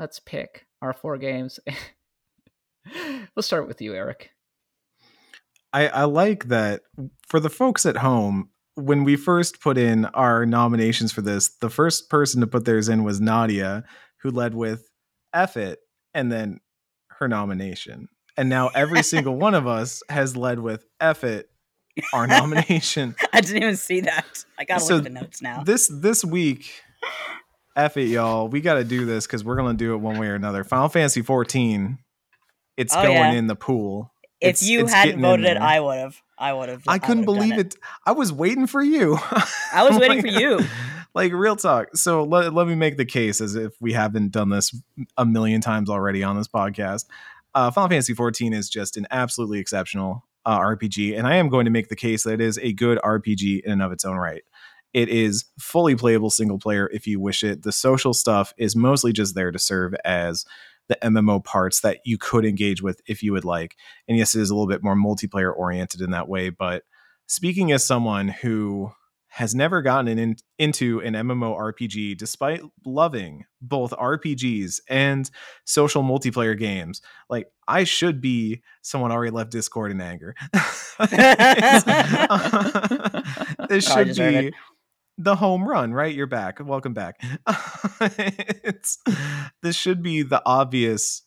[0.00, 1.60] let's pick our four games.
[3.36, 4.30] we'll start with you, Eric.
[5.72, 6.80] I, I like that
[7.28, 11.70] for the folks at home, when we first put in our nominations for this, the
[11.70, 13.84] first person to put theirs in was Nadia,
[14.22, 14.90] who led with
[15.34, 15.80] F it
[16.14, 16.60] and then
[17.18, 18.08] her nomination.
[18.36, 21.50] And now every single one of us has led with F it,
[22.14, 23.14] our nomination.
[23.32, 24.44] I didn't even see that.
[24.58, 25.62] I gotta So look at the notes now.
[25.62, 26.72] this this week,
[27.84, 28.48] F it, y'all.
[28.48, 30.64] We got to do this because we're gonna do it one way or another.
[30.64, 31.98] Final Fantasy 14,
[32.76, 33.32] it's Oh, going yeah.
[33.32, 34.12] in the pool.
[34.40, 35.56] if It's- you it's hadn't voted it.
[35.58, 36.16] I would have.
[36.38, 36.82] I would have.
[36.88, 37.76] I couldn't believe it.
[38.06, 39.18] I was waiting for you.
[39.72, 40.60] I was waiting for you.
[41.12, 41.96] Like real talk.
[41.96, 44.72] So let, let me make the case as if we haven't done this
[45.16, 47.06] a million times already on this podcast.
[47.52, 51.64] Uh, Final Fantasy 14 is just an absolutely exceptional uh, RPG, and I am going
[51.64, 54.18] to make the case that it is a good RPG in and of its own
[54.18, 54.42] right.
[54.92, 57.62] It is fully playable single player if you wish it.
[57.62, 60.44] The social stuff is mostly just there to serve as
[60.88, 63.76] the MMO parts that you could engage with if you would like.
[64.08, 66.50] And yes, it is a little bit more multiplayer oriented in that way.
[66.50, 66.82] But
[67.26, 68.92] speaking as someone who
[69.32, 75.30] has never gotten in, into an MMO RPG, despite loving both RPGs and
[75.64, 77.00] social multiplayer games.
[77.28, 80.34] Like I should be someone already left Discord in anger.
[83.68, 84.52] this should be.
[85.22, 86.14] The home run, right?
[86.14, 86.64] You're back.
[86.64, 87.20] Welcome back.
[88.00, 88.98] it's
[89.62, 91.22] this should be the obvious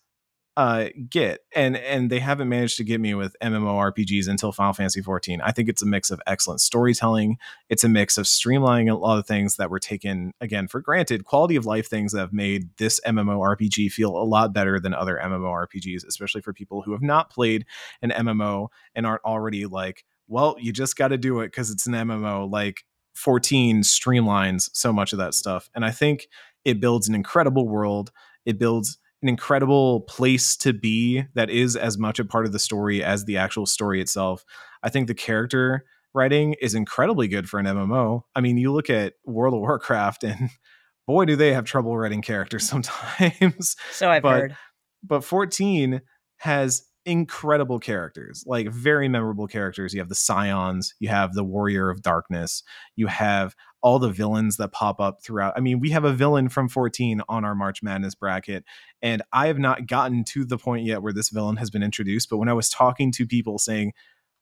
[0.56, 5.00] uh, get, and and they haven't managed to get me with MMORPGs until Final Fantasy
[5.00, 5.40] 14.
[5.40, 7.38] I think it's a mix of excellent storytelling.
[7.68, 11.24] It's a mix of streamlining a lot of things that were taken again for granted,
[11.24, 15.20] quality of life things that have made this MMORPG feel a lot better than other
[15.22, 17.64] MMORPGs, especially for people who have not played
[18.02, 21.86] an MMO and aren't already like, well, you just got to do it because it's
[21.86, 22.50] an MMO.
[22.50, 22.84] Like
[23.14, 26.28] 14 streamlines so much of that stuff, and I think
[26.64, 28.10] it builds an incredible world.
[28.44, 32.58] It builds an incredible place to be that is as much a part of the
[32.58, 34.44] story as the actual story itself.
[34.82, 38.22] I think the character writing is incredibly good for an MMO.
[38.34, 40.50] I mean, you look at World of Warcraft and
[41.06, 43.76] boy do they have trouble writing characters sometimes.
[43.92, 44.56] So I've but, heard.
[45.02, 46.02] But 14
[46.38, 49.92] has incredible characters, like very memorable characters.
[49.92, 52.62] You have the Scions, you have the Warrior of Darkness,
[52.96, 55.54] you have all the villains that pop up throughout.
[55.56, 58.64] I mean, we have a villain from 14 on our March Madness bracket,
[59.02, 62.30] and I have not gotten to the point yet where this villain has been introduced.
[62.30, 63.92] But when I was talking to people saying,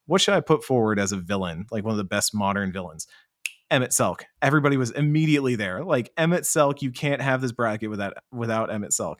[0.06, 3.06] what should I put forward as a villain, like one of the best modern villains?
[3.72, 4.22] Emet-Selch.
[4.42, 5.82] Everybody was immediately there.
[5.82, 9.16] Like Emet-Selch, you can't have this bracket without without Emet-Selch.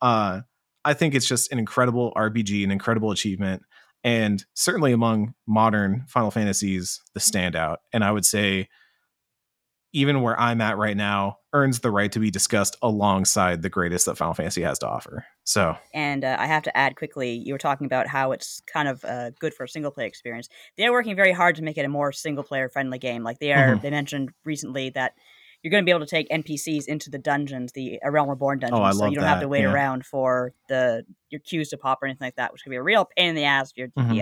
[0.00, 0.42] Uh,
[0.88, 3.62] I think it's just an incredible RPG, an incredible achievement,
[4.02, 7.76] and certainly among modern Final Fantasies, the standout.
[7.92, 8.68] And I would say
[9.92, 14.06] even where I'm at right now, earns the right to be discussed alongside the greatest
[14.06, 15.26] that Final Fantasy has to offer.
[15.44, 18.88] So, and uh, I have to add quickly, you were talking about how it's kind
[18.88, 20.48] of uh, good for a single player experience.
[20.78, 23.22] They are working very hard to make it a more single player friendly game.
[23.22, 23.82] Like they are, mm-hmm.
[23.82, 25.12] they mentioned recently that
[25.62, 28.60] you're going to be able to take NPCs into the dungeons, the A Realm Reborn
[28.60, 29.30] dungeons, oh, so you don't that.
[29.30, 29.72] have to wait yeah.
[29.72, 32.82] around for the your queues to pop or anything like that, which could be a
[32.82, 34.18] real pain in the ass if you're Mm-hmm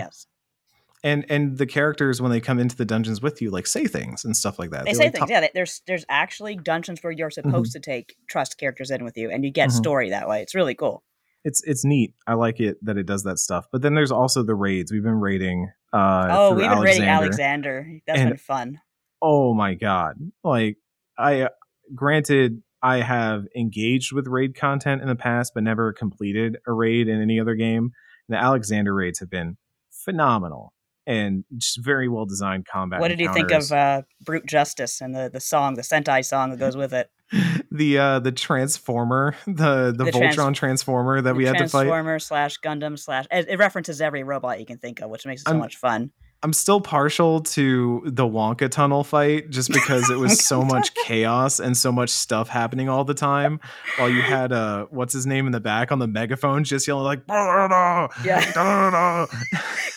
[1.03, 4.25] and and the characters when they come into the dungeons with you like say things
[4.25, 7.11] and stuff like that they They're say like, things yeah there's there's actually dungeons where
[7.11, 7.79] you're supposed mm-hmm.
[7.79, 9.77] to take trust characters in with you and you get mm-hmm.
[9.77, 11.03] story that way it's really cool
[11.43, 14.43] it's it's neat i like it that it does that stuff but then there's also
[14.43, 16.85] the raids we've been raiding uh oh we've been alexander.
[16.85, 18.81] raiding alexander that's and, been fun
[19.21, 20.77] oh my god like
[21.17, 21.49] i uh,
[21.95, 27.07] granted i have engaged with raid content in the past but never completed a raid
[27.07, 27.91] in any other game
[28.29, 29.57] the alexander raids have been
[29.91, 30.73] phenomenal
[31.05, 32.99] and just very well designed combat.
[32.99, 33.41] What did encounters.
[33.41, 36.75] you think of uh, Brute Justice and the the song, the Sentai song that goes
[36.75, 37.09] with it?
[37.71, 41.83] the uh the transformer the the, the voltron trans- transformer that we had to fight
[41.83, 45.41] transformer slash gundam slash it, it, references every robot you can think of which makes
[45.41, 46.11] it so I'm, much fun
[46.43, 51.59] i'm still partial to the wonka tunnel fight just because it was so much chaos
[51.59, 53.59] and so much stuff happening all the time.
[53.97, 57.05] While you had uh what's his name in the back on the megaphone just yelling
[57.05, 57.21] like
[58.23, 59.25] yeah.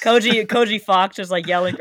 [0.02, 1.76] koji koji fox just like yelling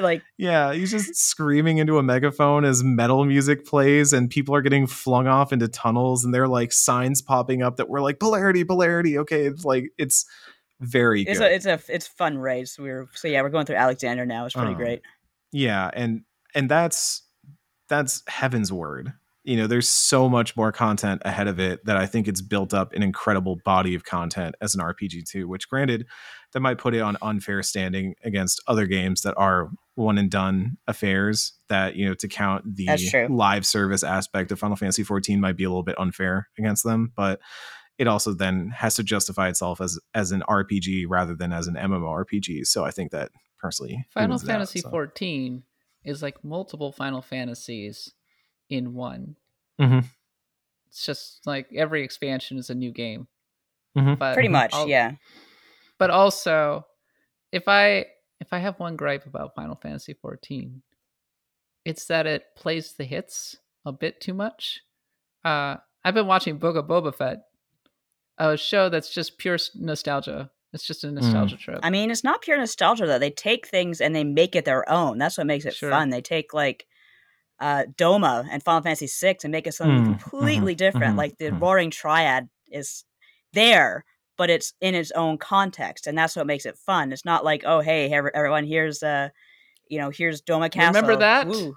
[0.00, 4.62] like yeah he's just screaming into a megaphone as metal music plays and people are
[4.62, 8.18] getting flung off into tunnels and there are like signs popping up that were like
[8.18, 9.18] polarity polarity.
[9.18, 10.24] Okay it's like it's
[10.80, 11.50] very it's good.
[11.50, 12.78] a it's a it's fun race.
[12.78, 14.46] We're so yeah we're going through alexander now.
[14.46, 15.02] It's pretty um, great.
[15.52, 16.22] Yeah and
[16.54, 17.22] and that's
[17.88, 19.14] that's Heavensward.
[19.44, 22.74] You know there's so much more content ahead of it that i think it's built
[22.74, 26.04] up an incredible body of content as an rpg too which granted
[26.52, 30.76] that might put it on unfair standing against other games that are one and done
[30.86, 35.56] affairs that you know to count the live service aspect of final fantasy 14 might
[35.56, 37.40] be a little bit unfair against them but
[37.98, 41.74] it also then has to justify itself as as an rpg rather than as an
[41.74, 44.90] mmorpg so i think that personally final fantasy out, so.
[44.90, 45.62] 14
[46.04, 48.12] is like multiple final fantasies
[48.70, 49.36] in one
[49.80, 50.06] mm-hmm.
[50.88, 53.26] it's just like every expansion is a new game
[53.96, 54.14] mm-hmm.
[54.14, 55.12] but pretty much I'll, yeah
[55.98, 56.86] but also
[57.50, 58.06] if i
[58.40, 60.80] if I have one gripe about Final Fantasy XIV,
[61.84, 64.82] it's that it plays the hits a bit too much.
[65.44, 67.44] Uh, I've been watching Book of Boba Fett,
[68.38, 70.50] a show that's just pure nostalgia.
[70.72, 71.60] It's just a nostalgia mm.
[71.60, 71.80] trip.
[71.82, 73.18] I mean, it's not pure nostalgia though.
[73.18, 75.18] They take things and they make it their own.
[75.18, 75.90] That's what makes it sure.
[75.90, 76.10] fun.
[76.10, 76.86] They take like
[77.60, 80.20] uh, Doma and Final Fantasy VI and make it something mm.
[80.20, 80.78] completely mm-hmm.
[80.78, 81.10] different.
[81.10, 81.18] Mm-hmm.
[81.18, 81.58] Like the mm-hmm.
[81.58, 83.04] Warring Triad is
[83.52, 84.04] there,
[84.36, 87.12] but it's in its own context, and that's what makes it fun.
[87.12, 89.30] It's not like, oh, hey, everyone, here's uh,
[89.88, 91.00] you know, here's Doma Castle.
[91.00, 91.48] Remember that?
[91.48, 91.74] Woo.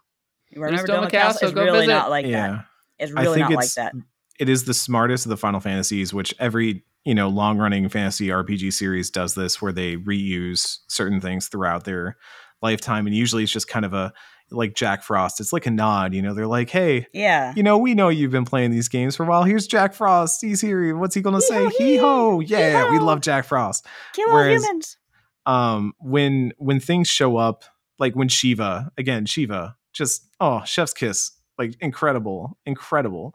[0.54, 1.12] Remember Doma Doma Castle?
[1.12, 1.94] Castle, It's go really visit.
[1.94, 2.66] not like that.
[3.00, 3.94] It's really think not like that.
[4.42, 8.30] It is the smartest of the Final Fantasies, which every you know long running fantasy
[8.30, 12.18] RPG series does this, where they reuse certain things throughout their
[12.62, 14.12] lifetime, and usually it's just kind of a
[14.50, 15.40] like Jack Frost.
[15.40, 16.34] It's like a nod, you know.
[16.34, 17.06] They're like, hey.
[17.14, 17.54] Yeah.
[17.56, 19.44] You know, we know you've been playing these games for a while.
[19.44, 20.42] Here's Jack Frost.
[20.42, 20.98] He's here.
[20.98, 21.68] What's he gonna say?
[21.78, 22.40] Hee ho!
[22.42, 23.06] Yeah, we hee-ho.
[23.06, 23.86] love Jack Frost.
[24.14, 24.98] Kill all humans.
[25.46, 27.64] um when when things show up
[28.00, 33.34] like when shiva again shiva just oh chef's kiss like incredible incredible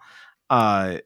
[0.51, 0.98] uh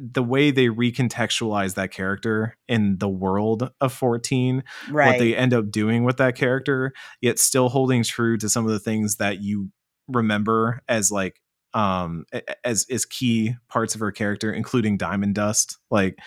[0.00, 5.06] the way they recontextualize that character in the world of 14 Right.
[5.06, 8.70] what they end up doing with that character yet still holding true to some of
[8.70, 9.70] the things that you
[10.06, 11.40] remember as like
[11.74, 12.24] um
[12.64, 16.18] as as key parts of her character including diamond dust like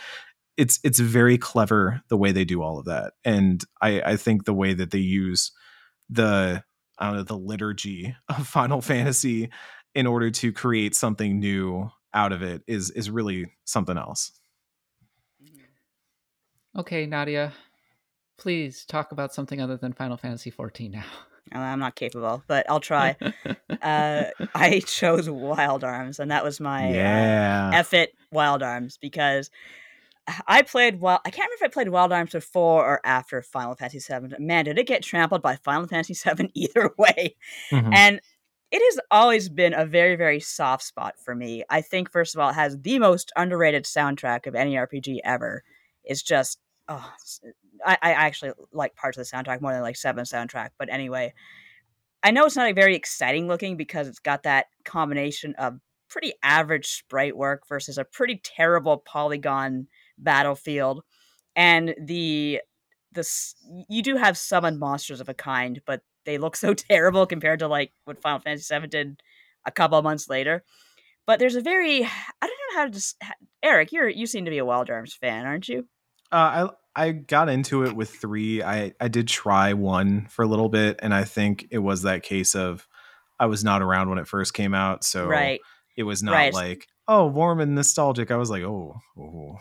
[0.57, 4.45] it's it's very clever the way they do all of that and i i think
[4.45, 5.52] the way that they use
[6.10, 6.61] the
[6.99, 9.49] i don't know the liturgy of final fantasy
[9.95, 14.31] in order to create something new out of it is is really something else
[16.77, 17.51] Okay, Nadia,
[18.38, 21.03] please talk about something other than Final Fantasy 14 now.
[21.53, 23.17] Uh, I'm not capable, but I'll try.
[23.81, 24.23] uh,
[24.55, 29.49] I chose Wild Arms, and that was my uh, F it Wild Arms because
[30.47, 31.19] I played Wild.
[31.25, 34.35] I can't remember if I played Wild Arms before or after Final Fantasy VII.
[34.39, 37.35] Man, did it get trampled by Final Fantasy VII either way?
[37.69, 37.93] Mhm.
[37.93, 38.21] And
[38.72, 41.64] it has always been a very, very soft spot for me.
[41.69, 45.64] I think, first of all, it has the most underrated soundtrack of any RPG ever.
[46.03, 47.14] It's just, oh,
[47.85, 50.69] I, I actually like parts of the soundtrack more than like Seven soundtrack.
[50.80, 51.34] But anyway,
[52.23, 55.80] I know it's not like, very exciting looking because it's got that combination of
[56.10, 59.88] pretty average sprite work versus a pretty terrible polygon
[60.18, 61.03] battlefield,
[61.56, 62.61] and the
[63.14, 63.56] the s-
[63.89, 67.68] you do have summoned monsters of a kind, but they look so terrible compared to
[67.68, 69.22] like what Final Fantasy VII did
[69.65, 70.64] a couple of months later.
[71.27, 72.07] But there's a very I
[72.41, 73.22] don't know how to just
[73.64, 75.88] Eric, you're you seem to be a Wild Arms fan, aren't you?
[76.31, 78.64] Uh, I I got into it with three.
[78.64, 82.23] I I did try one for a little bit, and I think it was that
[82.23, 82.88] case of
[83.39, 85.61] I was not around when it first came out, so Right.
[85.95, 86.53] it was not Right.
[86.53, 88.31] like oh warm and nostalgic.
[88.31, 89.57] I was like oh, oh.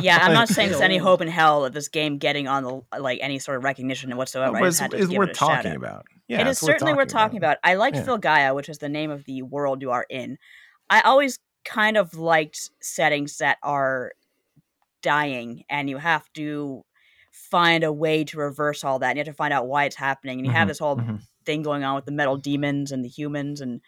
[0.00, 2.98] Yeah, I'm not saying there's any hope in hell of this game getting on the
[2.98, 4.56] like any sort of recognition whatsoever.
[4.56, 6.06] I but just it's, had to it's worth it talking about.
[6.28, 7.58] Yeah, it is certainly worth talking about.
[7.62, 8.04] I liked Yeah.
[8.04, 10.38] Filgaia, which is the name of the world you are in.
[10.88, 14.12] I always kind of liked settings that are
[15.02, 16.84] dying and you have to
[17.32, 19.10] find a way to reverse all that.
[19.10, 20.38] And you have to find out why it's happening.
[20.38, 21.20] And you have Mhm, this whole mhm.
[21.44, 23.60] thing going on with the metal demons and the humans.
[23.60, 23.80] And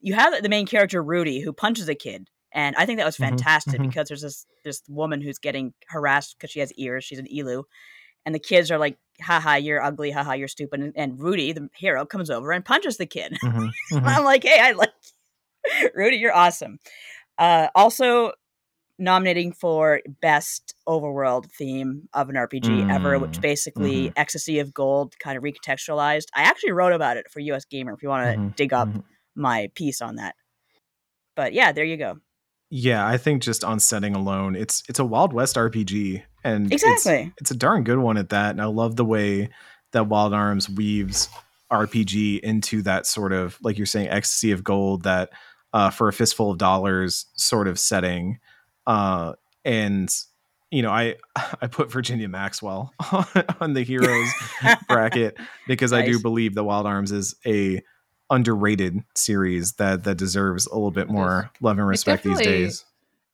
[0.00, 2.28] you have the main character, Rudy, who punches a kid.
[2.54, 3.90] And I think that was Mhm, fantastic mhm.
[3.90, 7.04] because there's this this woman who's getting harassed because she has ears.
[7.04, 7.64] She's an Elw.
[8.26, 10.80] And the kids are like, haha, you're ugly, haha, you're stupid.
[10.80, 13.36] And, and Rudy, the hero, comes over and punches the kid.
[13.42, 13.70] Mhm,
[14.04, 14.16] And mhm.
[14.16, 14.92] I'm like, hey, I like
[15.80, 15.90] you.
[15.94, 16.78] Rudy, you're awesome.
[17.38, 18.32] Uh, also
[18.98, 25.14] nominating for best overworld theme of an RPG ever, which Mm, basically Ecstasy of Gold
[25.18, 26.26] kind of recontextualized.
[26.34, 28.88] I actually wrote about it for US Gamer if you want to Mhm, dig up
[29.34, 30.36] my piece on that.
[31.36, 32.18] But yeah, there you go.
[32.76, 36.82] Yeah, I think just on setting alone, it's it's a Wild West RPG, and it's-
[36.82, 37.32] Exactly.
[37.38, 38.50] it's, a darn good one at that.
[38.50, 39.50] And I love the way
[39.92, 41.28] that Wild Arms weaves
[41.70, 45.30] RPG into that sort of like you're saying ecstasy of gold that
[45.72, 48.40] uh, for a fistful of dollars sort of setting.
[48.88, 49.34] Uh,
[49.64, 50.12] and
[50.72, 51.14] you know, I
[51.62, 52.92] I put Virginia Maxwell
[53.60, 54.28] on the heroes
[54.88, 55.36] bracket
[55.68, 57.80] because I do believe that Wild Arms is a
[58.30, 62.84] underrated series that that deserves a little bit more love and respect these days.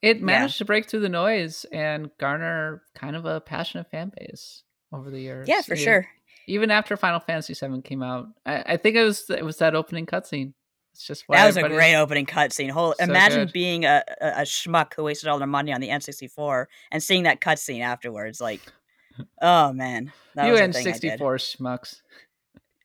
[0.02, 4.62] It managed to break through the noise and garner kind of a passionate fan base
[4.92, 5.48] over the years.
[5.48, 6.06] Yeah, for sure.
[6.46, 9.74] Even after Final Fantasy VII came out, I, I think it was it was that
[9.74, 10.54] opening cutscene.
[10.92, 12.70] It's just why That was a great opening cutscene.
[12.70, 13.52] Whole So imagine good.
[13.52, 17.22] being a, a, a schmuck who wasted all their money on the N64 and seeing
[17.24, 18.40] that cutscene afterwards.
[18.40, 18.60] Like,
[19.42, 21.00] oh man, that you was a and thing I did.
[21.00, 22.00] sixty four schmucks.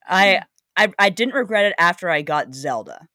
[0.08, 0.42] I,
[0.78, 3.08] I I didn't regret it after I got Zelda.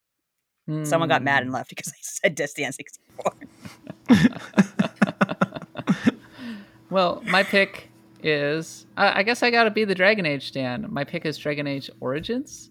[0.84, 1.46] Someone got mad Hmm.
[1.46, 4.40] and left because I said diss the N64.
[6.90, 7.88] Well, my pick
[8.22, 10.86] is uh, I guess I got to be the Dragon Age Stan.
[10.90, 12.70] My pick is Dragon Age Origins.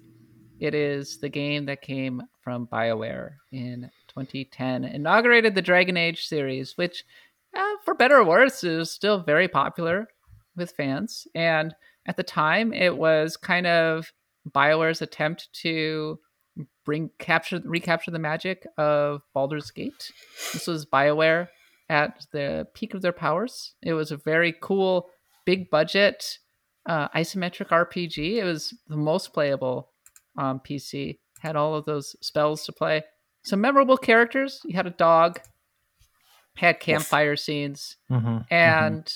[0.60, 6.78] It is the game that came from BioWare in 2010, inaugurated the Dragon Age series,
[6.78, 7.06] which,
[7.56, 10.10] uh, for better or worse, is still very popular
[10.58, 11.26] with fans.
[11.34, 11.74] And
[12.06, 14.12] at the time, it was kind of
[14.48, 16.20] BioWare's attempt to
[16.86, 20.12] bring capture recapture the magic of Baldur's Gate.
[20.54, 21.48] This was BioWare
[21.90, 23.74] at the peak of their powers.
[23.82, 25.10] It was a very cool,
[25.46, 26.38] big budget,
[26.86, 28.38] uh, isometric RPG.
[28.38, 29.92] It was the most playable
[30.38, 33.04] on PC had all of those spells to play.
[33.44, 34.60] Some memorable characters.
[34.66, 35.40] You had a dog,
[36.58, 39.14] had campfire scenes, Mhm, and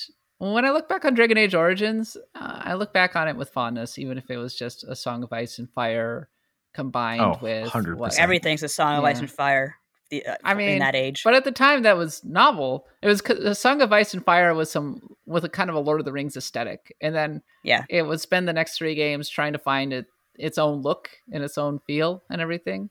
[0.51, 3.49] when I look back on Dragon Age Origins, uh, I look back on it with
[3.51, 6.27] fondness, even if it was just a Song of Ice and Fire
[6.73, 7.97] combined Oh, with 100%.
[7.97, 9.75] what- Everything's a song of ice and fire.
[10.09, 12.87] The, uh, I mean, in that age, But at the time, that was novel.
[13.01, 15.79] It was a Song of Ice and Fire was some with a kind of a
[15.79, 17.85] Lord of the Rings aesthetic, and then Yeah.
[17.89, 21.43] it would spend the next three games trying to find it its own look and
[21.43, 22.89] its own feel and everything.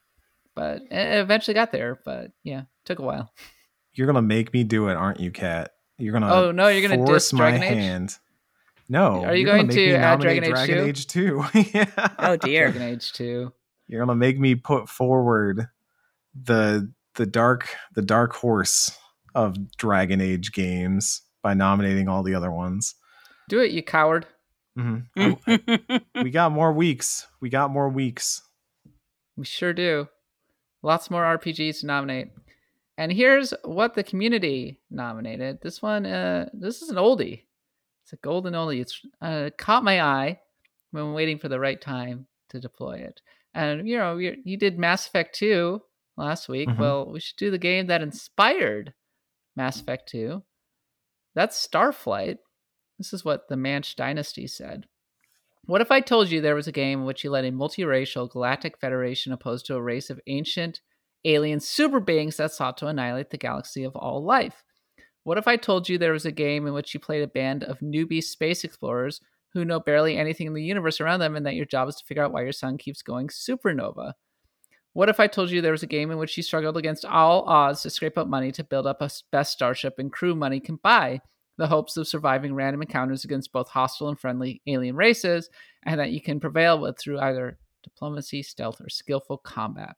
[0.54, 1.98] But it eventually got there.
[2.04, 3.32] But yeah, took a while.
[3.94, 5.72] You're gonna make me do it, aren't you, Cat?
[5.98, 7.74] You're gonna Oh, no, you're gonna force diss my Dragon Age?
[7.74, 8.18] hand.
[8.88, 9.24] No.
[9.24, 10.84] Are you gonna going make to me add Dragon Age Dragon 2?
[10.84, 11.44] Age 2?
[11.74, 12.08] yeah.
[12.18, 13.52] oh dear, Dragon Age Two.
[13.88, 15.68] You're gonna make me put forward
[16.34, 18.96] the the dark the dark horse
[19.34, 22.94] of Dragon Age games by nominating all the other ones.
[23.48, 24.26] Do it, you coward.
[24.78, 26.02] Mhm.
[26.22, 27.26] we got more weeks.
[27.42, 28.40] We got more weeks.
[29.36, 30.08] We sure do.
[30.82, 32.28] Lots more RPGs to nominate.
[33.02, 35.60] And here's what the community nominated.
[35.60, 37.42] This one, uh, this is an oldie.
[38.04, 38.80] It's a golden oldie.
[38.80, 40.38] It's uh, caught my eye
[40.92, 43.20] when waiting for the right time to deploy it.
[43.54, 45.82] And you know, you did Mass Effect 2
[46.16, 46.68] last week.
[46.68, 46.78] Mhm.
[46.78, 48.94] Well, we should do the game that inspired
[49.56, 50.44] Mass Effect 2.
[51.34, 52.38] That's Starflight.
[52.98, 54.86] This is what the Manch Dynasty said.
[55.64, 58.30] What if I told you there was a game in which you led a multiracial
[58.30, 60.80] galactic federation opposed to a race of ancient
[61.24, 64.64] alien super beings that sought to annihilate the galaxy of all life?
[65.24, 67.64] What if I told you there was a game in which you played a band
[67.64, 69.20] of newbie space explorers
[69.52, 72.04] who know barely anything in the universe around them and that your job is to
[72.04, 74.14] figure out why your sun keeps going supernova?
[74.94, 77.42] What if I told you there was a game in which you struggled against all
[77.42, 80.76] odds to scrape up money to build up a best starship and crew money can
[80.76, 81.20] buy,
[81.56, 85.48] the hopes of surviving random encounters against both hostile and friendly alien races,
[85.84, 89.96] and that you can prevail with through either diplomacy, stealth, or skillful combat?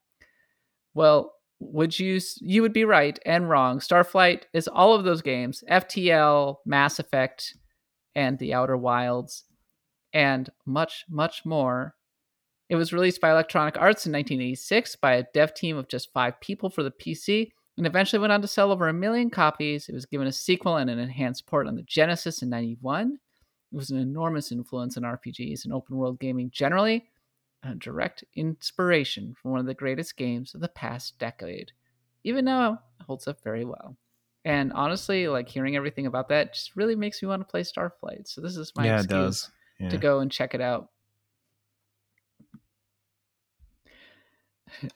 [0.95, 3.79] Well, would you you would be right and wrong.
[3.79, 7.57] Starflight is all of those games, FTL, Mass Effect,
[8.15, 9.45] and The Outer Wilds,
[10.13, 11.95] and much, much more.
[12.69, 16.41] It was released by Electronic Arts in 1986 by a dev team of just five
[16.41, 19.89] people for the PC, and eventually went on to sell over a million copies.
[19.89, 23.19] It was given a sequel and an enhanced port on the Genesis in 91.
[23.73, 27.05] It was an enormous influence on RPGs and open world gaming generally,
[27.65, 31.73] a direct inspiration from one of the greatest games of the past decade.
[32.23, 33.97] Even now, it holds up very well.
[34.45, 38.27] And honestly, like hearing everything about that just really makes me want to play Starflight.
[38.29, 39.51] So this is my yeah, it excuse does.
[39.81, 39.89] Yeah.
[39.89, 40.91] to go and check it out.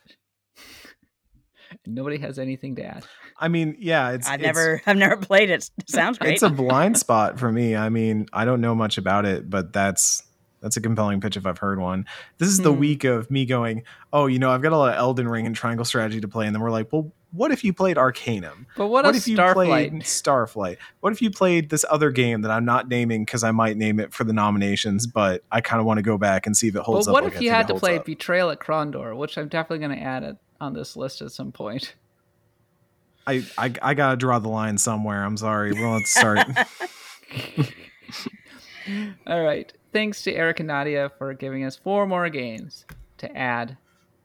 [1.86, 3.05] Nobody has anything to add.
[3.39, 5.70] I mean, yeah, it's I've it's- never, I've never played it.
[5.89, 6.35] Sounds great.
[6.35, 7.77] It's a blind spot for me.
[7.77, 10.23] I mean, I don't know much about it, but that's
[10.61, 12.07] that's a compelling pitch if I've heard one.
[12.39, 12.79] This is the Hmm.
[12.81, 15.55] week of me going, oh, you know, I've got a lot of Elden Ring and
[15.55, 18.67] Triangle Strategy to play, and then we're like, well, what if you played Arcanum?
[18.77, 20.79] But what, What, if you played Starflight?
[21.01, 24.01] What if you played this other game that I'm not naming because I might name
[24.01, 26.75] it for the nominations, but I kind of want to go back and see if
[26.75, 27.13] it holds up.
[27.13, 27.25] But up.
[27.25, 28.07] what if you had to play up.
[28.07, 31.53] Betrayal at Krondor, which I'm definitely going to add it on this list at some
[31.53, 31.95] point.
[33.27, 35.23] I, I I gotta draw the line somewhere.
[35.23, 35.73] I'm sorry.
[35.75, 36.39] Well, let's start.
[39.27, 39.71] All right.
[39.90, 42.85] Thanks to Eric and Nadia for giving us four more games
[43.16, 43.78] to add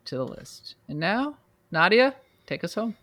[0.05, 0.75] to the list.
[0.89, 1.37] And now,
[1.71, 2.15] Nadia,
[2.45, 2.97] take us home.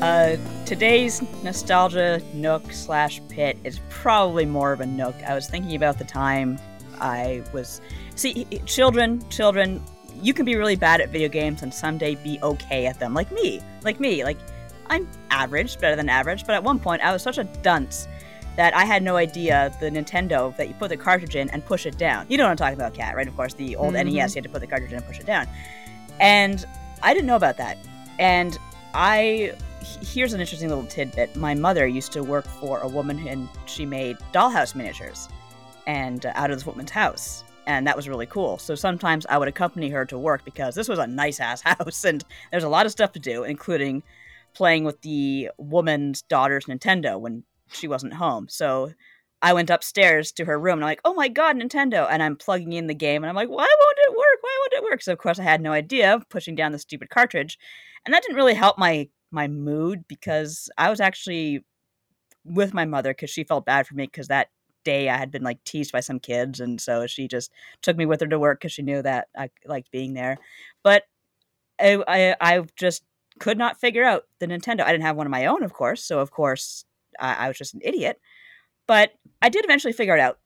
[0.00, 0.36] Uh,
[0.66, 5.16] today's nostalgia nook slash pit is probably more of a nook.
[5.26, 6.60] I was thinking about the time
[7.00, 7.80] I was.
[8.14, 9.82] See, children, children,
[10.22, 13.14] you can be really bad at video games and someday be okay at them.
[13.14, 14.38] Like me, like me, like
[14.88, 16.46] I'm average, better than average.
[16.46, 18.08] But at one point, I was such a dunce
[18.56, 21.84] that I had no idea the Nintendo that you put the cartridge in and push
[21.84, 22.26] it down.
[22.28, 23.28] You know what I'm talking about, Cat, right?
[23.28, 24.06] Of course, the old Mhm.
[24.06, 25.46] NES, you had to put the cartridge in and push it down.
[26.20, 26.64] And
[27.02, 27.76] I didn't know about that.
[28.18, 28.56] And
[28.94, 29.52] I
[30.00, 31.36] here's an interesting little tidbit.
[31.36, 35.28] My mother used to work for a woman and she made dollhouse miniatures
[35.86, 37.44] and uh, out of this woman's house.
[37.66, 38.58] And that was really cool.
[38.58, 42.04] So sometimes I would accompany her to work because this was a nice ass house
[42.04, 44.02] and there's a lot of stuff to do, including
[44.54, 48.46] playing with the woman's daughter's Nintendo when she wasn't home.
[48.48, 48.92] So
[49.42, 52.06] I went upstairs to her room and I'm like, oh my god, Nintendo.
[52.10, 54.38] And I'm plugging in the game and I'm like, why won't it work?
[54.40, 55.02] Why won't it work?
[55.02, 57.58] So of course I had no idea, pushing down the stupid cartridge.
[58.04, 61.64] And that didn't really help my my mood because I was actually
[62.44, 64.48] with my mother because she felt bad for me because that
[64.86, 67.50] day I had been like teased by some kids and so she just
[67.82, 70.38] took me with her to work because she knew that I liked being there.
[70.84, 71.02] But
[71.80, 73.02] I, I I just
[73.40, 74.80] could not figure out the Nintendo.
[74.82, 76.84] I didn't have one of my own, of course, so of course
[77.20, 78.20] I, I was just an idiot.
[78.86, 80.38] But I did eventually figure it out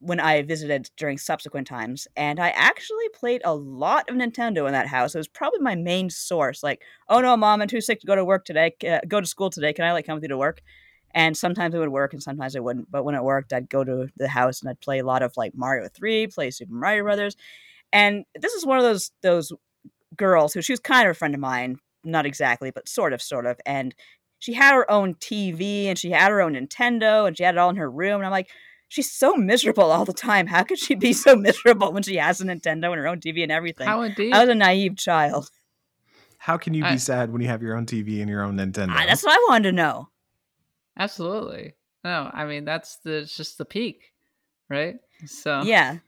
[0.00, 4.72] when I visited during subsequent times, and I actually played a lot of Nintendo in
[4.72, 5.14] that house.
[5.14, 6.62] It was probably my main source.
[6.62, 8.74] Like, oh no, mom, I'm too sick to go to work today.
[8.86, 9.72] Uh, go to school today.
[9.72, 10.60] Can I like come with you to work?
[11.14, 12.90] And sometimes it would work, and sometimes it wouldn't.
[12.90, 15.32] But when it worked, I'd go to the house and I'd play a lot of
[15.36, 17.36] like Mario Three, play Super Mario Brothers,
[17.92, 19.52] and this is one of those those
[20.16, 23.22] girls who she was kind of a friend of mine, not exactly, but sort of,
[23.22, 23.94] sort of, and
[24.38, 27.58] she had her own TV and she had her own Nintendo and she had it
[27.58, 28.16] all in her room.
[28.16, 28.50] And I'm like,
[28.88, 30.46] she's so miserable all the time.
[30.46, 33.42] How could she be so miserable when she has a Nintendo and her own TV
[33.42, 33.86] and everything?
[33.86, 34.32] How indeed?
[34.32, 35.50] I was a naive child.
[36.38, 38.56] How can you be I- sad when you have your own TV and your own
[38.56, 38.90] Nintendo?
[38.90, 40.08] Ah, that's what I wanted to know.
[40.98, 41.74] Absolutely.
[42.04, 44.12] No, I mean that's the it's just the peak,
[44.70, 44.96] right?
[45.26, 45.98] So Yeah.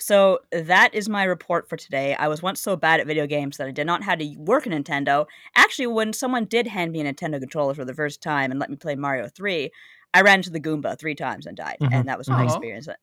[0.00, 2.14] So that is my report for today.
[2.14, 4.64] I was once so bad at video games that I did not have to work
[4.66, 5.26] a Nintendo.
[5.56, 8.70] Actually, when someone did hand me a Nintendo controller for the first time and let
[8.70, 9.70] me play Mario 3,
[10.14, 11.78] I ran into the Goomba three times and died.
[11.80, 11.88] Mhm.
[11.92, 12.44] And that was my Aw.
[12.44, 12.86] experience.
[12.86, 12.96] And,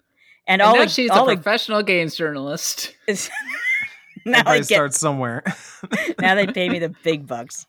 [0.48, 2.96] And all now the, she's all a the, professional games journalist.
[3.08, 3.30] is
[4.26, 5.44] now I Everybody get starts somewhere.
[6.22, 7.66] now they pay me the big bucks.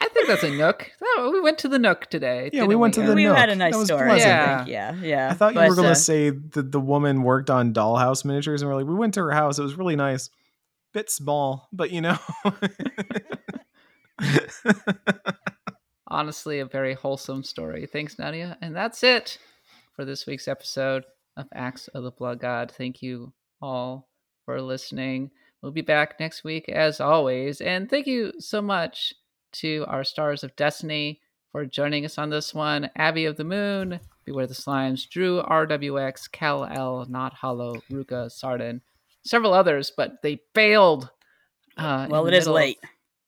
[0.00, 0.90] I think that's a Nook.
[1.02, 2.44] Oh, we went to the Nook today.
[2.52, 3.34] Yeah, didn't we went to the we Nook.
[3.34, 4.08] We had a nice story.
[4.08, 4.32] pleasant.
[4.32, 4.68] I think.
[4.68, 5.28] Yeah, yeah.
[5.30, 8.24] I thought you But, were going to uh, say that the woman worked on dollhouse
[8.24, 9.58] miniatures, and we're like, we went to her house.
[9.58, 10.30] It was really nice,
[10.92, 12.18] bit small, but you know.
[16.14, 17.86] honestly a very wholesome story.
[17.86, 18.56] Thanks, Nadia.
[18.62, 19.38] And that's it
[19.94, 21.04] for this week's episode
[21.36, 22.70] of Axe of the Blood God.
[22.70, 24.08] Thank you all
[24.44, 25.32] for listening.
[25.60, 27.60] We'll be back next week as always.
[27.60, 29.14] And thank you so much
[29.54, 31.20] to our stars of destiny
[31.52, 32.90] for joining us on this one.
[32.96, 38.80] Abby of the Moon, Beware the Slimes, Drew RWX, Cal L, Not Hollow, Ruka, Sardin,
[39.24, 41.10] several others, but they failed.
[41.76, 42.78] Uh, well, it is middle of- late.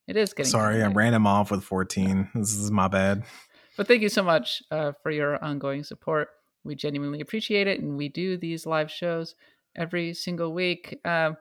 [0.09, 0.94] It is getting Sorry, I late.
[0.97, 2.31] ran him off with 14.
[2.35, 3.24] This is my bad.
[3.77, 6.28] But thank you so much uh, for your ongoing support.
[6.65, 9.35] We genuinely appreciate it, and we do these live shows
[9.77, 10.98] every single week.
[11.05, 11.36] Um,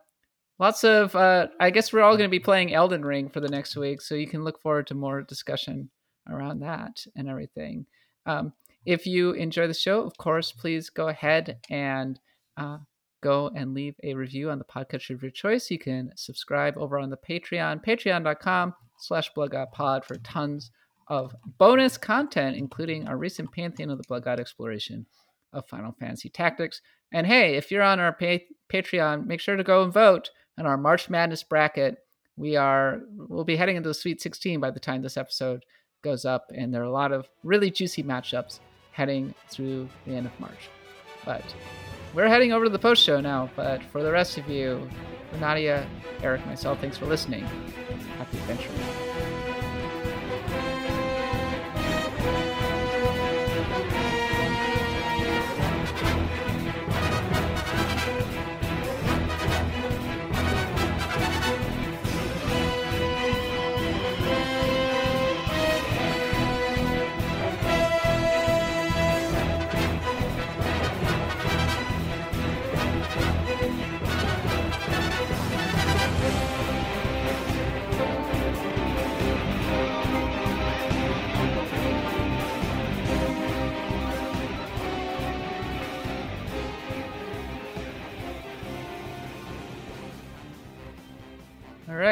[0.60, 3.50] lots of, uh, I guess we're all going to be playing Elden Ring for the
[3.50, 5.90] next week, so you can look forward to more discussion
[6.30, 7.86] around that and everything.
[8.26, 8.54] Um,
[8.86, 12.20] if you enjoy the show, of course, please go ahead and
[12.58, 12.78] uh,
[13.22, 15.72] go and leave a review on the podcast of your choice.
[15.72, 20.72] You can subscribe over on the Patreon, patreon.com slash bloodgodpod for tons
[21.08, 25.06] of bonus content, including our recent Pantheon of the Blood God exploration
[25.56, 26.82] of Final Fantasy Tactics.
[27.12, 30.30] And hey, if you're on our pa- Patreon, make sure to go and vote
[30.60, 31.98] on our March Madness bracket.
[32.38, 35.64] We are we'll be heading into the Sweet 16 by the time this episode
[36.04, 38.60] goes up, and there are a lot of really juicy matchups
[38.92, 40.70] heading through the end of March.
[41.24, 41.44] But
[42.14, 43.50] we're heading over to the post show now.
[43.56, 44.90] But for the rest of you,
[45.40, 45.88] Nadia,
[46.22, 47.44] Eric, myself, thanks for listening.
[48.18, 49.35] Happy adventuring.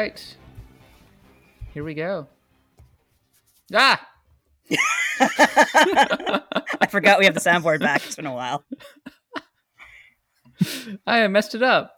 [0.04, 0.36] Right.
[1.72, 2.28] Here we go.
[3.72, 4.06] Ah!
[5.20, 8.04] I forgot we have the soundboard back.
[8.04, 8.64] It's been a while.
[11.06, 11.94] I messed it up.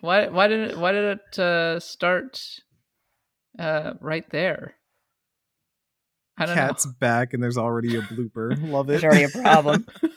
[0.00, 2.40] Why why did it why did it uh, start
[3.58, 4.76] uh, right there?
[6.38, 8.56] I don't Cat's back, and there's already a blooper.
[8.70, 9.00] Love it.
[9.00, 9.86] There's already a problem.
[10.02, 10.10] know.